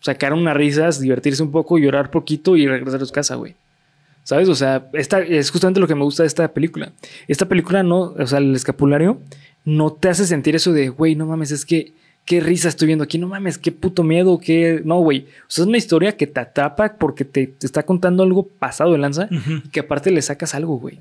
sacar 0.01 0.33
unas 0.33 0.57
risas, 0.57 1.01
divertirse 1.01 1.43
un 1.43 1.53
poco, 1.53 1.79
llorar 1.79 2.11
poquito 2.11 2.57
y 2.57 2.67
regresar 2.67 3.03
a 3.03 3.05
su 3.05 3.13
casa, 3.13 3.35
güey. 3.37 3.55
¿Sabes? 4.25 4.49
O 4.49 4.55
sea, 4.55 4.89
esta 4.93 5.21
es 5.21 5.51
justamente 5.51 5.81
lo 5.81 5.87
que 5.87 5.95
me 5.95 6.05
gusta 6.05 6.23
de 6.23 6.29
esta 6.29 6.53
película. 6.53 6.93
Esta 7.29 7.47
película 7.47 7.83
no, 7.83 8.15
o 8.19 8.27
sea, 8.27 8.39
el 8.39 8.55
escapulario 8.55 9.21
no 9.65 9.93
te 9.93 10.09
hace 10.09 10.27
sentir 10.27 10.57
eso 10.57 10.73
de, 10.73 10.89
güey, 10.89 11.15
no 11.15 11.27
mames, 11.27 11.51
es 11.51 11.65
que 11.65 11.93
qué 12.31 12.39
risa 12.39 12.69
estoy 12.69 12.87
viendo 12.87 13.03
aquí, 13.03 13.19
no 13.19 13.27
mames, 13.27 13.59
qué 13.59 13.73
puto 13.73 14.05
miedo, 14.05 14.39
qué. 14.39 14.83
No, 14.85 15.01
güey. 15.01 15.27
O 15.41 15.45
sea, 15.49 15.65
es 15.65 15.69
una 15.69 15.79
historia 15.79 16.17
que 16.17 16.29
te 16.29 16.39
atrapa 16.39 16.95
porque 16.97 17.25
te, 17.25 17.49
te 17.49 17.67
está 17.67 17.83
contando 17.83 18.23
algo 18.23 18.47
pasado 18.47 18.93
de 18.93 18.99
lanza 18.99 19.29
y 19.65 19.69
que 19.71 19.81
aparte 19.81 20.13
le 20.13 20.23
sacas 20.23 20.55
algo, 20.55 20.79
güey. 20.79 21.01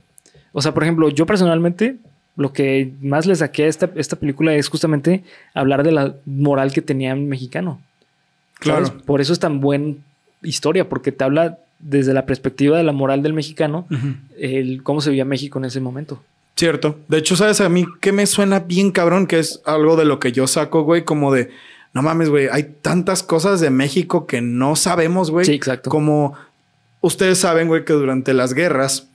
O 0.54 0.64
sea, 0.64 0.74
por 0.74 0.82
ejemplo, 0.82 1.08
yo 1.10 1.28
personalmente, 1.28 1.98
lo 2.36 2.52
que 2.52 2.94
más 3.00 3.28
le 3.28 3.36
saqué 3.36 3.66
a 3.66 3.68
esta, 3.68 3.92
esta 3.94 4.16
película 4.16 4.56
es 4.56 4.70
justamente 4.70 5.24
hablar 5.54 5.84
de 5.84 5.92
la 5.92 6.16
moral 6.26 6.74
que 6.74 6.82
tenía 6.82 7.14
un 7.14 7.30
mexicano. 7.30 7.80
¿sabes? 8.64 8.90
Claro. 8.90 9.06
Por 9.06 9.22
eso 9.22 9.32
es 9.32 9.38
tan 9.38 9.60
buena 9.60 9.98
historia, 10.42 10.90
porque 10.90 11.12
te 11.12 11.24
habla 11.26 11.60
desde 11.78 12.16
la 12.16 12.26
perspectiva 12.26 12.76
de 12.76 12.84
la 12.84 12.92
moral 12.92 13.22
del 13.22 13.34
mexicano, 13.34 13.86
el 14.40 14.82
cómo 14.82 15.00
se 15.00 15.12
veía 15.12 15.26
México 15.26 15.60
en 15.60 15.66
ese 15.66 15.80
momento. 15.80 16.24
Cierto. 16.60 17.00
De 17.08 17.18
hecho, 17.20 17.38
¿sabes? 17.38 17.62
A 17.62 17.70
mí 17.70 17.86
que 18.02 18.12
me 18.12 18.26
suena 18.26 18.60
bien 18.60 18.92
cabrón, 18.92 19.28
que 19.28 19.40
es 19.40 19.62
algo 19.66 19.96
de 19.96 20.04
lo 20.04 20.20
que 20.20 20.34
yo 20.34 20.46
saco, 20.46 20.82
güey, 20.84 21.06
como 21.06 21.32
de, 21.34 21.52
no 21.94 22.02
mames, 22.02 22.28
güey, 22.30 22.50
hay 22.52 22.76
tantas 22.82 23.24
cosas 23.24 23.62
de 23.62 23.70
México 23.70 24.28
que 24.28 24.42
no 24.42 24.76
sabemos, 24.76 25.32
güey. 25.32 25.46
Sí, 25.46 25.54
exacto. 25.54 25.90
Como 25.90 26.34
ustedes 27.00 27.38
saben, 27.38 27.70
güey, 27.70 27.86
que 27.86 27.94
durante 27.94 28.34
las 28.34 28.54
guerras 28.54 29.08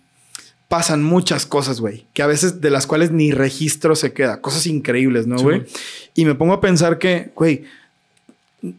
pasan 0.68 1.04
muchas 1.04 1.44
cosas, 1.44 1.80
güey, 1.80 2.06
que 2.14 2.22
a 2.22 2.26
veces 2.26 2.62
de 2.62 2.70
las 2.70 2.86
cuales 2.86 3.10
ni 3.10 3.30
registro 3.30 3.94
se 3.94 4.14
queda. 4.14 4.40
Cosas 4.40 4.66
increíbles, 4.66 5.26
¿no, 5.26 5.36
Sí, 5.36 5.44
güey? 5.44 5.58
güey. 5.58 5.70
Y 6.14 6.24
me 6.24 6.34
pongo 6.34 6.54
a 6.54 6.62
pensar 6.62 6.96
que, 6.98 7.30
güey, 7.36 7.64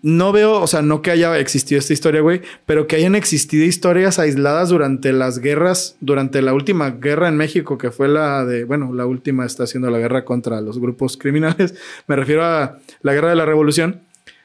no 0.02 0.32
veo, 0.32 0.62
o 0.62 0.68
sea, 0.68 0.82
no 0.82 1.02
que 1.04 1.12
haya 1.12 1.38
existido 1.38 1.78
esta 1.78 1.94
historia, 1.94 2.22
güey, 2.22 2.42
pero 2.66 2.88
que 2.88 2.96
hayan 2.96 3.14
existido 3.14 3.66
historias 3.66 4.18
aisladas 4.18 4.70
durante 4.70 5.14
las 5.14 5.38
guerras, 5.40 5.96
durante 6.00 6.42
la 6.42 6.54
última 6.56 6.90
guerra 6.90 7.28
en 7.28 7.38
México, 7.38 7.78
que 7.78 7.92
fue 7.92 8.08
la 8.08 8.46
de, 8.46 8.64
bueno, 8.64 8.94
la 8.94 9.06
última 9.06 9.46
está 9.46 9.66
haciendo 9.66 9.92
la 9.92 10.00
guerra 10.00 10.26
contra 10.26 10.60
los 10.62 10.80
grupos 10.80 11.18
criminales. 11.18 11.76
Me 12.08 12.16
refiero 12.16 12.44
a 12.44 12.80
la 13.02 13.14
guerra 13.14 13.30
de 13.30 13.36
la 13.36 13.46
revolución. 13.46 14.02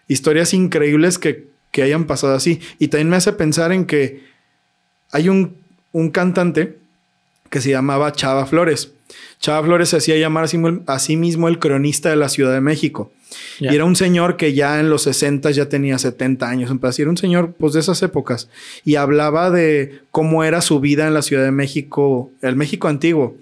Historias 0.09 0.53
increíbles 0.53 1.19
que, 1.19 1.47
que 1.71 1.83
hayan 1.83 2.05
pasado 2.05 2.35
así. 2.35 2.61
Y 2.79 2.89
también 2.89 3.09
me 3.09 3.17
hace 3.17 3.33
pensar 3.33 3.73
en 3.73 3.87
que 3.87 4.25
hay 5.13 5.29
un, 5.29 5.57
un 5.93 6.11
cantante 6.11 6.77
que 7.49 7.61
se 7.61 7.71
llamaba 7.71 8.13
Chava 8.13 8.45
Flores. 8.47 8.93
Chava 9.39 9.65
Flores 9.65 9.89
se 9.89 9.97
hacía 9.97 10.17
llamar 10.19 10.45
a 10.45 10.49
sí, 10.49 10.59
mu- 10.59 10.83
a 10.87 10.99
sí 10.99 11.17
mismo 11.17 11.49
el 11.49 11.59
cronista 11.59 12.11
de 12.11 12.17
la 12.17 12.29
Ciudad 12.29 12.53
de 12.53 12.61
México. 12.61 13.13
Y 13.59 13.75
era 13.75 13.85
un 13.85 13.97
señor 13.97 14.37
que 14.37 14.55
ya 14.55 14.81
en 14.81 14.91
los 14.91 15.03
60 15.03 15.51
ya 15.51 15.69
tenía 15.69 15.99
70 15.99 16.49
años, 16.49 16.71
así. 16.83 17.03
Era 17.03 17.11
un 17.11 17.17
señor 17.17 17.55
pues 17.59 17.75
de 17.75 17.81
esas 17.81 18.03
épocas. 18.03 18.49
Y 18.85 18.97
hablaba 18.97 19.51
de 19.51 20.01
cómo 20.11 20.45
era 20.45 20.61
su 20.61 20.81
vida 20.81 21.07
en 21.07 21.15
la 21.15 21.23
Ciudad 21.23 21.45
de 21.45 21.51
México, 21.51 22.33
el 22.43 22.57
México 22.57 22.89
antiguo. 22.89 23.37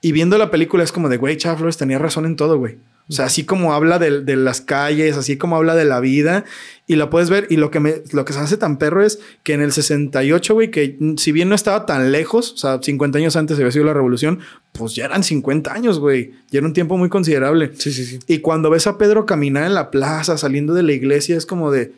Y 0.00 0.12
viendo 0.12 0.38
la 0.38 0.50
película 0.50 0.84
es 0.84 0.92
como 0.92 1.08
de, 1.08 1.16
güey, 1.16 1.38
Flores 1.38 1.76
tenía 1.76 1.98
razón 1.98 2.26
en 2.26 2.36
todo, 2.36 2.58
güey. 2.58 2.76
O 3.08 3.12
sea, 3.12 3.24
así 3.24 3.44
como 3.44 3.72
habla 3.72 3.98
de, 3.98 4.20
de 4.20 4.36
las 4.36 4.60
calles, 4.60 5.16
así 5.16 5.38
como 5.38 5.56
habla 5.56 5.74
de 5.74 5.86
la 5.86 5.98
vida. 6.00 6.44
Y 6.86 6.96
lo 6.96 7.08
puedes 7.08 7.30
ver. 7.30 7.46
Y 7.48 7.56
lo 7.56 7.70
que, 7.70 7.80
me, 7.80 8.02
lo 8.12 8.24
que 8.24 8.34
se 8.34 8.40
hace 8.40 8.56
tan 8.58 8.76
perro 8.76 9.02
es 9.02 9.18
que 9.42 9.54
en 9.54 9.62
el 9.62 9.72
68, 9.72 10.54
güey, 10.54 10.70
que 10.70 10.98
si 11.16 11.32
bien 11.32 11.48
no 11.48 11.54
estaba 11.54 11.86
tan 11.86 12.12
lejos, 12.12 12.52
o 12.52 12.56
sea, 12.58 12.80
50 12.82 13.18
años 13.18 13.36
antes 13.36 13.58
había 13.58 13.72
sido 13.72 13.86
la 13.86 13.94
revolución, 13.94 14.40
pues 14.72 14.94
ya 14.94 15.06
eran 15.06 15.22
50 15.22 15.72
años, 15.72 15.98
güey. 15.98 16.32
Ya 16.50 16.58
era 16.58 16.66
un 16.66 16.74
tiempo 16.74 16.98
muy 16.98 17.08
considerable. 17.08 17.72
Sí, 17.76 17.92
sí, 17.92 18.04
sí. 18.04 18.18
Y 18.26 18.38
cuando 18.38 18.68
ves 18.68 18.86
a 18.86 18.98
Pedro 18.98 19.24
caminar 19.24 19.64
en 19.64 19.74
la 19.74 19.90
plaza, 19.90 20.36
saliendo 20.36 20.74
de 20.74 20.82
la 20.82 20.92
iglesia, 20.92 21.36
es 21.36 21.46
como 21.46 21.70
de, 21.70 21.92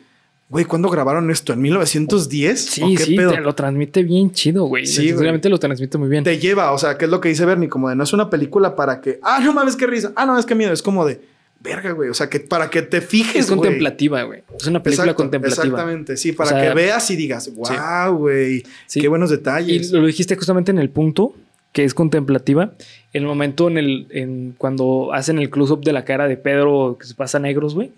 güey, 0.51 0.65
¿cuándo 0.65 0.89
grabaron 0.89 1.31
esto? 1.31 1.53
¿En 1.53 1.61
1910? 1.61 2.59
Sí, 2.59 2.81
¿O 2.83 2.87
qué 2.89 2.97
sí, 3.05 3.15
pedo? 3.15 3.31
te 3.31 3.39
lo 3.39 3.55
transmite 3.55 4.03
bien 4.03 4.31
chido, 4.31 4.65
güey. 4.65 4.85
Sí. 4.85 5.07
Sinceramente 5.07 5.49
lo 5.49 5.57
transmite 5.57 5.97
muy 5.97 6.09
bien. 6.09 6.23
Te 6.25 6.37
lleva, 6.37 6.73
o 6.73 6.77
sea, 6.77 6.97
¿qué 6.97 7.05
es 7.05 7.11
lo 7.11 7.21
que 7.21 7.29
dice 7.29 7.45
Bernie? 7.45 7.69
Como 7.69 7.89
de, 7.89 7.95
no 7.95 8.03
es 8.03 8.11
una 8.11 8.29
película 8.29 8.75
para 8.75 8.99
que, 8.99 9.19
ah, 9.23 9.39
no 9.41 9.53
mames, 9.53 9.77
qué 9.77 9.87
risa, 9.87 10.11
ah, 10.15 10.25
no, 10.25 10.37
es 10.37 10.45
que 10.45 10.53
miedo, 10.53 10.73
es 10.73 10.81
como 10.83 11.05
de, 11.05 11.21
verga, 11.61 11.91
güey, 11.91 12.09
o 12.09 12.13
sea, 12.13 12.29
que 12.29 12.41
para 12.41 12.69
que 12.69 12.81
te 12.81 12.99
fijes, 12.99 13.45
es 13.45 13.47
contemplativa, 13.47 14.23
güey. 14.23 14.43
Es 14.59 14.67
una 14.67 14.83
película 14.83 15.05
Exacto, 15.11 15.23
contemplativa. 15.23 15.63
Exactamente, 15.63 16.17
sí, 16.17 16.33
para 16.33 16.49
O 16.49 16.53
sea, 16.53 16.67
que 16.69 16.75
veas 16.75 17.09
y 17.11 17.15
digas, 17.15 17.49
wow, 17.55 18.13
güey, 18.17 18.63
Sí. 18.87 18.99
qué 18.99 19.07
buenos 19.07 19.31
Y 19.31 19.35
detalles. 19.37 19.91
lo 19.91 20.05
dijiste 20.05 20.35
justamente 20.35 20.71
en 20.71 20.79
el 20.79 20.89
punto 20.89 21.33
que 21.71 21.83
es 21.83 21.93
contemplativa. 21.93 22.73
El 23.13 23.23
momento 23.25 23.67
en 23.69 23.77
el 23.77 24.07
en 24.11 24.53
cuando 24.57 25.11
hacen 25.13 25.37
el 25.39 25.49
close-up 25.49 25.83
de 25.83 25.93
la 25.93 26.03
cara 26.05 26.27
de 26.27 26.37
Pedro 26.37 26.97
que 26.99 27.05
se 27.07 27.13
pasa 27.15 27.37
a 27.37 27.41
negros, 27.41 27.75
güey. 27.75 27.91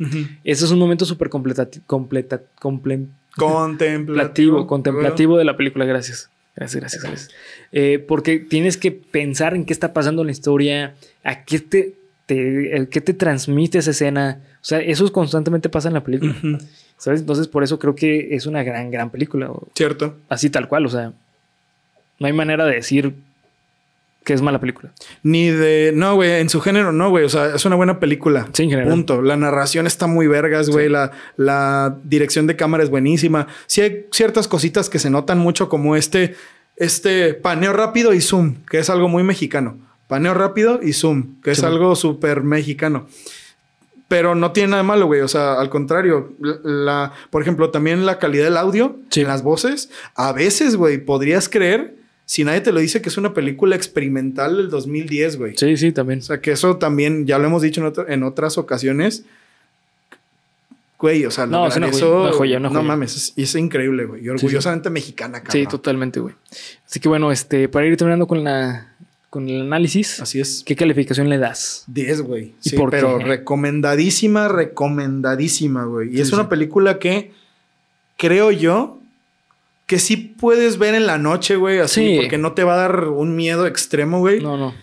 Ese 0.43 0.65
es 0.65 0.71
un 0.71 0.79
momento 0.79 1.05
súper 1.05 1.29
completa, 1.29 1.67
completa, 1.87 2.41
comple- 2.61 3.07
Contemplativo. 3.35 4.67
contemplativo, 4.67 5.37
de 5.37 5.43
la 5.45 5.57
película. 5.57 5.85
Gracias. 5.85 6.29
Gracias, 6.55 6.79
gracias, 6.81 7.03
gracias. 7.03 7.29
Eh, 7.71 7.97
porque 8.07 8.37
tienes 8.37 8.77
que 8.77 8.91
pensar 8.91 9.55
en 9.55 9.65
qué 9.65 9.73
está 9.73 9.91
pasando 9.91 10.21
en 10.21 10.27
la 10.27 10.31
historia, 10.33 10.93
a 11.23 11.43
qué 11.43 11.57
te, 11.59 11.95
te- 12.27 12.87
qué 12.91 13.01
te 13.01 13.13
transmite 13.15 13.79
esa 13.79 13.89
escena. 13.91 14.39
O 14.61 14.65
sea, 14.65 14.79
eso 14.79 15.11
constantemente 15.11 15.67
pasa 15.69 15.87
en 15.87 15.95
la 15.95 16.03
película. 16.03 16.35
¿Sabes? 16.97 17.21
Entonces, 17.21 17.47
por 17.47 17.63
eso 17.63 17.79
creo 17.79 17.95
que 17.95 18.35
es 18.35 18.45
una 18.45 18.61
gran, 18.63 18.91
gran 18.91 19.09
película. 19.09 19.51
Cierto. 19.75 20.15
Así 20.29 20.49
tal 20.51 20.67
cual. 20.67 20.85
O 20.85 20.89
sea, 20.89 21.11
no 22.19 22.27
hay 22.27 22.33
manera 22.33 22.65
de 22.65 22.75
decir 22.75 23.13
que 24.23 24.33
es 24.33 24.41
mala 24.41 24.59
película. 24.59 24.91
Ni 25.21 25.49
de. 25.49 25.91
No, 25.93 26.15
güey, 26.15 26.39
en 26.41 26.49
su 26.49 26.61
género, 26.61 26.91
no, 26.91 27.09
güey. 27.09 27.25
O 27.25 27.29
sea, 27.29 27.55
es 27.55 27.65
una 27.65 27.75
buena 27.75 27.99
película. 27.99 28.47
Sí, 28.53 28.63
en 28.63 28.69
general. 28.69 28.89
Punto. 28.91 29.21
La 29.21 29.35
narración 29.37 29.85
está 29.87 30.07
muy 30.07 30.27
vergas, 30.27 30.69
güey. 30.69 30.89
La, 30.89 31.11
la 31.37 31.97
dirección 32.03 32.47
de 32.47 32.55
cámara 32.55 32.83
es 32.83 32.89
buenísima. 32.89 33.47
Sí 33.67 33.81
hay 33.81 34.05
ciertas 34.11 34.47
cositas 34.47 34.89
que 34.89 34.99
se 34.99 35.09
notan 35.09 35.39
mucho, 35.39 35.67
como 35.69 35.95
este, 35.95 36.35
este 36.77 37.33
paneo 37.33 37.73
rápido 37.73 38.13
y 38.13 38.21
zoom, 38.21 38.55
que 38.69 38.79
es 38.79 38.89
algo 38.89 39.09
muy 39.09 39.23
mexicano. 39.23 39.77
Paneo 40.07 40.33
rápido 40.33 40.79
y 40.83 40.93
zoom, 40.93 41.41
que 41.41 41.51
es 41.51 41.59
Sí, 41.59 41.65
algo 41.65 41.95
súper 41.95 42.43
mexicano. 42.43 43.07
Pero 44.07 44.35
no 44.35 44.51
tiene 44.51 44.69
nada 44.71 44.83
malo, 44.83 45.07
güey. 45.07 45.21
O 45.21 45.27
sea, 45.27 45.53
al 45.59 45.69
contrario, 45.69 46.33
la, 46.39 46.55
la- 46.63 47.13
por 47.31 47.41
ejemplo, 47.41 47.71
también 47.71 48.05
la 48.05 48.19
calidad 48.19 48.43
del 48.43 48.57
audio 48.57 48.97
Sí. 49.09 49.21
en 49.21 49.27
las 49.27 49.41
voces. 49.43 49.89
A 50.15 50.33
veces, 50.33 50.75
güey, 50.75 50.99
podrías 50.99 51.49
creer, 51.49 51.95
si 52.25 52.43
nadie 52.43 52.61
te 52.61 52.71
lo 52.71 52.79
dice, 52.79 53.01
que 53.01 53.09
es 53.09 53.17
una 53.17 53.33
película 53.33 53.75
experimental 53.75 54.57
del 54.57 54.69
2010, 54.69 55.37
güey. 55.37 55.53
Sí, 55.57 55.75
sí, 55.77 55.91
también. 55.91 56.19
O 56.19 56.23
sea, 56.23 56.39
que 56.41 56.51
eso 56.51 56.77
también, 56.77 57.25
ya 57.25 57.37
lo 57.37 57.47
hemos 57.47 57.61
dicho 57.61 57.81
en, 57.81 57.87
otra- 57.87 58.05
en 58.07 58.23
otras 58.23 58.57
ocasiones. 58.57 59.25
Güey, 60.99 61.25
o 61.25 61.31
sea, 61.31 61.45
No, 61.45 61.67
es 61.67 61.75
una 61.75 61.87
joya, 61.87 61.97
eso, 61.97 62.21
una 62.21 62.31
joya, 62.31 62.57
una 62.59 62.69
no 62.69 62.75
joya. 62.75 62.87
mames, 62.87 63.15
es, 63.17 63.33
es 63.35 63.55
increíble, 63.55 64.05
güey. 64.05 64.23
Y 64.23 64.29
orgullosamente 64.29 64.89
mexicana, 64.89 65.39
cabrón. 65.43 65.51
Sí, 65.51 65.67
totalmente, 65.67 66.21
güey. 66.21 66.33
Así 66.87 67.01
que 67.01 67.09
bueno, 67.09 67.29
este, 67.31 67.67
para 67.67 67.85
ir 67.85 67.97
terminando 67.97 68.25
con 68.27 68.43
la 68.43 68.89
con 69.29 69.49
el 69.49 69.61
análisis, 69.63 70.19
Así 70.21 70.39
es. 70.39 70.63
¿qué 70.63 70.75
calificación 70.75 71.27
le 71.27 71.39
das? 71.39 71.85
10, 71.87 72.21
güey. 72.21 72.53
¿Y 72.63 72.69
Sí, 72.69 72.75
por 72.77 72.91
pero 72.91 73.17
qué? 73.17 73.25
recomendadísima, 73.25 74.47
recomendadísima, 74.47 75.85
güey. 75.85 76.09
Y 76.09 76.15
Sí, 76.17 76.21
es 76.21 76.27
sí. 76.29 76.35
una 76.35 76.47
película 76.49 76.99
que 76.99 77.31
creo 78.15 78.51
yo 78.51 78.99
que 79.85 79.99
sí 79.99 80.17
puedes 80.17 80.77
ver 80.77 80.95
en 80.95 81.05
la 81.05 81.17
noche, 81.17 81.55
güey, 81.55 81.79
así, 81.79 82.05
Sí. 82.05 82.15
porque 82.19 82.37
no 82.37 82.53
te 82.53 82.63
va 82.63 82.73
a 82.75 82.77
dar 82.77 83.09
un 83.09 83.35
miedo 83.35 83.67
extremo, 83.67 84.19
güey. 84.19 84.39
No, 84.41 84.57
no. 84.57 84.73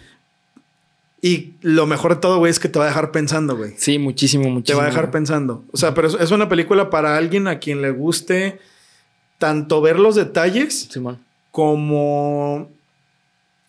Y 1.22 1.52
lo 1.60 1.86
mejor 1.86 2.14
de 2.14 2.20
todo, 2.20 2.38
güey, 2.38 2.50
es 2.50 2.58
que 2.58 2.68
te 2.68 2.78
va 2.78 2.86
a 2.86 2.88
dejar 2.88 3.10
pensando, 3.12 3.56
güey. 3.56 3.74
Sí, 3.76 3.98
muchísimo, 3.98 4.44
Te 4.44 4.50
muchísimo. 4.50 4.78
va 4.78 4.84
a 4.84 4.88
dejar 4.88 5.10
pensando. 5.10 5.64
O 5.72 5.76
sea, 5.76 5.92
pero 5.92 6.08
es, 6.08 6.30
una 6.30 6.48
película 6.48 6.88
para 6.88 7.16
alguien 7.18 7.46
a 7.46 7.58
quien 7.58 7.82
le 7.82 7.90
guste 7.90 8.58
tanto 9.38 9.80
ver 9.82 9.98
los 9.98 10.14
detalles 10.14 10.88
como, 11.50 12.70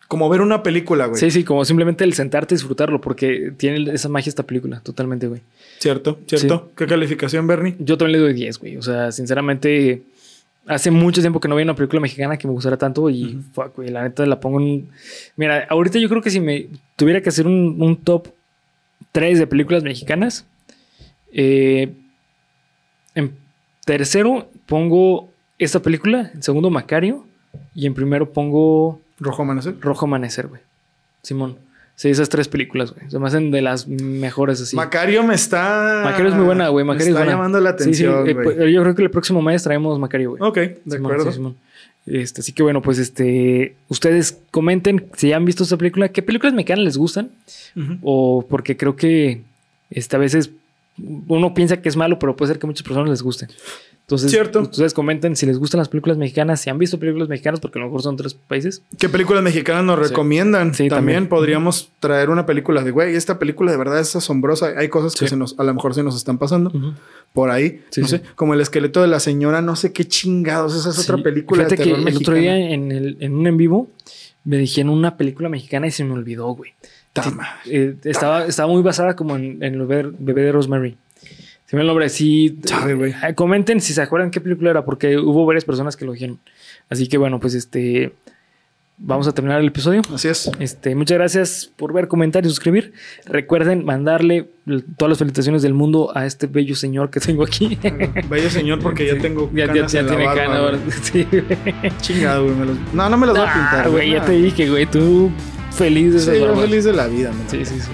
como 0.08 0.28
ver 0.30 0.40
una 0.40 0.62
película, 0.62 1.06
güey. 1.06 1.20
Sí, 1.20 1.30
sí, 1.30 1.44
como 1.44 1.64
simplemente 1.66 2.04
el 2.04 2.14
sentarte 2.14 2.54
y 2.54 2.56
disfrutarlo, 2.56 3.00
porque 3.02 3.52
tiene 3.56 3.92
esa 3.92 4.08
magia 4.08 4.30
esta 4.30 4.44
película, 4.44 4.80
totalmente, 4.80 5.26
güey. 5.26 5.42
¿Cierto? 5.78 6.20
¿Cierto? 6.26 6.70
¿Qué 6.74 6.86
calificación, 6.86 7.46
Bernie? 7.46 7.74
Yo 7.80 7.98
también 7.98 8.20
le 8.20 8.26
doy 8.26 8.34
10, 8.34 8.58
güey. 8.60 8.76
O 8.78 8.82
sea, 8.82 9.12
sinceramente, 9.12 10.02
hace 10.66 10.90
mucho 10.90 11.20
tiempo 11.20 11.40
que 11.40 11.48
no 11.48 11.54
veía 11.54 11.64
una 11.64 11.74
película 11.74 12.00
mexicana 12.00 12.36
que 12.36 12.46
me 12.46 12.54
gustara 12.54 12.76
tanto 12.76 13.08
y, 13.10 13.42
fuck, 13.52 13.76
güey, 13.76 13.90
la 13.90 14.02
neta 14.02 14.24
la 14.26 14.40
pongo 14.40 14.60
en... 14.60 14.88
Mira, 15.36 15.66
ahorita 15.68 15.98
yo 15.98 16.08
creo 16.08 16.22
que 16.22 16.30
si 16.30 16.40
me 16.40 16.68
tuviera 16.96 17.20
que 17.20 17.28
hacer 17.28 17.46
un, 17.46 17.76
un 17.80 17.96
top 17.96 18.28
3 19.12 19.38
de 19.38 19.46
películas 19.46 19.82
mexicanas, 19.82 20.46
eh, 21.32 21.92
en 23.14 23.36
tercero 23.84 24.48
pongo 24.66 25.30
esta 25.58 25.80
película, 25.80 26.30
en 26.34 26.42
segundo 26.42 26.70
Macario 26.70 27.26
y 27.74 27.86
en 27.86 27.94
primero 27.94 28.32
pongo 28.32 29.00
Rojo 29.18 29.42
Amanecer. 29.42 29.76
Rojo 29.80 30.06
Amanecer, 30.06 30.48
güey. 30.48 30.62
Simón. 31.22 31.58
Sí, 32.02 32.08
esas 32.08 32.28
tres 32.28 32.48
películas, 32.48 32.92
güey. 32.92 33.08
Se 33.08 33.16
me 33.20 33.28
hacen 33.28 33.52
de 33.52 33.62
las 33.62 33.86
mejores 33.86 34.60
así. 34.60 34.74
Macario 34.74 35.22
me 35.22 35.36
está. 35.36 36.02
Macario 36.04 36.30
es 36.30 36.34
muy 36.34 36.44
buena, 36.44 36.66
güey. 36.68 36.84
me 36.84 36.88
Macario 36.94 37.10
está 37.10 37.20
es 37.20 37.26
buena. 37.26 37.32
llamando 37.38 37.60
la 37.60 37.70
Sí, 37.70 37.76
sí, 37.78 38.04
atención, 38.04 38.28
eh, 38.28 38.32
güey. 38.34 38.44
pues, 38.56 38.72
yo 38.72 38.82
creo 38.82 38.94
que 38.96 39.02
el 39.02 39.10
próximo 39.12 39.40
mes 39.40 39.62
traemos 39.62 40.00
Macario, 40.00 40.30
güey. 40.30 40.42
ok, 40.42 40.56
de 40.56 40.80
Simón, 40.84 41.12
acuerdo. 41.12 41.30
sí, 41.30 41.36
Simón. 41.36 41.56
Este, 42.04 42.40
así 42.40 42.52
que 42.52 42.64
bueno, 42.64 42.82
pues 42.82 42.98
este, 42.98 43.76
ustedes 43.86 44.36
comenten 44.50 45.06
si 45.16 45.32
han 45.32 45.44
visto 45.44 45.62
esta 45.62 45.76
película, 45.76 46.08
qué 46.08 46.22
películas 46.22 46.52
mexicanas 46.54 46.84
les 46.84 46.96
gustan, 46.96 47.30
o 48.02 48.44
porque 48.50 48.76
creo 48.76 48.96
que 48.96 49.42
este, 49.88 50.16
a 50.16 50.18
veces 50.18 50.50
uno 50.98 51.54
piensa 51.54 51.80
que 51.80 51.88
es 51.88 51.96
malo, 51.96 52.18
pero 52.18 52.36
puede 52.36 52.50
ser 52.52 52.58
que 52.58 52.66
a 52.66 52.68
muchas 52.68 52.82
personas 52.82 53.08
les 53.10 53.22
guste. 53.22 53.48
Entonces, 54.02 54.30
Cierto. 54.32 54.60
ustedes 54.62 54.92
comenten 54.94 55.36
si 55.36 55.46
les 55.46 55.58
gustan 55.58 55.78
las 55.78 55.88
películas 55.88 56.18
mexicanas, 56.18 56.60
si 56.60 56.68
han 56.68 56.76
visto 56.76 56.98
películas 56.98 57.28
mexicanas, 57.28 57.60
porque 57.60 57.78
a 57.78 57.82
lo 57.82 57.86
mejor 57.86 58.02
son 58.02 58.16
tres 58.16 58.34
países. 58.34 58.82
¿Qué 58.98 59.08
películas 59.08 59.42
mexicanas 59.42 59.84
nos 59.84 59.96
Sí. 59.98 60.08
recomiendan? 60.10 60.74
Sí, 60.74 60.88
también, 60.88 60.90
también. 60.90 61.28
podríamos 61.28 61.90
traer 62.00 62.28
una 62.28 62.44
película 62.44 62.82
de, 62.82 62.90
güey, 62.90 63.14
esta 63.14 63.38
película 63.38 63.70
de 63.70 63.78
verdad 63.78 64.00
es 64.00 64.14
asombrosa. 64.16 64.74
Hay 64.76 64.88
cosas 64.88 65.14
que 65.14 65.28
se 65.28 65.36
nos, 65.36 65.58
a 65.58 65.64
lo 65.64 65.72
mejor 65.72 65.94
se 65.94 66.02
nos 66.02 66.16
están 66.16 66.36
pasando 66.36 66.72
por 67.32 67.48
ahí. 67.50 67.80
No 67.96 68.08
sé, 68.08 68.22
como 68.34 68.52
el 68.54 68.60
esqueleto 68.60 69.00
de 69.00 69.08
la 69.08 69.20
señora, 69.20 69.62
no 69.62 69.76
sé 69.76 69.92
qué 69.92 70.04
chingados. 70.04 70.74
Esa 70.74 70.90
es 70.90 70.98
otra 70.98 71.22
película 71.22 71.64
Fíjate 71.64 71.76
de 71.76 71.84
terror 71.84 72.04
que 72.04 72.10
el 72.10 72.16
otro 72.16 72.34
mexicana. 72.34 72.56
día 72.56 72.70
en, 72.74 72.92
el- 72.92 73.16
en 73.20 73.34
un 73.34 73.46
en 73.46 73.56
vivo 73.56 73.88
me 74.44 74.58
dijeron 74.58 74.90
una 74.92 75.16
película 75.16 75.48
mexicana 75.48 75.86
y 75.86 75.92
se 75.92 76.02
me 76.04 76.12
olvidó, 76.12 76.48
güey. 76.48 76.72
Tama. 77.12 77.48
Eh, 77.66 77.94
estaba, 78.04 78.46
estaba 78.46 78.72
muy 78.72 78.82
basada 78.82 79.14
como 79.16 79.36
en, 79.36 79.62
en 79.62 79.74
el 79.74 79.86
bebé, 79.86 80.10
bebé 80.18 80.42
de 80.42 80.52
Rosemary. 80.52 80.96
Se 81.66 81.76
me 81.76 81.82
el 81.82 81.88
nombre. 81.88 82.08
Sí, 82.08 82.58
güey. 82.96 83.12
eh, 83.26 83.34
comenten 83.34 83.80
si 83.80 83.92
se 83.94 84.02
acuerdan 84.02 84.30
qué 84.30 84.40
película 84.40 84.70
era, 84.70 84.84
porque 84.84 85.16
hubo 85.18 85.44
varias 85.46 85.64
personas 85.64 85.96
que 85.96 86.04
lo 86.04 86.12
dijeron. 86.12 86.38
Así 86.90 87.06
que 87.08 87.18
bueno, 87.18 87.40
pues 87.40 87.54
este. 87.54 88.12
Vamos 89.04 89.26
a 89.26 89.32
terminar 89.32 89.60
el 89.60 89.66
episodio. 89.68 90.00
Así 90.14 90.28
es. 90.28 90.48
Este, 90.60 90.94
muchas 90.94 91.16
gracias 91.18 91.70
por 91.76 91.92
ver, 91.92 92.06
comentar 92.08 92.44
y 92.44 92.48
suscribir. 92.48 92.92
Recuerden 93.24 93.84
mandarle 93.84 94.50
todas 94.96 95.08
las 95.08 95.18
felicitaciones 95.18 95.62
del 95.62 95.74
mundo 95.74 96.12
a 96.14 96.24
este 96.24 96.46
bello 96.46 96.76
señor 96.76 97.10
que 97.10 97.18
tengo 97.18 97.42
aquí. 97.42 97.78
Bello 98.30 98.48
señor, 98.50 98.78
porque 98.80 99.06
ya 99.06 99.18
tengo 99.18 99.50
ya, 99.52 99.66
ya- 99.66 99.72
canas 99.72 99.92
ya 99.92 100.00
en 100.00 100.06
la 100.06 100.12
tiene 100.16 100.34
cana 100.34 100.58
ahora. 100.58 100.78
Sí. 101.02 101.26
Chingado, 102.00 102.44
güey. 102.44 102.66
los- 102.68 102.94
No, 102.94 103.08
no 103.08 103.16
me 103.16 103.26
los 103.26 103.36
voy 103.36 103.46
a 103.46 103.50
Ah, 103.50 103.54
pintar. 103.54 103.90
güey, 103.90 104.10
ya 104.12 104.24
te 104.24 104.32
dije, 104.32 104.70
güey, 104.70 104.86
tú 104.86 105.30
feliz 105.74 106.12
de 106.14 106.20
Sí, 106.20 106.40
yo 106.40 106.54
feliz 106.56 106.84
de 106.84 106.92
la 106.92 107.06
vida, 107.06 107.30
man. 107.30 107.44
Sí, 107.48 107.64
sí, 107.64 107.74
sí. 107.80 107.90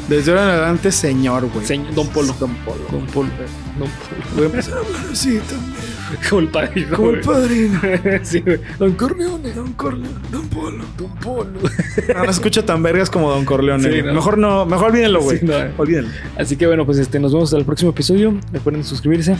Desde 0.08 0.32
ahora 0.32 0.44
en 0.44 0.50
adelante, 0.50 0.92
señor, 0.92 1.48
güey. 1.52 1.64
Señor- 1.66 1.94
Don 1.94 2.08
Polo. 2.08 2.34
Don 2.38 2.54
Polo. 2.56 2.80
Don 2.90 3.06
Polo. 3.06 3.28
Don 3.78 3.88
Polo. 3.88 4.20
Voy 4.34 4.42
a 4.42 4.46
empezar 4.46 4.74
a 4.74 4.80
hablar 4.80 5.02
así 5.12 5.38
también. 5.48 5.72
Como 6.28 6.40
el 6.42 6.48
padrino. 6.48 6.96
Como 6.96 7.10
el 7.10 7.20
padrino. 7.20 7.80
sí, 8.22 8.40
güey. 8.40 8.60
Don 8.78 8.92
Corleone. 8.92 9.52
Don 9.52 9.72
Corleone. 9.72 10.08
Don 10.30 10.48
Polo. 10.48 10.84
Don 10.98 11.10
Polo. 11.16 11.50
No, 12.14 12.18
no 12.18 12.24
se 12.24 12.30
escucha 12.30 12.64
tan 12.64 12.82
vergas 12.82 13.08
como 13.08 13.30
Don 13.30 13.44
Corleone. 13.44 13.90
Sí, 13.90 14.02
no. 14.02 14.12
Mejor 14.12 14.36
no, 14.38 14.66
mejor 14.66 14.90
olvídenlo, 14.90 15.22
güey. 15.22 15.38
Sí, 15.38 15.46
no. 15.46 15.54
Olvídenlo. 15.78 16.10
Así 16.36 16.56
que 16.56 16.66
bueno, 16.66 16.84
pues 16.84 16.98
este, 16.98 17.18
nos 17.18 17.32
vemos 17.32 17.48
hasta 17.48 17.58
el 17.58 17.64
próximo 17.64 17.90
episodio. 17.92 18.34
Recuerden 18.52 18.84
suscribirse. 18.84 19.36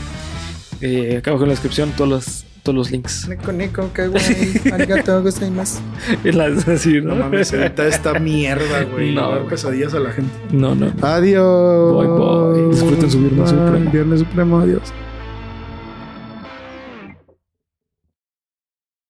Eh, 0.85 1.17
acá 1.17 1.31
abajo 1.31 1.43
en 1.45 1.49
la 1.49 1.53
descripción 1.53 1.91
todos 1.95 2.09
los, 2.09 2.45
todos 2.61 2.75
los 2.75 2.91
links. 2.91 3.27
Nico, 3.29 3.51
Nico, 3.53 3.89
qué 3.93 4.07
güey. 4.07 4.23
Arigato 4.73 5.21
gozaimasu. 5.23 5.79
En 6.23 6.37
las- 6.37 6.67
así, 6.67 6.99
¿no? 7.01 7.15
No 7.15 7.23
mames, 7.23 7.53
edita 7.53 7.87
esta 7.87 8.19
mierda, 8.19 8.83
güey. 8.91 9.13
No, 9.15 9.21
No, 9.21 9.31
dar 9.31 9.45
pesadillas 9.47 9.93
a 9.93 9.99
la 9.99 10.11
gente. 10.11 10.31
No, 10.51 10.75
no. 10.75 10.91
Adiós. 11.01 11.95
Bye, 11.95 12.07
bye. 12.63 12.69
Disfruten 12.69 13.09
su 13.11 13.19
Viernes. 13.19 13.49
Supremo. 13.49 13.91
Viernes 13.91 14.19
Supremo, 14.19 14.59
adiós. 14.59 14.81